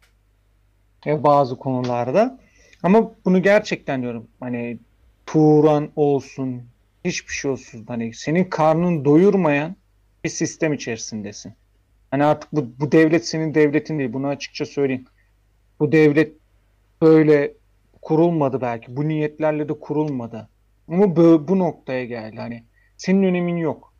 [1.06, 2.40] e, bazı konularda.
[2.84, 4.28] Ama bunu gerçekten diyorum.
[4.40, 4.80] Hani
[5.26, 6.62] Turan olsun,
[7.06, 7.86] hiçbir şey olsun.
[7.88, 9.76] Hani senin karnını doyurmayan
[10.24, 11.54] bir sistem içerisindesin.
[12.12, 14.14] Hani artık bu, bu devlet senin devletin değil.
[14.14, 15.06] Bunu açıkça söyleyeyim.
[15.80, 16.34] Bu devlet
[17.02, 17.54] böyle
[18.02, 18.98] kurulmadı belki.
[18.98, 20.50] Bu niyetlerle de kurulmadı.
[20.90, 22.38] Ama bu, bu noktaya geldi.
[22.38, 22.64] Hani
[22.98, 23.94] senin önemin yok.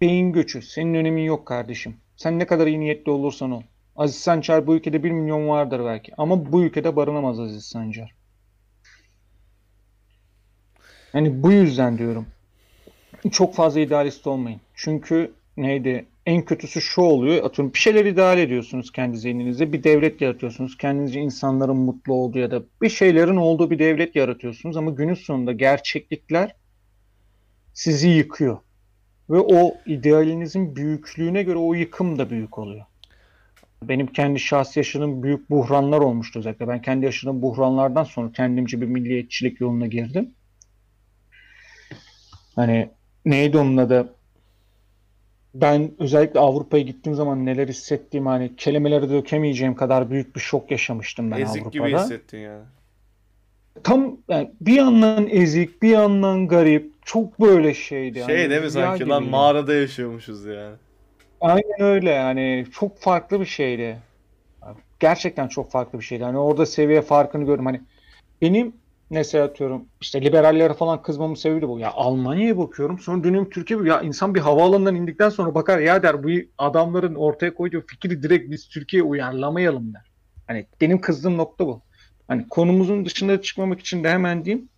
[0.00, 0.62] Beyin göçü.
[0.62, 1.96] Senin önemin yok kardeşim.
[2.16, 3.62] Sen ne kadar iyi niyetli olursan ol.
[3.96, 6.12] Aziz Sancar bu ülkede 1 milyon vardır belki.
[6.18, 8.14] Ama bu ülkede barınamaz Aziz Sancar.
[11.14, 12.26] Yani bu yüzden diyorum.
[13.30, 14.60] Çok fazla idealist olmayın.
[14.74, 16.06] Çünkü neydi?
[16.30, 17.44] En kötüsü şu oluyor.
[17.44, 19.72] Atıyorum bir şeyler ideal ediyorsunuz kendi zihninizde.
[19.72, 20.76] Bir devlet yaratıyorsunuz.
[20.76, 24.76] Kendinizce insanların mutlu olduğu ya da bir şeylerin olduğu bir devlet yaratıyorsunuz.
[24.76, 26.54] Ama günün sonunda gerçeklikler
[27.72, 28.58] sizi yıkıyor.
[29.30, 32.84] Ve o idealinizin büyüklüğüne göre o yıkım da büyük oluyor.
[33.82, 36.68] Benim kendi şahsi yaşadığım büyük buhranlar olmuştu özellikle.
[36.68, 40.34] Ben kendi yaşadığım buhranlardan sonra kendimce bir milliyetçilik yoluna girdim.
[42.54, 42.90] Hani
[43.24, 44.19] neydi onun adı?
[45.54, 51.30] Ben özellikle Avrupa'ya gittiğim zaman neler hissettiğimi hani kelimelere dökemeyeceğim kadar büyük bir şok yaşamıştım
[51.30, 52.02] ben Ezik gibi Avrupa'da.
[52.02, 52.62] hissettin yani.
[53.84, 56.92] Tam yani bir yandan ezik, bir yandan garip.
[57.04, 58.14] Çok böyle şeydi.
[58.26, 60.76] Şey Hani değil mi sanki lan mağarada yaşıyormuşuz yani.
[61.40, 63.98] Aynen öyle yani çok farklı bir şeydi.
[65.00, 66.24] Gerçekten çok farklı bir şeydi.
[66.24, 67.66] Hani orada seviye farkını gördüm.
[67.66, 67.80] Hani
[68.42, 68.72] benim
[69.10, 71.78] mesela atıyorum işte liberallere falan kızmamın sebebi de bu.
[71.78, 76.24] Ya Almanya'ya bakıyorum sonra dönüyorum Türkiye'ye ya insan bir havaalanından indikten sonra bakar ya der
[76.24, 80.10] bu adamların ortaya koyduğu fikri direkt biz Türkiye'ye uyarlamayalım der.
[80.46, 81.82] Hani benim kızdığım nokta bu.
[82.28, 84.68] Hani konumuzun dışına çıkmamak için de hemen diyeyim.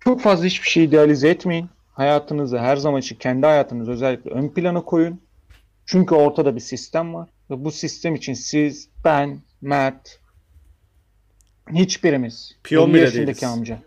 [0.00, 1.68] Çok fazla hiçbir şey idealize etmeyin.
[1.92, 5.20] Hayatınızı her zaman için kendi hayatınızı özellikle ön plana koyun.
[5.86, 7.28] Çünkü ortada bir sistem var.
[7.50, 10.20] Ve bu sistem için siz, ben, Mert,
[11.72, 13.44] hiçbirimiz, Piyon 50 bile değiliz.
[13.44, 13.78] amca.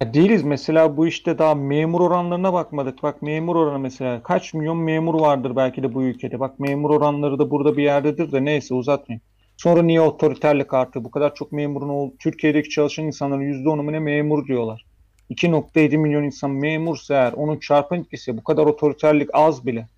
[0.00, 0.42] Ya değiliz.
[0.42, 3.02] Mesela bu işte daha memur oranlarına bakmadık.
[3.02, 6.40] Bak memur oranı mesela kaç milyon memur vardır belki de bu ülkede.
[6.40, 9.22] Bak memur oranları da burada bir yerdedir de neyse uzatmayayım.
[9.56, 11.04] Sonra niye otoriterlik arttı?
[11.04, 14.84] Bu kadar çok memurun ol Türkiye'deki çalışan insanların %10'u mu ne memur diyorlar.
[15.30, 19.88] 2.7 milyon insan memursa eğer onun çarpım etkisi bu kadar otoriterlik az bile.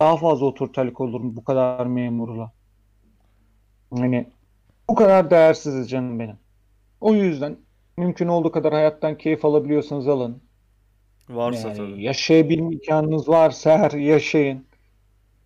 [0.00, 2.52] Daha fazla otoriterlik olur mu bu kadar memurla?
[3.94, 4.26] Yani
[4.92, 6.36] bu kadar değersiziz canım benim.
[7.00, 7.56] O yüzden
[7.98, 10.42] mümkün olduğu kadar hayattan keyif alabiliyorsanız alın.
[11.28, 12.02] Varsa Yani tabii.
[12.02, 14.66] yaşayabilme imkanınız varsa eğer yaşayın.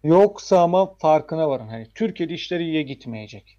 [0.05, 1.69] Yoksa ama farkına varın.
[1.69, 3.59] Hani Türkiye'de işleri iyiye gitmeyecek.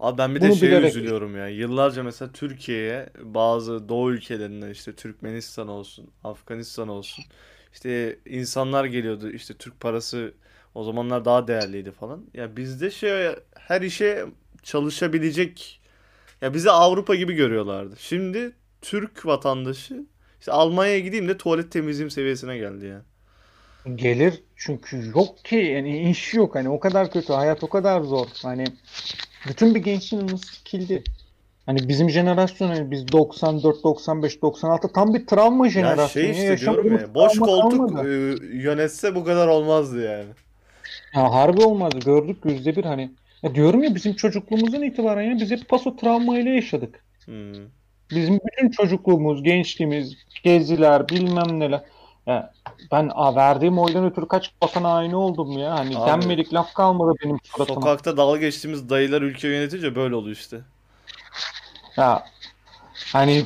[0.00, 1.48] Abi ben bir de Bunu şeye bilerek- üzülüyorum ya.
[1.48, 7.24] Yıllarca mesela Türkiye'ye bazı doğu ülkelerinden işte Türkmenistan olsun, Afganistan olsun.
[7.72, 9.30] işte insanlar geliyordu.
[9.30, 10.34] işte Türk parası
[10.74, 12.26] o zamanlar daha değerliydi falan.
[12.34, 14.24] Ya bizde şey her işe
[14.66, 15.80] çalışabilecek
[16.40, 17.94] ya bizi Avrupa gibi görüyorlardı.
[17.98, 18.52] Şimdi
[18.82, 20.06] Türk vatandaşı
[20.40, 23.02] işte Almanya'ya gideyim de tuvalet temizliğim seviyesine geldi ya.
[23.94, 28.26] Gelir çünkü yok ki yani iş yok hani o kadar kötü hayat o kadar zor
[28.42, 28.64] hani
[29.48, 31.04] bütün bir gençliğimiz sikildi.
[31.66, 36.34] Hani bizim jenerasyon hani biz 94, 95, 96 tam bir travma Ya jenerasyonu.
[36.34, 38.08] şey işte diyorum ya boş koltuk kalmadı.
[38.08, 40.28] e, yönetse bu kadar olmazdı yani.
[41.14, 41.98] Ya harbi olmadı.
[42.04, 43.10] Gördük yüzde bir hani.
[43.46, 47.04] Ya diyorum ya bizim çocukluğumuzun itibaren ya biz hep paso travmayla yaşadık.
[47.24, 47.52] Hmm.
[48.10, 51.80] Bizim bütün çocukluğumuz, gençliğimiz, geziler, bilmem neler.
[52.26, 52.52] Ya
[52.92, 55.70] ben a, verdiğim oydan ötürü kaç vatan haini oldum ya.
[55.70, 57.80] Hani Abi, denmedik laf kalmadı benim suratıma.
[57.80, 60.60] Sokakta dalga geçtiğimiz dayılar ülke yönetince böyle oluyor işte.
[61.96, 62.24] Ya
[63.12, 63.44] hani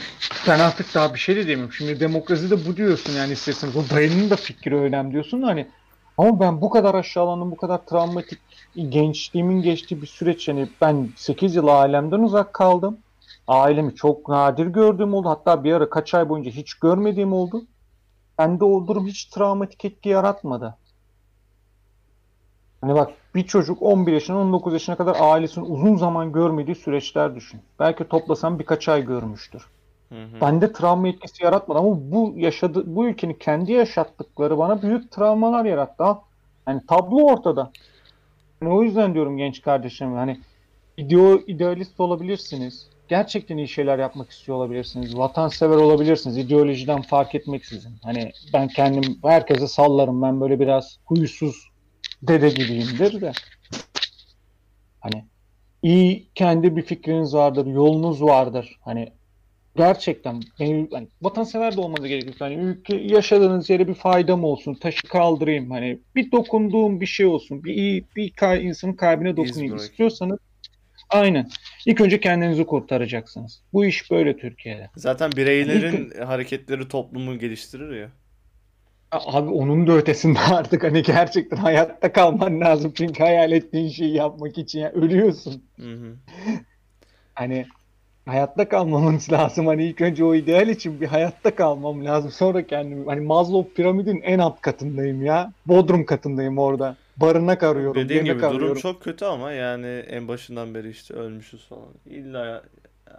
[0.48, 1.72] ben artık daha bir şey de demiyorum.
[1.72, 3.76] Şimdi demokraside bu diyorsun yani isterseniz.
[3.76, 5.66] O dayının da fikri önemli diyorsun da hani
[6.20, 8.38] ama ben bu kadar aşağılandım, bu kadar travmatik
[8.88, 12.98] gençliğimin geçtiği bir süreç yani ben 8 yıl ailemden uzak kaldım.
[13.48, 15.28] Ailemi çok nadir gördüğüm oldu.
[15.28, 17.62] Hatta bir ara kaç ay boyunca hiç görmediğim oldu.
[18.38, 20.76] Bende o durum hiç travmatik etki yaratmadı.
[22.80, 27.60] Hani bak bir çocuk 11 yaşına 19 yaşına kadar ailesini uzun zaman görmediği süreçler düşün.
[27.78, 29.66] Belki toplasam birkaç ay görmüştür.
[30.40, 36.04] Bende travma etkisi yaratmadı ama bu yaşadı bu ülkenin kendi yaşattıkları bana büyük travmalar yarattı.
[36.68, 37.70] Yani tablo ortada.
[38.62, 40.40] Yani o yüzden diyorum genç kardeşim hani
[40.96, 42.88] ideo, idealist olabilirsiniz.
[43.08, 45.18] Gerçekten iyi şeyler yapmak istiyor olabilirsiniz.
[45.18, 46.38] Vatansever olabilirsiniz.
[46.38, 47.92] ideolojiden fark etmeksizin.
[48.02, 50.22] Hani ben kendim herkese sallarım.
[50.22, 51.70] Ben böyle biraz huysuz
[52.22, 53.32] dede gibiyimdir de.
[55.00, 55.24] Hani
[55.82, 58.78] iyi kendi bir fikriniz vardır, yolunuz vardır.
[58.80, 59.12] Hani
[59.76, 62.34] gerçekten benim, hani vatansever de olmanız gerekiyor.
[62.38, 65.70] Hani ülke yaşadığınız yere bir faydam olsun, taşı kaldırayım.
[65.70, 70.38] Hani bir dokunduğum bir şey olsun, bir iyi bir kay, insanın kalbine dokunayım istiyorsanız
[71.10, 71.48] aynen.
[71.86, 73.62] İlk önce kendinizi kurtaracaksınız.
[73.72, 74.90] Bu iş böyle Türkiye'de.
[74.96, 78.10] Zaten bireylerin hareketleri toplumu geliştirir ya.
[79.12, 82.92] Abi onun da ötesinde artık hani gerçekten hayatta kalman lazım.
[82.96, 85.62] Çünkü hayal ettiğin şeyi yapmak için ya ölüyorsun.
[85.76, 86.16] Hı hı.
[87.34, 87.66] Hani
[88.26, 89.66] hayatta kalmamız lazım.
[89.66, 92.30] Hani ilk önce o ideal için bir hayatta kalmam lazım.
[92.30, 95.52] Sonra kendimi hani Maslow piramidin en alt katındayım ya.
[95.66, 96.96] Bodrum katındayım orada.
[97.16, 98.80] Barınak arıyorum, Dediğim gibi durum arıyorum.
[98.80, 101.88] çok kötü ama yani en başından beri işte ölmüşüz falan.
[102.06, 102.62] İlla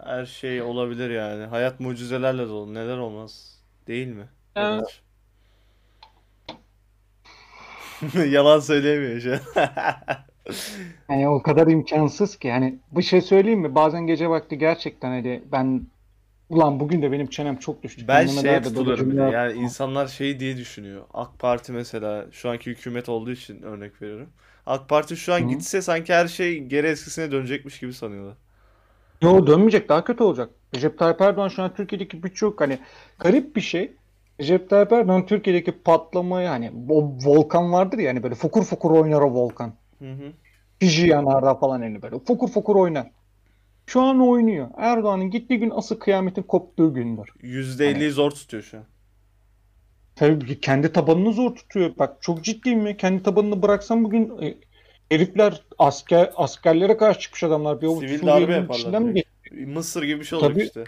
[0.04, 1.44] her şey olabilir yani.
[1.44, 2.74] Hayat mucizelerle dolu.
[2.74, 3.58] Neler olmaz?
[3.86, 4.28] Değil mi?
[4.56, 5.00] Evet.
[8.28, 9.66] Yalan söyleyemiyor şu an.
[11.10, 12.50] Yani o kadar imkansız ki.
[12.50, 13.74] Hani bir şey söyleyeyim mi?
[13.74, 15.86] Bazen gece vakti gerçekten hani ben
[16.50, 18.06] ulan bugün de benim çenem çok düştü.
[18.08, 19.22] Ben Kendime şeye nerede böyle tutuluyorum bir de.
[19.22, 21.04] cümleler- Yani insanlar şey diye düşünüyor.
[21.14, 24.30] AK Parti mesela şu anki hükümet olduğu için örnek veriyorum.
[24.66, 25.48] AK Parti şu an Hı.
[25.48, 28.36] gitse sanki her şey geri eskisine dönecekmiş gibi sanıyorlar.
[29.22, 30.50] Yo dönmeyecek daha kötü olacak.
[30.74, 32.78] Recep Tayyip Erdoğan şu an Türkiye'deki birçok hani
[33.18, 33.92] garip bir şey.
[34.40, 39.20] Recep Tayyip Erdoğan Türkiye'deki patlamayı hani o volkan vardır ya hani böyle fokur fokur oynar
[39.20, 39.74] o volkan.
[40.02, 40.32] Hı hı.
[41.06, 43.10] Yanardağ falan elini böyle fokur fokur oynar.
[43.86, 44.68] Şu an oynuyor.
[44.76, 47.28] Erdoğan'ın gittiği gün asıl kıyametin koptuğu gündür.
[47.42, 48.84] %50'yi zor tutuyor şu an.
[50.16, 51.92] Tabii ki kendi tabanını zor tutuyor.
[51.98, 52.96] Bak çok ciddiyim ya.
[52.96, 54.54] Kendi tabanını bıraksam bugün e,
[55.08, 57.80] herifler asker askerlere karşı çıkmış adamlar.
[57.80, 59.02] Bir Sivil darbe yaparlar.
[59.66, 60.62] Mısır gibi bir şey Tabii.
[60.62, 60.84] işte.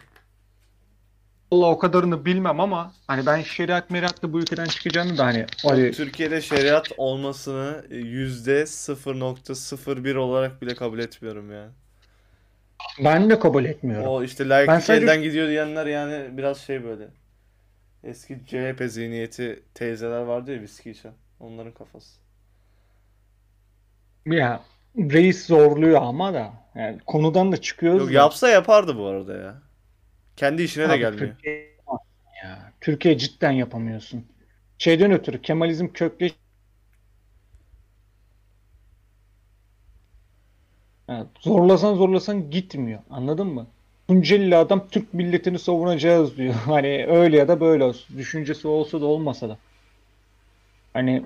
[1.54, 5.90] Allah o kadarını bilmem ama hani ben şeriat meriatla bu ülkeden çıkacağını da hani hani
[5.92, 11.70] Türkiye'de şeriat olmasını %0.01 olarak bile kabul etmiyorum yani.
[13.04, 14.06] ben de kabul etmiyorum.
[14.08, 17.08] O işte Ben sadece- elden gidiyor diyenler yani biraz şey böyle.
[18.04, 21.12] Eski CHP zihniyeti teyzeler vardı ya viski içen.
[21.40, 22.20] Onların kafası.
[24.26, 24.60] Ya
[24.96, 28.14] reis zorluyor ama da yani konudan da çıkıyoruz Yok da.
[28.14, 29.62] yapsa yapardı bu arada ya.
[30.36, 31.28] Kendi işine de Abi gelmiyor.
[31.28, 31.76] Türkiye,
[32.44, 34.24] ya, Türkiye cidden yapamıyorsun.
[34.78, 36.32] Şeyden ötürü Kemalizm kökleş
[41.08, 43.00] Evet, zorlasan zorlasan gitmiyor.
[43.10, 43.66] Anladın mı?
[44.08, 46.54] Tunceli adam Türk milletini savunacağız diyor.
[46.66, 48.18] Hani öyle ya da böyle olsun.
[48.18, 49.58] Düşüncesi olsa da olmasa da.
[50.94, 51.24] Hani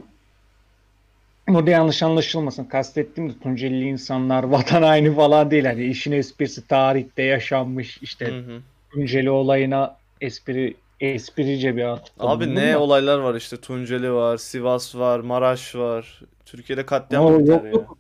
[1.49, 2.65] Burada yanlış anlaşılmasın.
[2.65, 5.65] Kastettiğim de Tuncelili insanlar vatan haini falan değil.
[5.65, 8.63] Hani işin esprisi tarihte yaşanmış işte Hı hı.
[8.91, 12.81] Tunceli olayına espri esprice bir atıfta Abi ne da.
[12.81, 13.57] olaylar var işte.
[13.57, 16.21] Tunceli var, Sivas var, Maraş var.
[16.45, 17.71] Türkiye'de katliam biter yok, ya.
[17.71, 17.99] yok.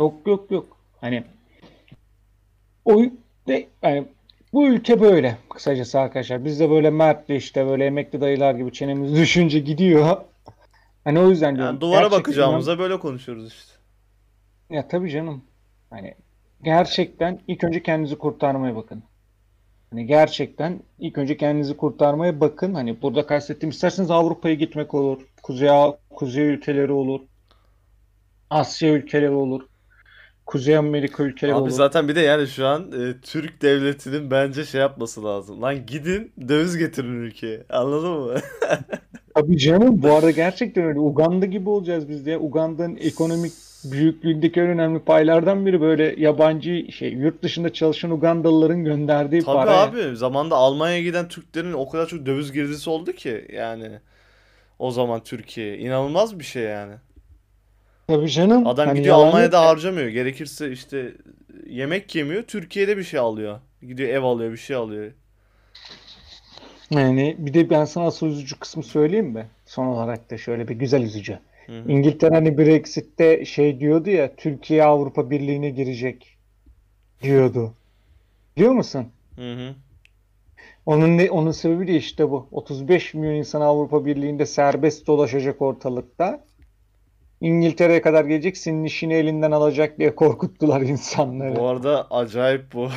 [0.00, 0.76] Yok yok yok.
[1.00, 1.24] Hani
[2.84, 3.02] o
[3.48, 4.08] de, yani
[4.52, 6.44] bu ülke böyle kısacası arkadaşlar.
[6.44, 10.16] Biz de böyle Mert'le işte böyle emekli dayılar gibi çenemiz düşünce gidiyor.
[11.04, 11.72] Hani o yüzden diyorum.
[11.72, 13.72] Yani duvara gerçekten bakacağımıza böyle konuşuyoruz işte.
[14.70, 15.44] Ya tabii canım.
[15.90, 16.14] Hani
[16.62, 19.02] gerçekten ilk önce kendinizi kurtarmaya bakın.
[19.92, 22.74] Hani gerçekten ilk önce kendinizi kurtarmaya bakın.
[22.74, 25.22] Hani burada kastettiğim isterseniz Avrupa'ya gitmek olur.
[25.42, 25.68] Kuzey,
[26.10, 27.20] Kuzey ülkeleri olur.
[28.50, 29.62] Asya ülkeleri olur.
[30.46, 31.70] Kuzey Amerika ülkeleri Abi olur.
[31.70, 35.62] zaten bir de yani şu an e, Türk devletinin bence şey yapması lazım.
[35.62, 37.64] Lan gidin döviz getirin ülkeye.
[37.68, 38.34] Anladın mı?
[39.34, 40.98] Tabii canım bu arada gerçekten öyle.
[40.98, 42.38] Uganda gibi olacağız biz de.
[42.38, 43.52] Uganda'nın ekonomik
[43.84, 49.76] büyüklüğündeki en önemli paylardan biri böyle yabancı şey yurt dışında çalışan Ugandalıların gönderdiği Tabii para.
[49.80, 53.90] abi zamanda Almanya'ya giden Türklerin o kadar çok döviz girdisi oldu ki yani
[54.78, 56.94] o zaman Türkiye inanılmaz bir şey yani.
[58.06, 58.66] Tabii canım.
[58.66, 59.66] Adam Hani gidiyor Almanya'da yok.
[59.66, 60.08] harcamıyor.
[60.08, 61.12] Gerekirse işte
[61.66, 62.42] yemek yemiyor.
[62.42, 63.58] Türkiye'de bir şey alıyor.
[63.82, 65.12] Gidiyor ev alıyor, bir şey alıyor.
[66.90, 69.46] Yani bir de ben sana asıl üzücü kısmı söyleyeyim mi?
[69.66, 71.38] Son olarak da şöyle bir güzel üzücü.
[71.66, 71.84] Hı.
[71.88, 76.38] İngiltere hani Brexit'te şey diyordu ya Türkiye Avrupa Birliği'ne girecek
[77.22, 77.74] diyordu.
[78.56, 79.06] Biliyor musun?
[79.36, 79.74] Hı hı.
[80.86, 82.48] Onun ne, onun sebebi de işte bu.
[82.50, 86.44] 35 milyon insan Avrupa Birliği'nde serbest dolaşacak ortalıkta.
[87.40, 91.56] İngiltere'ye kadar gelecek, senin işini elinden alacak diye korkuttular insanları.
[91.56, 92.90] Bu arada acayip bu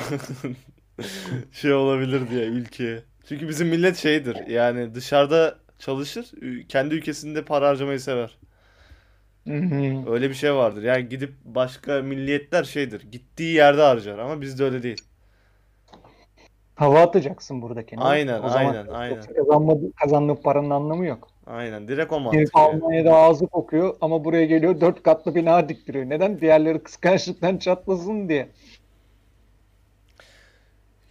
[1.52, 3.04] şey olabilir diye ülkeye.
[3.30, 6.32] Çünkü bizim millet şeydir yani dışarıda çalışır,
[6.70, 8.38] kendi ülkesinde para harcamayı sever.
[10.08, 10.84] Öyle bir şey vardır.
[10.84, 13.02] Yani gidip başka milliyetler şeydir.
[13.12, 15.02] Gittiği yerde harcar ama bizde öyle değil.
[16.76, 17.98] Hava atacaksın buradaki.
[17.98, 19.22] Aynen, O zaman aynen, aynen.
[19.22, 21.28] kazanmadı, kazandığın paranın anlamı yok.
[21.48, 21.88] Aynen.
[21.88, 22.66] Direkt o Herif mantık yani.
[22.84, 26.10] Almanya'da ağzı kokuyor ama buraya geliyor dört katlı bina diktiriyor.
[26.10, 26.42] Neden?
[26.42, 28.50] Diğerleri kıskançlıktan çatlasın diye.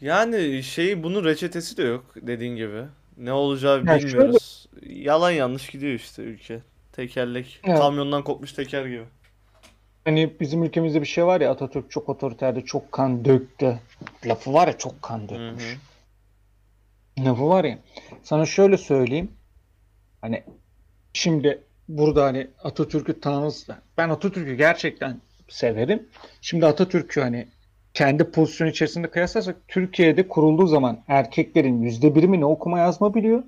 [0.00, 2.82] Yani şey bunun reçetesi de yok dediğin gibi.
[3.18, 4.66] Ne olacağı Ya şöyle- bilmiyoruz.
[4.86, 6.60] Yalan yanlış gidiyor işte ülke.
[6.96, 7.60] Tekerlek.
[7.64, 7.78] Evet.
[7.78, 9.04] Kamyondan kopmuş teker gibi.
[10.04, 13.78] Hani bizim ülkemizde bir şey var ya Atatürk çok otoriterdi, çok kan döktü.
[14.26, 15.78] Lafı var ya çok kan dökmüş.
[17.18, 17.24] hı.
[17.24, 17.78] Lafı var ya.
[18.22, 19.30] Sana şöyle söyleyeyim.
[20.20, 20.42] Hani
[21.12, 26.08] şimdi burada hani Atatürk'ü tanırız da ben Atatürk'ü gerçekten severim.
[26.40, 27.48] Şimdi Atatürk'ü hani
[27.94, 33.42] kendi pozisyonu içerisinde kıyaslarsak Türkiye'de kurulduğu zaman erkeklerin yüzde biri mi ne okuma yazma biliyor.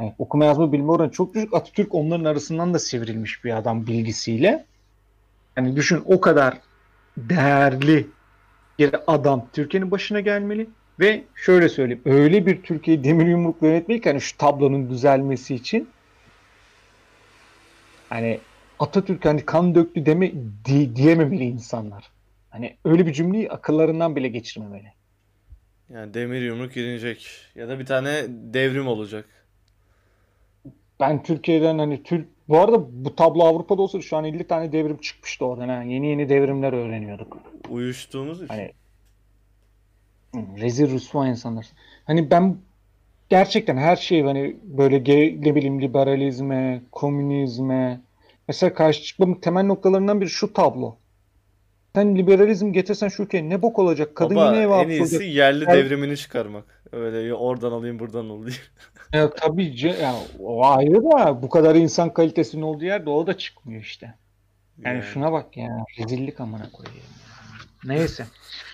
[0.00, 1.54] Yani okuma yazma bilme oranı çok düşük.
[1.54, 4.64] Atatürk onların arasından da sivrilmiş bir adam bilgisiyle.
[5.54, 6.58] Hani düşün o kadar
[7.16, 8.06] değerli
[8.78, 10.68] bir adam Türkiye'nin başına gelmeli.
[11.00, 12.02] Ve şöyle söyleyeyim.
[12.04, 15.88] Öyle bir Türkiye'yi demir yumrukla yönetmeli ki hani şu tablonun düzelmesi için
[18.08, 18.40] hani
[18.78, 20.32] Atatürk hani kan döktü deme
[20.64, 22.10] di- diyememeli insanlar.
[22.50, 24.92] Hani öyle bir cümleyi akıllarından bile geçirmemeli.
[25.90, 27.28] Yani demir yumruk inecek.
[27.54, 29.45] Ya da bir tane devrim olacak.
[31.00, 34.96] Ben Türkiye'den hani Türk bu arada bu tablo Avrupa'da olsa şu an 50 tane devrim
[34.96, 35.82] çıkmıştı oradan ha.
[35.82, 37.38] Yeni yeni devrimler öğreniyorduk.
[37.70, 38.48] Uyuştuğumuz için.
[38.48, 38.72] Hani
[40.34, 41.66] rezil rüsva insanlar.
[42.04, 42.56] Hani ben
[43.28, 48.00] gerçekten her şey hani böyle ge- ne bileyim liberalizme, komünizme
[48.48, 50.96] mesela karşı çıkmamın temel noktalarından biri şu tablo.
[51.96, 54.16] Sen liberalizm getirsen şu ülkeye ne bok olacak?
[54.16, 55.34] Kadın Baba yine eve en iyisi hapsolacak.
[55.34, 56.64] yerli Yani- devrimini çıkarmak.
[56.92, 58.54] Öyle oradan alayım buradan alayım.
[59.12, 63.38] Ya tabii ce- ya, o ayrı da bu kadar insan kalitesinin olduğu yerde o da
[63.38, 64.14] çıkmıyor işte.
[64.84, 65.02] Yani Yani.
[65.12, 67.02] şuna bak ya rezillik amına koyayım.
[67.84, 67.94] ya.
[67.94, 68.26] Neyse.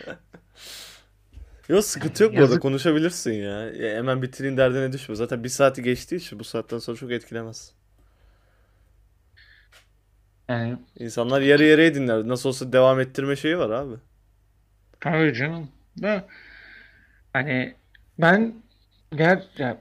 [1.69, 2.63] Yok sıkıntı yok bu arada Yazık.
[2.63, 3.67] konuşabilirsin ya.
[3.67, 5.15] Ya Hemen bitireyim derdine düşme.
[5.15, 7.73] Zaten bir saati geçtiği için bu saatten sonra çok etkilemez.
[10.53, 12.29] Yani İnsanlar yarı yarıya dinler.
[12.29, 13.95] Nasıl olsa devam ettirme şeyi var abi.
[15.01, 15.69] Tabii canım.
[16.03, 16.27] Da
[17.33, 17.75] hani
[18.19, 18.55] ben
[19.17, 19.79] ger ya,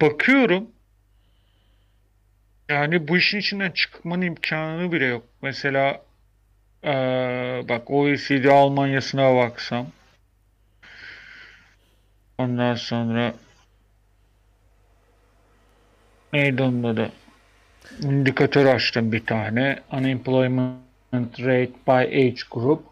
[0.00, 0.70] bakıyorum
[2.68, 5.24] yani bu işin içinden çıkmanın imkanı bile yok.
[5.42, 6.02] Mesela
[6.84, 9.86] eee, bak OECD Almanya'sına baksam
[12.38, 13.34] ondan sonra
[16.32, 17.12] neydi onun adı?
[18.02, 19.82] İndikatör açtım bir tane.
[19.92, 20.80] Unemployment
[21.40, 22.82] rate by age group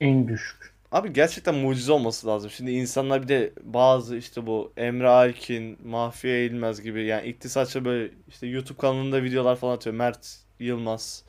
[0.00, 0.74] en düşük.
[0.92, 2.50] Abi gerçekten mucize olması lazım.
[2.50, 8.10] Şimdi insanlar bir de bazı işte bu Emre Alkin, Mahfiye İlmez gibi yani iktisatçı böyle
[8.28, 9.96] işte YouTube kanalında videolar falan atıyor.
[9.96, 11.24] Mert Yılmaz.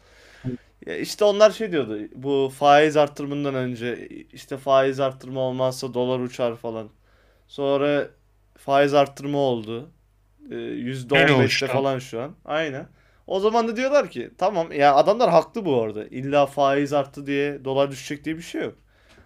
[0.85, 1.99] Ya işte onlar şey diyordu.
[2.15, 6.89] Bu faiz arttırımından önce işte faiz arttırma olmazsa dolar uçar falan.
[7.47, 8.07] Sonra
[8.57, 9.89] faiz arttırma oldu.
[10.51, 10.55] Ee,
[11.13, 11.67] Gene %15'te uçtu.
[11.67, 12.35] falan şu an.
[12.45, 12.87] Aynen.
[13.27, 16.05] O zaman da diyorlar ki tamam ya adamlar haklı bu arada.
[16.07, 18.75] İlla faiz arttı diye dolar düşecek diye bir şey yok.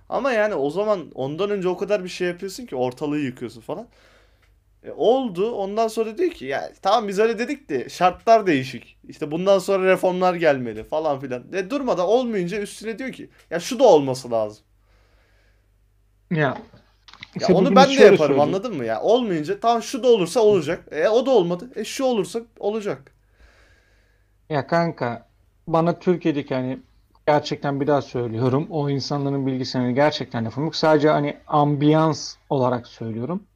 [0.10, 3.88] Ama yani o zaman ondan önce o kadar bir şey yapıyorsun ki ortalığı yıkıyorsun falan.
[4.84, 5.52] E, oldu.
[5.52, 8.98] Ondan sonra diyor ki ya tamam biz öyle dedik de şartlar değişik.
[9.10, 11.54] İşte bundan sonra reformlar gelmeli falan filan.
[11.54, 14.66] E, durmadan olmayınca üstüne diyor ki ya şu da olması lazım.
[16.32, 16.58] Ya
[17.36, 18.40] Ya onu ben de yaparım söyleyeyim.
[18.40, 19.02] anladın mı ya?
[19.02, 20.88] Olmayınca tamam şu da olursa olacak.
[20.92, 21.70] E o da olmadı.
[21.76, 23.14] E şu olursa olacak.
[24.50, 25.28] Ya kanka
[25.68, 26.80] bana Türkiye'deki hani
[27.28, 28.68] gerçekten bir daha söylüyorum.
[28.70, 30.76] O insanların bilgisini gerçekten lafım yok.
[30.76, 33.48] Sadece hani ambiyans olarak söylüyorum.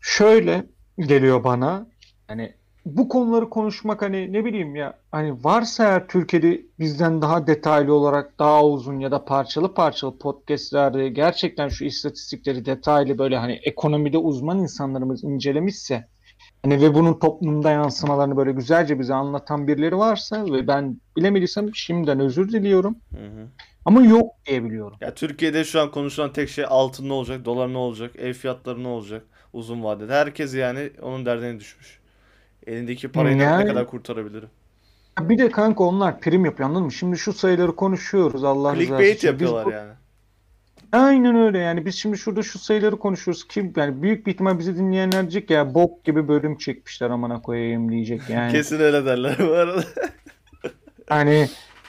[0.00, 0.66] şöyle
[0.98, 1.86] geliyor bana.
[2.28, 2.55] Hani
[2.86, 8.38] bu konuları konuşmak hani ne bileyim ya hani varsa eğer Türkiye'de bizden daha detaylı olarak
[8.38, 14.58] daha uzun ya da parçalı parçalı podcastlerde gerçekten şu istatistikleri detaylı böyle hani ekonomide uzman
[14.58, 16.08] insanlarımız incelemişse
[16.62, 22.20] hani ve bunun toplumda yansımalarını böyle güzelce bize anlatan birileri varsa ve ben bilemediysem şimdiden
[22.20, 22.96] özür diliyorum.
[23.10, 23.48] Hı hı.
[23.84, 24.98] Ama yok diyebiliyorum.
[25.00, 28.82] Ya Türkiye'de şu an konuşulan tek şey altın ne olacak, dolar ne olacak, ev fiyatları
[28.82, 29.22] ne olacak
[29.52, 30.12] uzun vadede.
[30.12, 32.05] Herkes yani onun derdine düşmüş.
[32.66, 34.48] Elindeki parayı ne- ne Yani- kadar kurtarabilirim?
[35.20, 36.92] Bir de kanka onlar prim yapıyor anladın mı?
[36.92, 39.32] Şimdi şu sayıları konuşuyoruz Allah rızası Clickbait için.
[39.32, 39.92] Biz yapıyorlar yani.
[40.92, 44.76] Aynen öyle yani biz şimdi şurada şu sayıları konuşuyoruz ki yani büyük bir ihtimal bizi
[44.76, 48.52] dinleyenler diyecek ya bok gibi bölüm çekmişler amına koyayım diyecek yani.
[48.52, 49.84] Kesin öyle derler bu arada.
[51.08, 51.48] Hani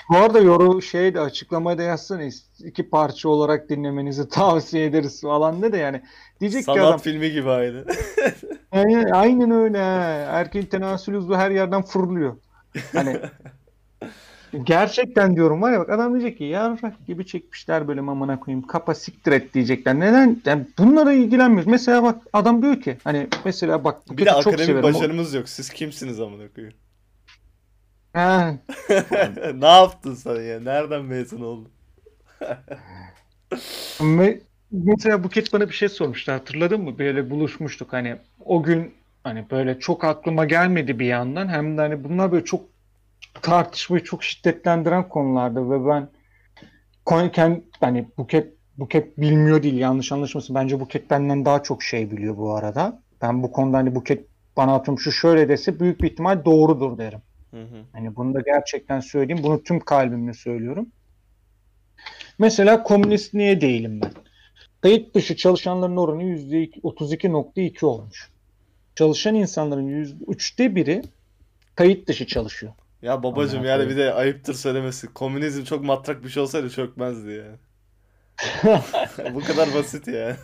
[0.09, 2.21] bu arada yoru şey de açıklamaya da yazsana
[2.59, 6.01] iki parça olarak dinlemenizi tavsiye ederiz falan de de yani
[6.39, 7.85] diyecek ki Sanat adam filmi gibi aynı.
[8.71, 9.77] aynen, aynen öyle.
[10.27, 12.37] Erkeğin tenasül uzvu her yerden fırlıyor.
[12.93, 13.17] Hani
[14.63, 18.95] gerçekten diyorum var ya bak adam diyecek ki yarrak gibi çekmişler bölüm amına koyayım kapa
[18.95, 19.99] siktir et diyecekler.
[19.99, 20.41] Neden?
[20.45, 21.67] Yani bunlara ilgilenmiyoruz.
[21.67, 24.83] Mesela bak adam diyor ki hani mesela bak Bir de çok akademik severim.
[24.83, 25.49] başarımız yok.
[25.49, 26.75] Siz kimsiniz amına koyayım?
[28.13, 28.53] Ha,
[29.55, 30.59] ne yaptın sen ya?
[30.59, 31.69] Nereden mezun oldun?
[33.99, 34.41] Me-
[34.71, 36.99] Mesela Buket bana bir şey sormuştu hatırladın mı?
[36.99, 38.15] Böyle buluşmuştuk hani
[38.45, 42.65] o gün hani böyle çok aklıma gelmedi bir yandan hem de hani bunlar böyle çok
[43.41, 46.09] tartışmayı çok şiddetlendiren konulardı ve ben
[47.05, 52.37] konken hani Buket Buket bilmiyor değil yanlış anlaşılmasın bence Buket benden daha çok şey biliyor
[52.37, 53.01] bu arada.
[53.21, 54.25] Ben bu konuda hani Buket
[54.57, 57.19] bana atıyorum şu şöyle dese büyük bir ihtimal doğrudur derim.
[57.51, 57.83] Hı hı.
[57.93, 59.43] Hani bunu da gerçekten söyleyeyim.
[59.43, 60.87] Bunu tüm kalbimle söylüyorum.
[62.39, 64.11] Mesela komünist niye değilim ben?
[64.87, 68.29] Kayıt dışı çalışanların oranı %32.2 olmuş.
[68.95, 71.01] Çalışan insanların %3'te biri
[71.75, 72.73] kayıt dışı çalışıyor.
[73.01, 75.07] Ya babacım Amına yani bir de ayıptır söylemesi.
[75.13, 77.45] Komünizm çok matrak bir şey olsaydı çökmezdi ya.
[79.33, 80.37] Bu kadar basit ya.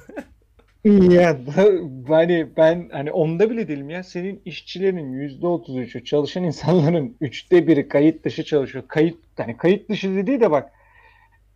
[0.86, 1.38] Ya
[2.08, 8.26] hani ben hani onda bile değilim ya senin işçilerin %33'ü çalışan insanların üçte biri kayıt
[8.26, 8.84] dışı çalışıyor.
[8.88, 10.72] Kayıt hani kayıt dışı dediği de bak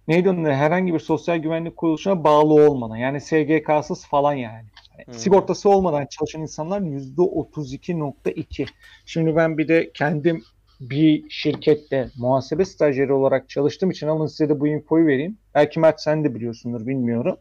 [0.08, 4.66] neydi onun herhangi bir sosyal güvenlik kuruluşuna bağlı olmadan yani SGK'sız falan yani.
[4.92, 5.14] Hani Hmm.
[5.14, 8.66] sigortası olmadan çalışan insanlar %32.2.
[9.06, 10.44] Şimdi ben bir de kendim
[10.80, 15.38] bir şirkette muhasebe stajyeri olarak çalıştığım için alın size de bu infoyu vereyim.
[15.56, 17.38] Belki Mert sen de biliyorsundur bilmiyorum.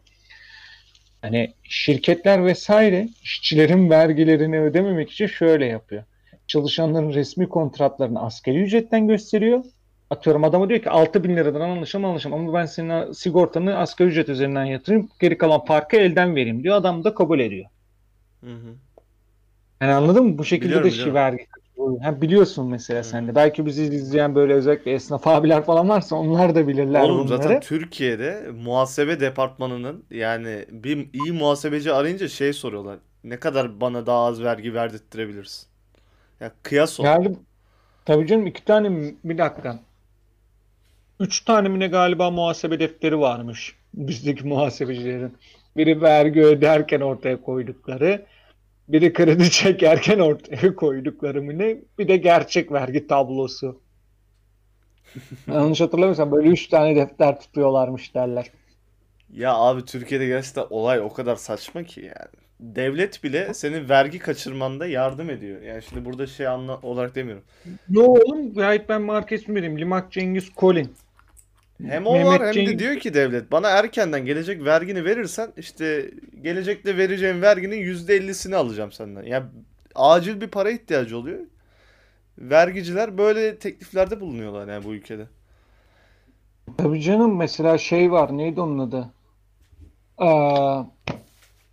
[1.21, 6.03] Hani şirketler vesaire işçilerin vergilerini ödememek için şöyle yapıyor.
[6.47, 9.63] Çalışanların resmi kontratlarını asgari ücretten gösteriyor.
[10.09, 14.29] Atıyorum adama diyor ki 6 bin liradan anlaşalım anlaşalım ama ben senin sigortanı asgari ücret
[14.29, 16.75] üzerinden yatırayım geri kalan farkı elden vereyim diyor.
[16.75, 17.69] Adam da kabul ediyor.
[18.43, 18.77] Hı hı.
[19.81, 20.37] Yani anladın mı?
[20.37, 21.13] Bu şekilde Biliyorum, de biliyorum.
[21.13, 21.47] vergi.
[22.01, 23.35] Ha, biliyorsun mesela sen de.
[23.35, 27.27] Belki bizi izleyen böyle özellikle esnaf abiler falan varsa onlar da bilirler Oğlum bunları.
[27.27, 32.99] zaten Türkiye'de muhasebe departmanının yani bir iyi muhasebeci arayınca şey soruyorlar.
[33.23, 35.67] Ne kadar bana daha az vergi verdirttirebilirsin?
[36.41, 37.03] Ya kıyas o.
[37.03, 37.37] Yani
[38.05, 39.79] tabii canım iki tane bir dakika.
[41.19, 45.37] Üç tane mi ne galiba muhasebe defteri varmış bizdeki muhasebecilerin.
[45.77, 48.25] Biri vergi öderken ortaya koydukları,
[48.87, 51.77] biri kredi çekerken ortaya koydukları mı ne?
[51.99, 53.81] Bir de gerçek vergi tablosu.
[55.47, 58.51] Yanlış hatırlamıyorsam böyle üç tane defter tutuyorlarmış derler.
[59.33, 62.31] Ya abi Türkiye'de gerçekten olay o kadar saçma ki yani.
[62.59, 65.61] Devlet bile senin vergi kaçırmanda yardım ediyor.
[65.61, 67.43] Yani şimdi burada şey anla olarak demiyorum.
[67.89, 69.79] Yo oğlum gayet ben ismi vereyim.
[69.79, 70.95] Limak Cengiz Kolin.
[71.85, 75.53] Hem o Mehmet var hem de Cengiz- diyor ki devlet bana erkenden gelecek vergini verirsen
[75.57, 79.23] işte gelecekte vereceğim verginin %50'sini alacağım senden.
[79.23, 79.49] Ya
[79.95, 81.39] acil bir para ihtiyacı oluyor.
[82.37, 85.27] Vergiciler böyle tekliflerde bulunuyorlar yani bu ülkede.
[86.77, 89.09] Tabii canım mesela şey var neydi onun adı?
[90.17, 90.83] Aa,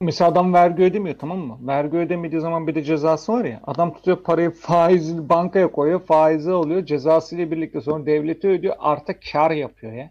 [0.00, 1.58] mesela adam vergi ödemiyor tamam mı?
[1.60, 3.60] Vergi ödemediği zaman bir de cezası var ya.
[3.66, 9.50] Adam tutuyor parayı faiz bankaya koyuyor, faizi alıyor, cezasıyla birlikte sonra devlete ödüyor, artık kar
[9.50, 10.10] yapıyor ya.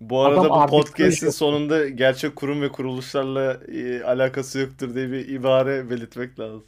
[0.00, 5.28] Bu arada Adam bu podcast'in sonunda gerçek kurum ve kuruluşlarla e, alakası yoktur diye bir
[5.28, 6.64] ibare belirtmek lazım.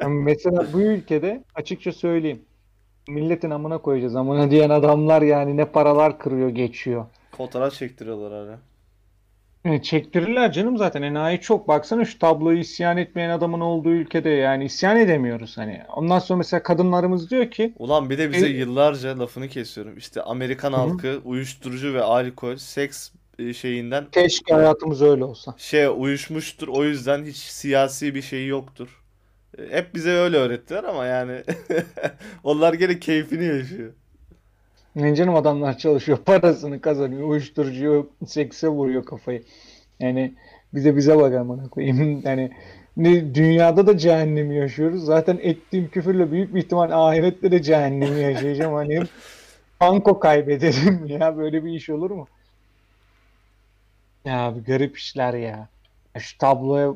[0.00, 2.42] Yani mesela bu ülkede açıkça söyleyeyim.
[3.08, 7.06] Milletin amına koyacağız amına diyen adamlar yani ne paralar kırıyor geçiyor.
[7.36, 8.58] Fotoğraf çektiriyorlar hala.
[9.72, 11.68] E, Çektirirler canım zaten enayi çok.
[11.68, 15.82] Baksana şu tabloyu isyan etmeyen adamın olduğu ülkede yani isyan edemiyoruz hani.
[15.96, 19.98] Ondan sonra mesela kadınlarımız diyor ki Ulan bir de bize E- yıllarca lafını kesiyorum.
[19.98, 20.80] İşte Amerikan Hı hı.
[20.80, 25.54] halkı uyuşturucu ve alkol, seks e, şeyinden Keşke hayatımız öyle olsa.
[25.58, 26.68] şey uyuşmuştur.
[26.68, 29.02] O yüzden hiç siyasi bir şey yoktur.
[29.58, 31.42] E, Hep bize öyle öğrettiler ama yani
[32.44, 33.92] onlar gene keyfini yaşıyor.
[34.96, 39.42] Ne canım adamlar çalışıyor, parasını kazanıyor, uyuşturucuyu, sekse vuruyor kafayı.
[40.00, 40.34] Yani
[40.74, 42.20] bize bize bak amına koyayım.
[42.24, 42.50] Yani
[42.96, 45.04] ne dünyada da cehennemi yaşıyoruz.
[45.04, 48.74] Zaten ettiğim küfürle büyük bir ihtimal ahirette de cehennemi yaşayacağım.
[48.74, 49.00] Hani
[49.80, 51.36] banko kaybederim ya.
[51.36, 52.28] Böyle bir iş olur mu?
[54.24, 55.68] Ya bir garip işler ya.
[56.18, 56.94] Şu tabloya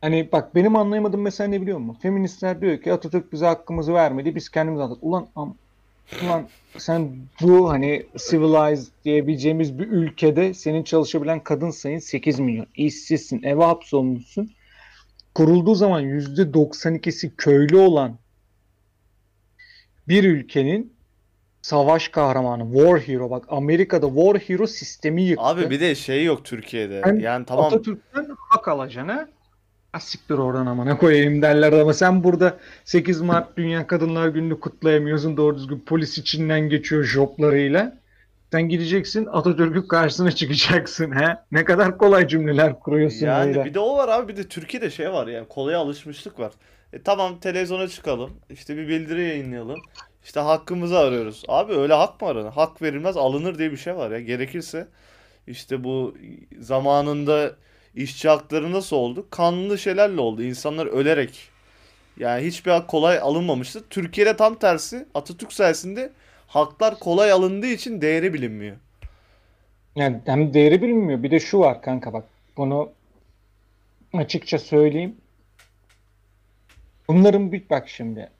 [0.00, 2.00] Hani bak benim anlayamadığım mesela ne biliyor musun?
[2.02, 4.34] Feministler diyor ki Atatürk bize hakkımızı vermedi.
[4.34, 4.98] Biz kendimiz aldık.
[5.02, 5.56] Ulan am-
[6.22, 6.48] ulan
[6.78, 12.66] sen bu hani civilized diyebileceğimiz bir ülkede senin çalışabilen kadın sayın 8 milyon.
[12.74, 14.52] İşsizsin, eve hapsolmuşsun.
[15.34, 18.18] Kurulduğu zaman %92'si köylü olan
[20.08, 20.92] bir ülkenin
[21.62, 23.30] savaş kahramanı, war hero.
[23.30, 25.44] Bak Amerika'da war hero sistemi yıktı.
[25.44, 27.00] Abi bir de şey yok Türkiye'de.
[27.04, 29.28] Sen Yani tamam Atatürk'ten hak alacağına
[29.92, 35.36] "Ha siktir oradan amına koyayım derler ama sen burada 8 Mart Dünya Kadınlar Günü'nü kutlayamıyorsun
[35.36, 37.98] doğru düzgün polis içinden geçiyor joplarıyla.
[38.52, 41.36] Sen gideceksin Atatürk'ün karşısına çıkacaksın he.
[41.52, 43.64] Ne kadar kolay cümleler kuruyorsun Yani böyle.
[43.64, 46.52] bir de o var abi bir de Türkiye'de şey var yani kolaya alışmışlık var.
[46.92, 49.80] E tamam televizyona çıkalım işte bir bildiri yayınlayalım
[50.24, 51.42] işte hakkımızı arıyoruz.
[51.48, 52.50] Abi öyle hak mı aranır?
[52.52, 54.88] Hak verilmez alınır diye bir şey var ya gerekirse
[55.46, 56.14] işte bu
[56.60, 57.52] zamanında
[57.94, 59.26] işçi hakları nasıl oldu?
[59.30, 61.50] Kanlı şeylerle oldu insanlar ölerek
[62.18, 63.84] yani hiçbir hak kolay alınmamıştı.
[63.90, 66.12] Türkiye'de tam tersi Atatürk sayesinde
[66.46, 68.76] haklar kolay alındığı için değeri bilinmiyor.
[69.96, 72.24] Yani hem değeri bilinmiyor bir de şu var kanka bak
[72.56, 72.90] bunu
[74.12, 75.16] açıkça söyleyeyim.
[77.08, 78.30] Bunların bir bak şimdi.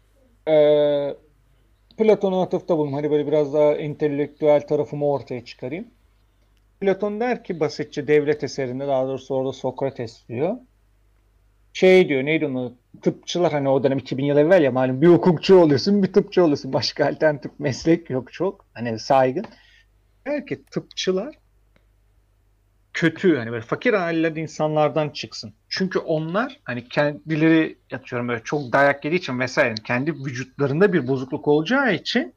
[0.48, 1.14] Ee,
[1.98, 2.92] Platon'a atıfta bulun.
[2.92, 5.86] Hadi böyle biraz daha entelektüel tarafımı ortaya çıkarayım.
[6.82, 10.56] Platon der ki basitçe devlet eserinde daha doğrusu orada Sokrates diyor.
[11.72, 15.56] Şey diyor neydi onu tıpçılar hani o dönem 2000 yıl evvel ya malum bir hukukçu
[15.56, 16.72] oluyorsun bir tıpçı oluyorsun.
[16.72, 18.66] Başka alternatif meslek yok çok.
[18.74, 19.44] Hani saygın.
[20.26, 21.34] Der ki tıpçılar
[22.92, 25.54] kötü hani böyle fakir aileler insanlardan çıksın.
[25.68, 31.48] Çünkü onlar hani kendileri yatıyorum böyle çok dayak yediği için vesaire kendi vücutlarında bir bozukluk
[31.48, 32.34] olacağı için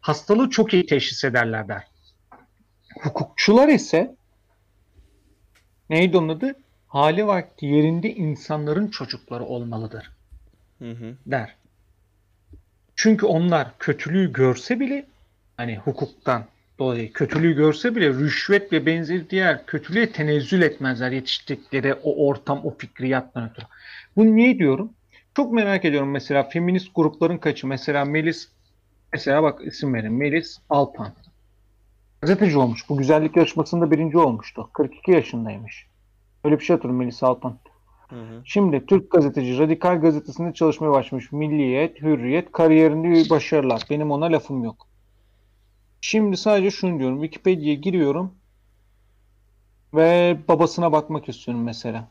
[0.00, 1.95] hastalığı çok iyi teşhis ederler der.
[3.00, 4.14] Hukukçular ise
[5.90, 6.54] neydi onun adı?
[6.88, 10.10] Hali vakti yerinde insanların çocukları olmalıdır
[10.78, 11.14] Hı hı.
[11.26, 11.56] der.
[12.96, 15.06] Çünkü onlar kötülüğü görse bile
[15.56, 16.44] hani hukuktan
[16.78, 22.76] dolayı kötülüğü görse bile rüşvet ve benzeri diğer kötülüğe tenezzül etmezler yetiştikleri o ortam, o
[22.78, 23.66] fikriyattan ötürü.
[24.16, 24.92] Bunu niye diyorum?
[25.36, 28.48] Çok merak ediyorum mesela feminist grupların kaçı mesela Melis
[29.12, 31.12] mesela bak isim verin Melis Alpan.
[32.26, 32.88] Gazeteci olmuş.
[32.88, 34.70] Bu güzellik yarışmasında birinci olmuştu.
[34.72, 35.86] 42 yaşındaymış.
[36.44, 37.58] Öyle bir şey hatırlıyorum Melis Alpan.
[38.08, 38.42] Hı hı.
[38.44, 41.32] Şimdi Türk gazeteci Radikal gazetesinde çalışmaya başlamış.
[41.32, 43.82] Milliyet, Hürriyet, kariyerinde başarılar.
[43.90, 44.86] Benim ona lafım yok.
[46.00, 47.22] Şimdi sadece şunu diyorum.
[47.22, 48.34] Wikipedia'ya giriyorum
[49.94, 52.08] ve babasına bakmak istiyorum mesela.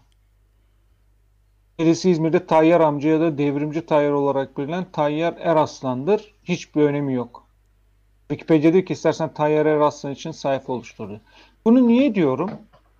[1.79, 6.33] Birisi İzmir'de Tayyar amca ya da devrimci Tayyar olarak bilinen Tayyar Eraslan'dır.
[6.43, 7.44] Hiçbir önemi yok.
[8.29, 11.19] Wikipedia diyor ki istersen Tayyar Eraslan için sayfa oluştur diyor.
[11.65, 12.51] Bunu niye diyorum?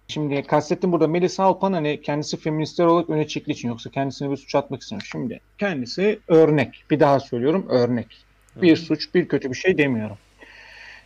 [0.07, 4.37] Şimdi kastettim burada Melisa Alpan hani kendisi feministler olarak öne çektiği için yoksa kendisine bir
[4.37, 5.07] suç atmak istemiyor.
[5.11, 6.83] Şimdi kendisi örnek.
[6.91, 8.25] Bir daha söylüyorum örnek.
[8.55, 10.17] Bir suç bir kötü bir şey demiyorum.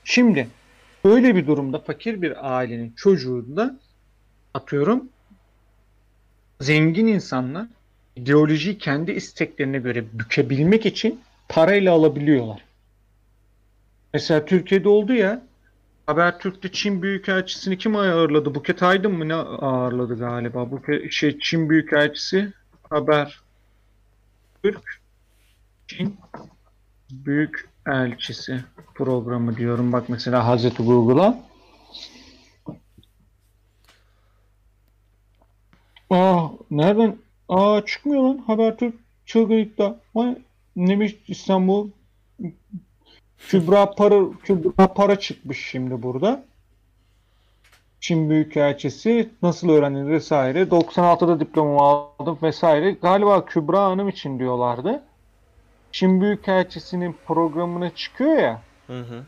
[0.04, 0.48] Şimdi
[1.06, 3.80] böyle bir durumda fakir bir ailenin çocuğunda
[4.54, 5.10] atıyorum
[6.62, 7.68] zengin insanlar
[8.16, 11.20] ideolojiyi kendi isteklerine göre bükebilmek için
[11.50, 12.69] parayla alabiliyorlar.
[14.14, 15.42] Mesela Türkiye'de oldu ya
[16.06, 18.56] Habertürk'te Çin Büyükelçisini kim ağırladı?
[18.56, 20.72] Buket Aydın mı ne ağırladı galiba?
[20.72, 22.54] Buket, şey Çin Büyükelçisi
[22.90, 23.40] Haber
[24.64, 25.02] Türk
[25.88, 26.18] Çin
[27.12, 28.64] Büyükelçisi
[28.96, 29.92] programı diyorum.
[29.94, 31.50] Bak mesela Hazreti Google'a.
[36.10, 37.18] Aa nereden?
[37.50, 38.96] Aa çıkmıyor lan Habertürk
[39.26, 39.96] çılgın iddia.
[40.16, 40.38] Vay,
[40.76, 41.90] neymiş İstanbul
[43.48, 46.46] Kübra para Kübra para çıkmış şimdi burada.
[48.00, 50.62] Çin Büyükelçisi nasıl öğrendin vesaire.
[50.64, 52.92] 96'da diplomamı aldım vesaire.
[52.92, 55.04] Galiba Kübra Hanım için diyorlardı.
[55.92, 58.62] Çin Büyükelçisi'nin programına çıkıyor ya.
[58.88, 59.24] Hı hı.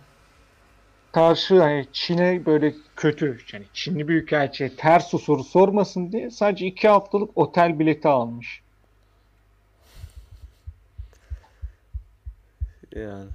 [1.12, 7.38] Karşı hani Çin'e böyle kötü yani Çinli Büyükelçiye ters soru sormasın diye sadece iki haftalık
[7.38, 8.62] otel bileti almış.
[12.96, 13.30] Yani.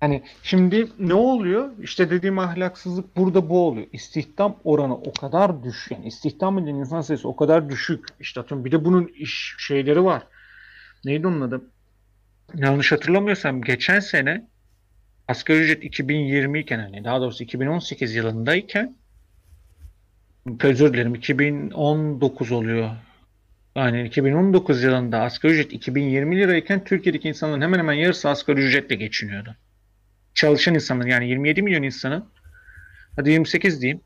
[0.00, 1.70] Hani şimdi ne oluyor?
[1.82, 3.86] İşte dediğim ahlaksızlık burada bu oluyor.
[3.92, 5.92] İstihdam oranı o kadar düşük.
[5.92, 8.04] Yani istihdam edilen insan sayısı o kadar düşük.
[8.20, 10.22] İşte atıyorum bir de bunun iş şeyleri var.
[11.04, 11.62] Neydi onun adı?
[12.54, 14.48] Yanlış hatırlamıyorsam geçen sene
[15.28, 18.96] asgari ücret 2020 iken hani daha doğrusu 2018 yılındayken
[20.62, 22.90] özür dilerim 2019 oluyor.
[23.76, 29.56] Yani 2019 yılında asgari ücret 2020 lirayken Türkiye'deki insanların hemen hemen yarısı asgari ücretle geçiniyordu.
[30.38, 32.24] Çalışan insanın yani 27 milyon insanın
[33.16, 34.00] hadi 28 diyeyim.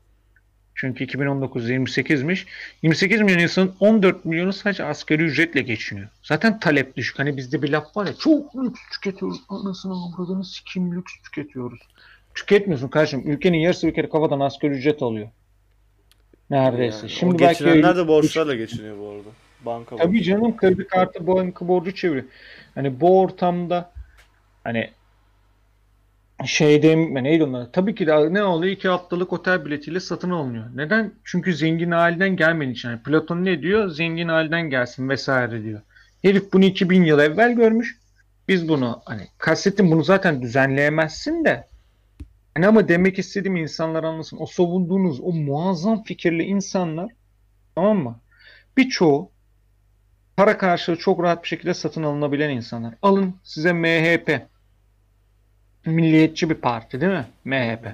[0.75, 2.45] Çünkü 2019 28'miş.
[2.81, 6.07] 28 milyon insanın 14 milyonu sadece asgari ücretle geçiniyor.
[6.23, 7.19] Zaten talep düşük.
[7.19, 9.37] Hani bizde bir laf var ya çok lüks tüketiyoruz.
[9.49, 11.79] Anasını avradını sikim lüks tüketiyoruz.
[12.35, 13.31] Tüketmiyorsun kardeşim.
[13.31, 15.29] Ülkenin yarısı bir kere kafadan asgari ücret alıyor.
[16.49, 16.97] Neredeyse.
[16.97, 19.29] Yani Şimdi belki geçinenler de borçlarla geçiniyor bu arada.
[19.65, 20.23] Banka Tabii borcu.
[20.23, 22.25] canım kredi kartı banka borcu çeviriyor.
[22.75, 23.91] Hani bu ortamda
[24.63, 24.89] hani
[26.45, 27.71] şeyde neydi onlar?
[27.71, 28.73] Tabii ki de ne oluyor?
[28.73, 30.65] İki haftalık otel biletiyle satın alınıyor.
[30.75, 31.13] Neden?
[31.23, 32.89] Çünkü zengin aileden gelmediği için.
[32.89, 33.89] Yani Platon ne diyor?
[33.89, 35.81] Zengin aileden gelsin vesaire diyor.
[36.21, 37.99] Herif bunu 2000 yıl evvel görmüş.
[38.47, 41.67] Biz bunu hani kastettim bunu zaten düzenleyemezsin de
[42.55, 44.37] hani ama demek istediğim insanlar anlasın.
[44.39, 47.11] O savunduğunuz o muazzam fikirli insanlar
[47.75, 48.19] tamam mı?
[48.77, 49.31] Birçoğu
[50.37, 52.93] para karşılığı çok rahat bir şekilde satın alınabilen insanlar.
[53.01, 54.52] Alın size MHP.
[55.85, 57.25] Milliyetçi bir parti değil mi?
[57.45, 57.87] MHP.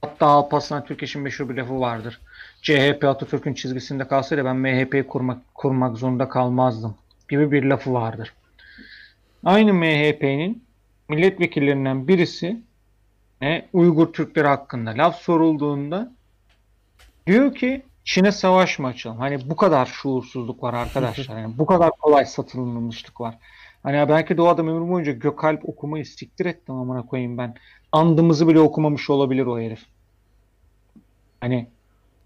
[0.00, 2.20] Hatta Alparslan Türkeş'in meşhur bir lafı vardır.
[2.62, 6.94] CHP Atatürk'ün çizgisinde kalsaydı ben MHP'yi kurmak, kurmak zorunda kalmazdım
[7.28, 8.34] gibi bir lafı vardır.
[9.44, 10.64] Aynı MHP'nin
[11.08, 12.60] milletvekillerinden birisi
[13.40, 16.12] ne Uygur Türkleri hakkında laf sorulduğunda
[17.26, 19.18] diyor ki Çin'e savaş mı açalım?
[19.18, 21.38] Hani bu kadar şuursuzluk var arkadaşlar.
[21.38, 23.38] Yani bu kadar kolay satılmışlık var.
[23.82, 27.54] Hani belki de o adam ömrü boyunca Gökalp okumayı siktir ettim amına koyayım ben.
[27.92, 29.80] Andımızı bile okumamış olabilir o herif.
[31.40, 31.66] Hani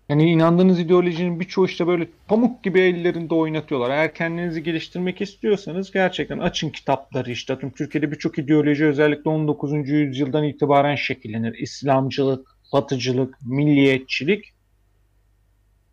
[0.08, 3.90] yani inandığınız ideolojinin birçoğu işte böyle pamuk gibi ellerinde oynatıyorlar.
[3.90, 7.58] Eğer kendinizi geliştirmek istiyorsanız gerçekten açın kitapları işte.
[7.58, 9.88] Tüm Türkiye'de birçok ideoloji özellikle 19.
[9.88, 11.58] yüzyıldan itibaren şekillenir.
[11.58, 14.52] İslamcılık, batıcılık, milliyetçilik.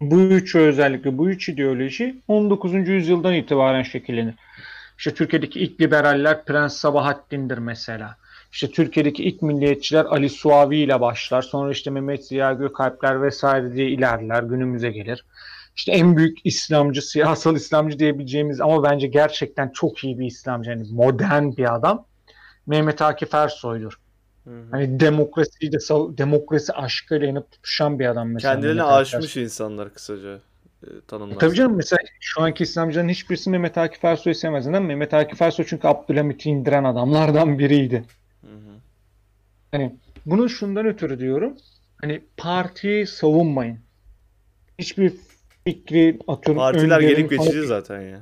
[0.02, 2.74] Bu üçü özellikle bu üç ideoloji 19.
[2.74, 4.36] yüzyıldan itibaren şekillenir.
[5.04, 8.18] İşte Türkiye'deki ilk liberaller Prens Sabahattin'dir mesela.
[8.52, 11.42] İşte Türkiye'deki ilk milliyetçiler Ali Suavi ile başlar.
[11.42, 14.44] Sonra işte Mehmet Ziya Gökalpler vesaire diye ilerler.
[14.44, 15.26] Günümüze gelir.
[15.76, 20.70] İşte en büyük İslamcı, siyasal İslamcı diyebileceğimiz ama bence gerçekten çok iyi bir İslamcı.
[20.70, 22.06] Yani modern bir adam.
[22.68, 24.00] Mehmet Akif Ersoy'dur.
[24.44, 24.64] Hı hı.
[24.72, 25.78] Hani demokrasiyi de
[26.18, 28.54] demokrasi aşkıyla yanıp tutuşan bir adam mesela.
[28.54, 30.40] Kendilerini aşmış insanlar kısaca
[31.08, 31.40] tanımlarsın.
[31.40, 34.68] Tabii canım mesela şu anki İslamcıların hiçbirisi Mehmet Akif Ersoy'u sevmez.
[34.68, 34.84] Neden?
[34.84, 38.04] Mehmet Akif Ersoy çünkü Abdülhamit'i indiren adamlardan biriydi.
[38.42, 38.74] Hı hı.
[39.72, 39.96] Hani
[40.26, 41.58] bunu şundan ötürü diyorum.
[42.02, 43.80] Hani partiyi savunmayın.
[44.80, 45.14] Hiçbir
[45.66, 48.20] fikri atıyorum Partiler gelip falan- geçici zaten ya.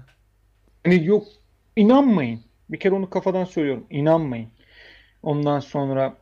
[0.84, 1.28] Hani yok
[1.76, 2.40] inanmayın.
[2.70, 3.86] Bir kere onu kafadan söylüyorum.
[3.90, 4.50] İnanmayın.
[5.24, 6.18] Ondan sonra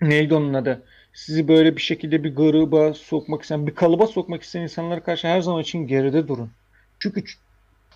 [0.00, 0.82] neydi onun adı?
[1.12, 5.40] Sizi böyle bir şekilde bir gruba sokmak isteyen, bir kalıba sokmak isteyen insanlara karşı her
[5.40, 6.50] zaman için geride durun.
[6.98, 7.24] Çünkü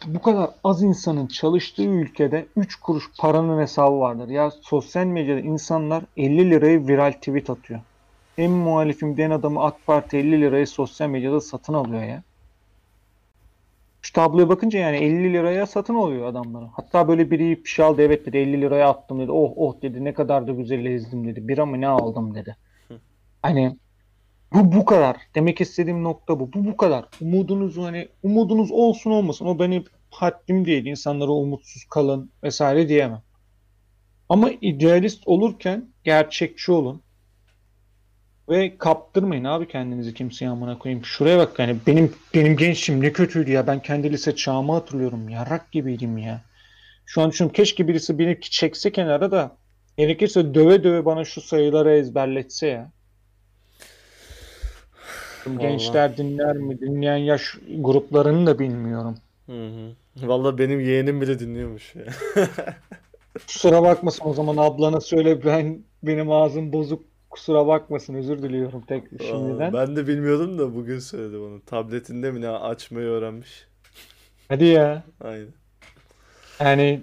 [0.07, 4.29] bu kadar az insanın çalıştığı ülkede 3 kuruş paranın hesabı vardır.
[4.29, 7.81] Ya sosyal medyada insanlar 50 liraya viral tweet atıyor.
[8.39, 12.23] En muhalifim diyen adamı AK Parti 50 liraya sosyal medyada satın alıyor ya.
[14.03, 16.65] Şu tabloya bakınca yani 50 liraya satın alıyor adamları.
[16.65, 19.31] Hatta böyle biri bir şey evet dedi 50 liraya attım dedi.
[19.33, 21.49] Oh oh dedi ne kadar da güzel ezdim dedi.
[21.49, 22.57] Bir ama ne aldım dedi.
[23.45, 23.77] Hani
[24.53, 25.17] bu bu kadar.
[25.35, 26.53] Demek istediğim nokta bu.
[26.53, 27.05] Bu bu kadar.
[27.21, 29.47] Umudunuz hani umudunuz olsun olmasın.
[29.47, 30.87] O benim haddim değil.
[30.87, 33.23] İnsanlara umutsuz kalın vesaire diyemem.
[34.29, 37.03] Ama idealist olurken gerçekçi olun.
[38.49, 41.05] Ve kaptırmayın abi kendinizi kimseye amına koyayım.
[41.05, 43.67] Şuraya bak yani benim benim gençliğim ne kötüydü ya.
[43.67, 45.29] Ben kendi lise çağımı hatırlıyorum.
[45.29, 46.43] Yarak gibiydim ya.
[47.07, 49.57] Şu an düşünüyorum keşke birisi beni çekse kenara da
[49.99, 52.95] gerekirse döve döve bana şu sayıları ezberletse ya.
[55.59, 56.81] Gençler dinler mi?
[56.81, 59.15] Dinleyen yaş gruplarını da bilmiyorum.
[59.47, 59.93] Hı hı.
[60.29, 62.05] Vallahi benim yeğenim bile dinliyormuş ya.
[63.47, 69.05] Kusura bakmasın o zaman ablana söyle ben benim ağzım bozuk kusura bakmasın özür diliyorum tek
[69.05, 69.73] Aa, şimdiden.
[69.73, 71.61] Ben de bilmiyordum da bugün söyledi bana.
[71.67, 73.67] Tabletinde mi ne açmayı öğrenmiş.
[74.49, 75.03] Hadi ya.
[75.21, 75.49] Aynen.
[76.61, 77.03] Yani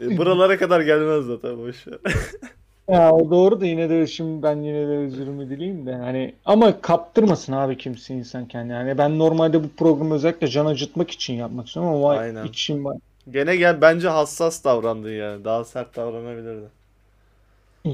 [0.00, 1.98] E, buralara kadar gelmez zaten boş ver.
[2.90, 6.80] ya o doğru da yine de şimdi ben yine de özürümü dileyim de hani ama
[6.80, 8.72] kaptırmasın abi kimse insan kendini.
[8.72, 12.44] Yani ben normalde bu programı özellikle can acıtmak için yapmak istiyorum ama Aynen.
[12.44, 12.96] içim var.
[13.30, 15.44] Gene gel bence hassas davrandın yani.
[15.44, 16.68] Daha sert davranabilirdin.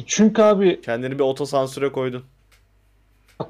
[0.07, 2.25] Çünkü abi Kendini bir otosansüre koydun.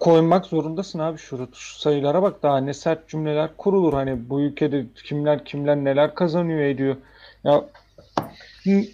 [0.00, 4.86] koymak zorundasın abi şu, şu sayılara bak daha ne sert cümleler kurulur hani bu ülkede
[5.04, 6.96] kimler kimler neler kazanıyor ediyor.
[7.44, 7.64] Ya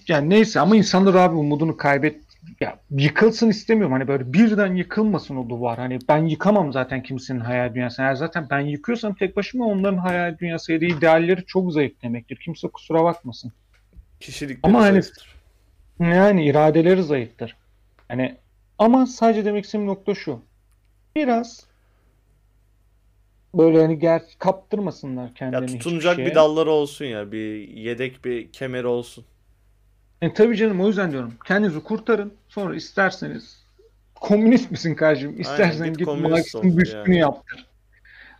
[0.08, 2.16] yani neyse ama insanlar abi umudunu kaybet
[2.60, 7.74] ya yıkılsın istemiyorum hani böyle birden yıkılmasın o duvar hani ben yıkamam zaten kimsenin hayal
[7.74, 12.02] dünyasını eğer zaten ben yıkıyorsam tek başıma onların hayal dünyası ya da idealleri çok zayıf
[12.02, 13.52] demektir kimse kusura bakmasın
[14.20, 15.28] Kişilikleri Ama hani- zayıftır.
[16.00, 17.56] yani iradeleri zayıftır
[18.08, 18.36] hani
[18.78, 20.40] ama sadece demek istediğim nokta şu
[21.16, 21.66] biraz
[23.54, 26.26] böyle hani ger kaptırmasınlar Ya kendilerini hiçbir tutunacak şeye.
[26.26, 27.32] bir dalları olsun ya.
[27.32, 29.24] Bir yedek bir kemeri olsun.
[30.22, 31.34] E, tabii canım o yüzden diyorum.
[31.46, 32.32] Kendinizi kurtarın.
[32.48, 33.62] Sonra isterseniz
[34.14, 35.40] komünist misin kardeşim?
[35.40, 37.18] İstersen git git komünist Marx'ın büstünü yani.
[37.18, 37.66] yaptır.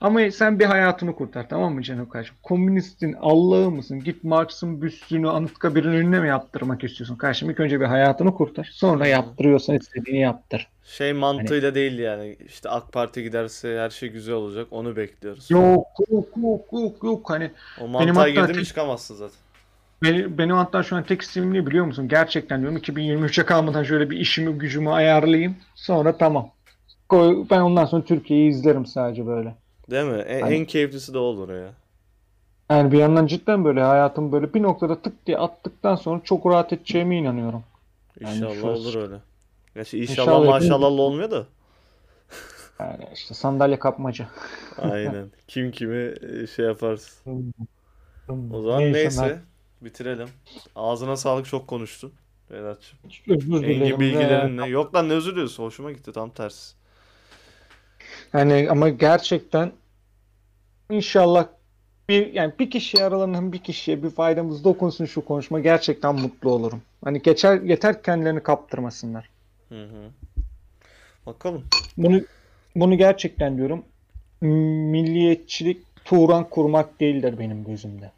[0.00, 2.34] Ama sen bir hayatını kurtar tamam mı canım kardeşim?
[2.42, 4.00] Komünistin Allah'ı mısın?
[4.00, 7.50] Git Marx'ın büstünü Anıtkabir'in önüne mi yaptırmak istiyorsun kardeşim?
[7.50, 8.70] İlk önce bir hayatını kurtar.
[8.72, 10.68] Sonra yaptırıyorsan istediğini yaptır.
[10.84, 12.36] Şey Hani mantığıyla değil yani.
[12.46, 14.66] İşte AK Parti giderse her şey güzel olacak.
[14.70, 15.50] Onu bekliyoruz.
[15.50, 17.50] yok yok yok yok yok hani
[17.80, 19.41] O mantığa girdin mi çıkamazsın zaten.
[20.02, 22.08] Benim, benim hatta şu an tek isteğim ne biliyor musun?
[22.08, 25.56] Gerçekten diyorum 2023'e kalmadan şöyle bir işimi gücümü ayarlayayım.
[25.74, 26.50] Sonra tamam.
[27.08, 29.54] Koy- Ben ondan sonra Türkiye'yi izlerim sadece böyle.
[29.90, 30.18] Değil mi?
[30.18, 31.74] En, Hani en keyiflisi de olur ya.
[32.70, 36.72] yani bir yandan cidden böyle hayatım böyle bir noktada tık diye attıktan sonra çok rahat
[36.72, 37.64] edeceğime inanıyorum.
[38.22, 39.20] Yani İnşallah olur öyle.
[39.74, 41.46] Gerçi inşallah inşallah maşallah olmuyor da.
[42.80, 44.28] yani işte sandalye kapmaca.
[44.76, 45.30] Aynen.
[45.48, 47.52] Kim kimi e, şey yaparsın.
[48.50, 49.40] O zaman Neyse neyse.
[49.84, 50.28] Bitirelim.
[50.76, 52.12] Ağzına sağlık çok konuştun.
[52.50, 52.98] Vedat'cığım.
[53.28, 54.00] Özür Engin dilerim.
[54.00, 54.66] Bilgilerinle.
[54.66, 55.64] Yok lan ne özür diliyorsun?
[55.64, 56.74] Hoşuma gitti tam tersi.
[58.32, 59.72] hani ama gerçekten
[60.90, 61.46] inşallah
[62.08, 66.82] bir yani bir kişi aralarından bir kişiye bir faydamız dokunsun şu konuşma gerçekten mutlu olurum.
[67.04, 69.30] Hani geçer yeter kendilerini kaptırmasınlar.
[69.68, 70.10] Hı hı.
[71.26, 71.64] Bakalım.
[71.96, 72.20] Bunu
[72.76, 73.84] bunu gerçekten diyorum.
[74.40, 78.12] Milliyetçilik Turan kurmak değildir benim gözümde.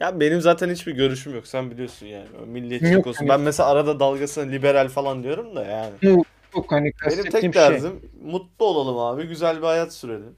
[0.00, 1.46] Ya benim zaten hiçbir görüşüm yok.
[1.46, 2.26] Sen biliyorsun yani.
[2.42, 3.18] O Milliyetçilik Yok olsun.
[3.20, 5.94] hani Ben mesela arada dalgasına liberal falan diyorum da yani.
[6.02, 6.26] yok,
[6.56, 7.70] yok hani Benim kastettiğim tek şey.
[7.70, 9.28] derdim mutlu olalım abi.
[9.28, 10.36] Güzel bir hayat sürelim.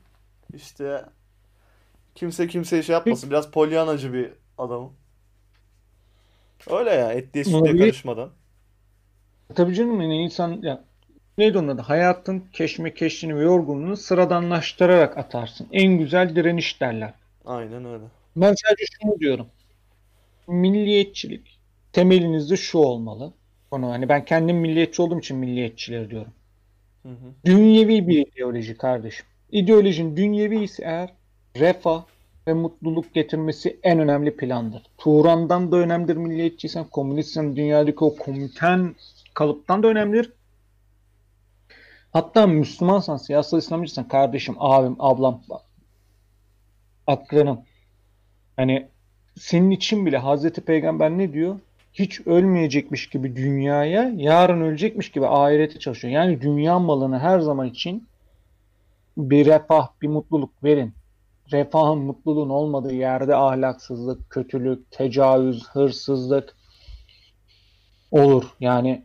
[0.54, 1.04] İşte
[2.14, 3.30] kimse kimseye şey yapmasın.
[3.30, 4.92] Biraz polyanacı bir adamım.
[6.70, 7.12] Öyle ya.
[7.12, 7.84] Etliye sütlüye Olabilir.
[7.84, 8.30] karışmadan.
[9.54, 10.84] Tabii canım yani insan ya
[11.38, 11.82] neydi onun adı?
[11.82, 15.68] Hayatın keşmekeşliğini ve yorgunluğunu sıradanlaştırarak atarsın.
[15.72, 17.14] En güzel direniş derler.
[17.44, 18.04] Aynen öyle.
[18.36, 19.47] Ben sadece şunu diyorum.
[20.48, 21.59] Milliyetçilik
[21.93, 23.32] temelinizde şu olmalı.
[23.70, 26.32] Onu hani ben kendim milliyetçi olduğum için milliyetçiler diyorum.
[27.02, 27.35] Hı hı.
[27.44, 29.27] Dünyevi bir ideoloji kardeşim.
[29.52, 31.15] İdeolojin dünyevi ise eğer
[31.57, 32.05] refah
[32.47, 34.82] ve mutluluk getirmesi en önemli plandır.
[34.98, 38.94] Turan'dan da önemlidir milliyetçiysen, komünistsen dünyadaki o komünten
[39.35, 40.32] kalıptan da önemlidir.
[42.12, 45.43] Hatta Müslümansan, siyasal İslamcıysan kardeşim, abim, ablam,
[47.07, 47.61] akranım.
[48.60, 48.88] Hani
[49.38, 51.56] senin için bile Hazreti Peygamber ne diyor?
[51.92, 56.14] Hiç ölmeyecekmiş gibi dünyaya, yarın ölecekmiş gibi ahirete çalışıyor.
[56.14, 58.08] Yani dünya malını her zaman için
[59.16, 60.92] bir refah, bir mutluluk verin.
[61.52, 66.56] Refahın, mutluluğun olmadığı yerde ahlaksızlık, kötülük, tecavüz, hırsızlık
[68.10, 68.44] olur.
[68.60, 69.02] Yani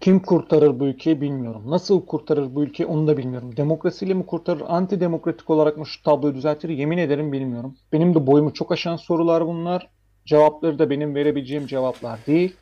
[0.00, 1.62] kim kurtarır bu ülkeyi bilmiyorum.
[1.66, 3.56] Nasıl kurtarır bu ülkeyi onu da bilmiyorum.
[3.56, 7.76] Demokrasiyle mi kurtarır, antidemokratik olarak mı şu tabloyu düzeltir yemin ederim bilmiyorum.
[7.92, 9.88] Benim de boyumu çok aşan sorular bunlar.
[10.26, 12.56] Cevapları da benim verebileceğim cevaplar değil.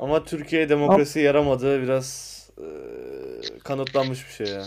[0.00, 2.66] Ama Türkiye demokrasi yaramadığı biraz e,
[3.64, 4.62] kanıtlanmış bir şey ya.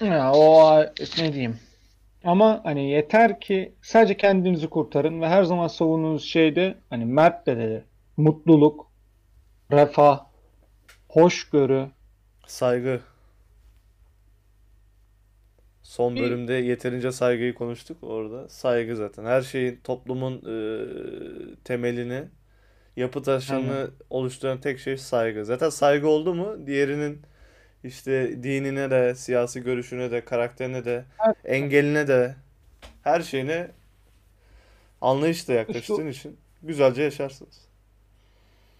[0.00, 0.80] Ya o
[1.18, 1.58] ne diyeyim.
[2.24, 7.46] Ama hani yeter ki sadece kendinizi kurtarın ve her zaman savunduğunuz şey de hani Mert
[7.46, 7.84] de dedi.
[8.16, 8.86] Mutluluk,
[9.76, 10.26] refah,
[11.08, 11.86] hoşgörü.
[12.46, 13.00] Saygı.
[15.82, 18.48] Son bölümde yeterince saygıyı konuştuk orada.
[18.48, 19.24] Saygı zaten.
[19.24, 20.56] Her şeyin toplumun e,
[21.64, 22.24] temelini,
[22.96, 23.24] yapı aynen.
[23.24, 25.44] taşını oluşturan tek şey saygı.
[25.44, 27.22] Zaten saygı oldu mu diğerinin
[27.84, 31.04] işte dinine de, siyasi görüşüne de, karakterine de,
[31.44, 32.34] engeline de,
[33.02, 33.70] her şeyine
[35.00, 37.73] anlayışla yaklaştığın için güzelce yaşarsınız.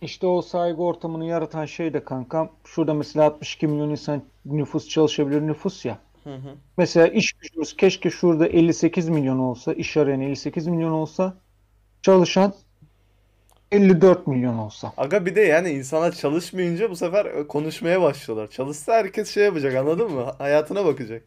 [0.00, 2.52] İşte o saygı ortamını yaratan şey de kankam.
[2.64, 5.98] Şurada mesela 62 milyon insan nüfus çalışabilir nüfus ya.
[6.24, 6.54] Hı hı.
[6.76, 11.34] Mesela iş gücümüz keşke şurada 58 milyon olsa, iş arayan 58 milyon olsa,
[12.02, 12.54] çalışan
[13.72, 14.92] 54 milyon olsa.
[14.96, 18.50] Aga bir de yani insanlar çalışmayınca bu sefer e, konuşmaya başlıyorlar.
[18.50, 20.32] Çalışsa herkes şey yapacak anladın mı?
[20.38, 21.22] Hayatına bakacak.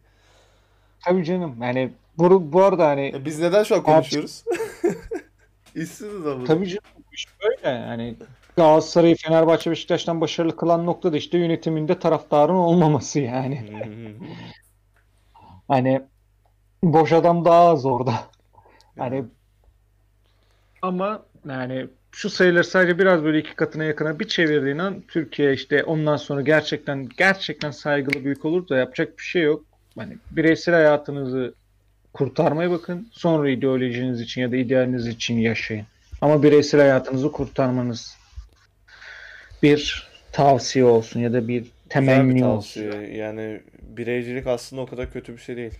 [1.06, 4.44] Tabii canım yani bu, bu arada hani E biz neden şu an konuşuyoruz?
[5.76, 6.46] İşsiziz ama.
[6.46, 8.16] tabii canım iş böyle yani
[8.58, 13.74] Galatasaray'ı Fenerbahçe Beşiktaş'tan başarılı kılan nokta da işte yönetiminde taraftarın olmaması yani.
[15.68, 16.02] Hani
[16.84, 18.14] boş adam daha az orada.
[18.98, 19.24] Hani
[20.82, 25.84] ama yani şu sayıları sadece biraz böyle iki katına yakına bir çevirdiğin an Türkiye işte
[25.84, 29.64] ondan sonra gerçekten gerçekten saygılı büyük olur da yapacak bir şey yok.
[29.98, 31.54] Hani bireysel hayatınızı
[32.14, 33.10] kurtarmaya bakın.
[33.12, 35.86] Sonra ideolojiniz için ya da idealiniz için yaşayın.
[36.22, 38.18] Ama bireysel hayatınızı kurtarmanız
[39.64, 42.84] bir tavsiye olsun ya da bir Güzel bir temenni olsun.
[43.14, 45.80] Yani bireycilik aslında o kadar kötü bir şey değil.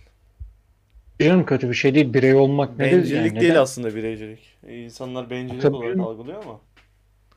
[1.20, 2.14] Canım kötü bir şey değil.
[2.14, 3.40] Birey olmak nedir Bencillik yani?
[3.40, 3.62] değil Neden?
[3.62, 4.58] aslında bireycilik.
[4.68, 6.06] İnsanlar bencillik Tabii olarak canım.
[6.06, 6.60] algılıyor ama.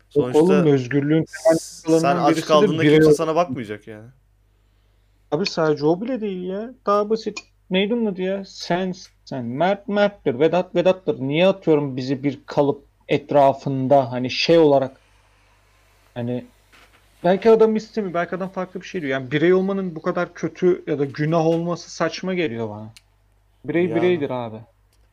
[0.10, 1.26] Sonuçta oğlum özgürlüğün
[1.88, 4.10] sen aç kaldığında birey kimse ol- sana bakmayacak yani.
[5.32, 6.74] Abi sadece o bile değil ya.
[6.86, 7.40] Daha basit.
[7.70, 8.46] Neydi onun adı ya?
[8.46, 8.94] Sen
[9.26, 9.46] sen.
[9.46, 10.40] Mert Mert'tir.
[10.40, 11.20] Vedat Vedat'tır.
[11.20, 15.01] Niye atıyorum bizi bir kalıp etrafında hani şey olarak
[16.14, 16.46] hani
[17.24, 18.14] belki adam istemiyor.
[18.14, 19.12] Belki adam farklı bir şey diyor.
[19.12, 22.90] Yani birey olmanın bu kadar kötü ya da günah olması saçma geliyor bana.
[23.66, 23.96] Birey Yani.
[23.96, 24.58] bireydir abi.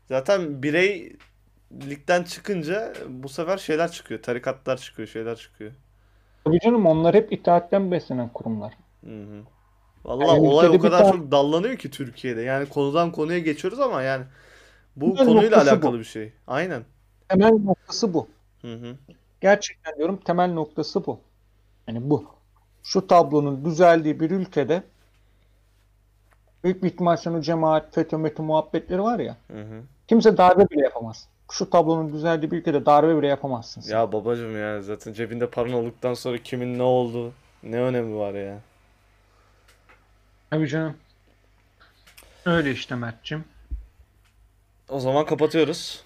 [0.09, 4.23] Zaten bireylikten çıkınca bu sefer şeyler çıkıyor.
[4.23, 5.73] Tarikatlar çıkıyor, şeyler çıkıyor.
[6.45, 8.73] Tabii canım onlar hep itaatten beslenen kurumlar.
[9.05, 9.43] Hı hı.
[10.05, 12.43] Vallahi Yani olay o kadar tane- çok dallanıyor ki Türkiye'de.
[12.43, 14.25] Yani konudan konuya geçiyoruz ama yani
[14.97, 15.99] bu Bunların konuyla alakalı bu.
[15.99, 16.33] bir şey.
[16.47, 16.83] Aynen.
[17.29, 18.29] Temel noktası bu.
[18.63, 18.97] Hı hı.
[19.41, 21.21] Gerçekten diyorum temel noktası bu.
[21.89, 22.25] Yani bu.
[22.83, 24.83] Şu tablonun düzeldiği bir ülkede
[26.65, 29.37] büyük bir ihtimal sen o cemaat, FETÖ, METÖ muhabbetleri var ya.
[29.51, 29.83] Hı hı.
[30.09, 31.29] Kimse darbe bile yapamaz.
[31.51, 33.97] Şu tablonun düzeldiği bir ülkede darbe bile yapamazsın sen.
[33.97, 37.33] Ya babacım ya zaten cebinde paran olduktan sonra kimin ne oldu
[37.63, 38.59] ne önemi var ya.
[40.51, 40.97] Tabii canım.
[42.47, 43.45] Öyle işte Mert'cim.
[44.89, 46.05] O zaman kapatıyoruz.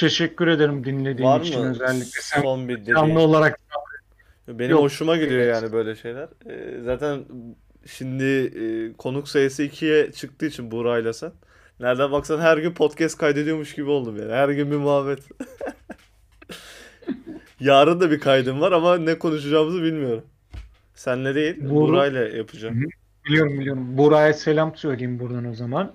[0.00, 2.20] Teşekkür ederim dinlediğin Var için mı özellikle.
[2.20, 3.60] Sen son bir canlı olarak
[4.48, 5.54] Benim Yok, hoşuma gidiyor evet.
[5.54, 6.28] yani böyle şeyler.
[6.50, 7.24] Ee, zaten
[7.86, 11.32] şimdi e, konuk sayısı ikiye çıktığı için Buğra'yla sen.
[11.80, 14.32] Nereden baksan her gün podcast kaydediyormuş gibi oldum yani.
[14.32, 15.18] Her gün bir muhabbet.
[17.60, 20.24] Yarın da bir kaydım var ama ne konuşacağımızı bilmiyorum.
[20.94, 22.84] Senle değil, Buğra- Buğra'yla yapacağım.
[23.26, 23.98] biliyorum biliyorum.
[23.98, 25.92] Buğra'ya selam söyleyeyim buradan o zaman.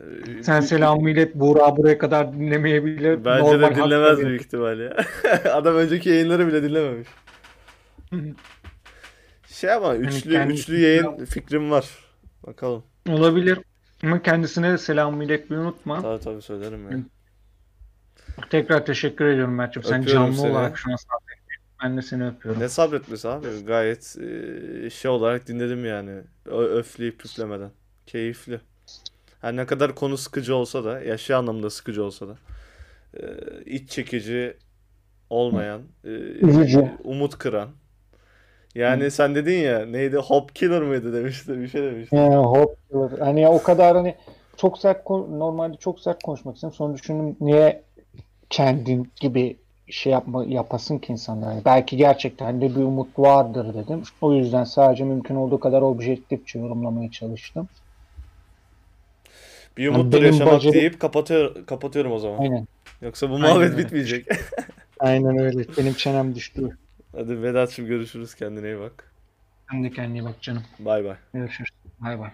[0.00, 1.34] Ee, Sen selamı ilet.
[1.34, 3.24] Buğra buraya kadar dinlemeyebilir.
[3.24, 4.96] Bence Normal de dinlemez büyük ihtimal ya.
[5.52, 7.08] Adam önceki yayınları bile dinlememiş.
[9.46, 11.88] Şey ama üçlü kendisi- üçlü yayın fikrim var.
[12.46, 12.84] Bakalım.
[13.08, 13.58] Olabilir.
[14.02, 16.02] Ama kendisine de selamı iletmeyi unutma.
[16.02, 16.98] Tabii tabii söylerim ya.
[18.50, 19.84] Tekrar teşekkür ediyorum Mert'ciğim.
[19.88, 20.50] Sen canlı seni.
[20.50, 21.38] olarak şu an sabrettin.
[21.82, 22.62] Ben de seni öpüyorum.
[22.62, 23.46] Ne sabretmesi abi.
[23.66, 26.20] Gayet e, şey olarak dinledim yani.
[26.46, 27.70] Öfleyip püflemeden.
[28.06, 28.60] Keyifli.
[29.40, 32.36] Her ne kadar konu sıkıcı olsa da, ya şey anlamda sıkıcı olsa da,
[33.14, 33.22] e,
[33.66, 34.56] iç çekici
[35.30, 36.90] olmayan, e, Üzücü.
[37.04, 37.68] umut kıran.
[38.74, 40.16] Yani sen dedin ya, neydi?
[40.16, 42.16] Hope killer mıydı demişti, bir şey demişti.
[42.16, 42.76] Yani hop.
[43.20, 44.14] Hani o kadar hani
[44.56, 46.74] çok sert normalde çok sert konuşmak istedim.
[46.74, 47.82] Sonra düşündüm niye
[48.50, 49.56] kendin gibi
[49.86, 51.52] şey yapma yapasın ki insanlar.
[51.52, 54.02] Yani belki gerçekten de bir umut vardır dedim.
[54.20, 57.68] O yüzden sadece mümkün olduğu kadar objektifçe yorumlamaya çalıştım.
[59.78, 62.38] Bir umuttur benim yaşamak bacım- deyip kapatıyor, kapatıyorum o zaman.
[62.38, 62.66] Aynen.
[63.02, 63.78] Yoksa bu Aynen muhabbet öyle.
[63.84, 64.26] bitmeyecek.
[65.00, 65.64] Aynen öyle.
[65.78, 66.78] Benim çenem düştü.
[67.16, 69.12] Hadi Vedat'cığım görüşürüz kendine iyi bak.
[69.70, 70.62] Sen de kendine iyi bak canım.
[70.78, 71.16] Bay bay.
[71.34, 71.70] Görüşürüz.
[72.00, 72.30] Bay bay.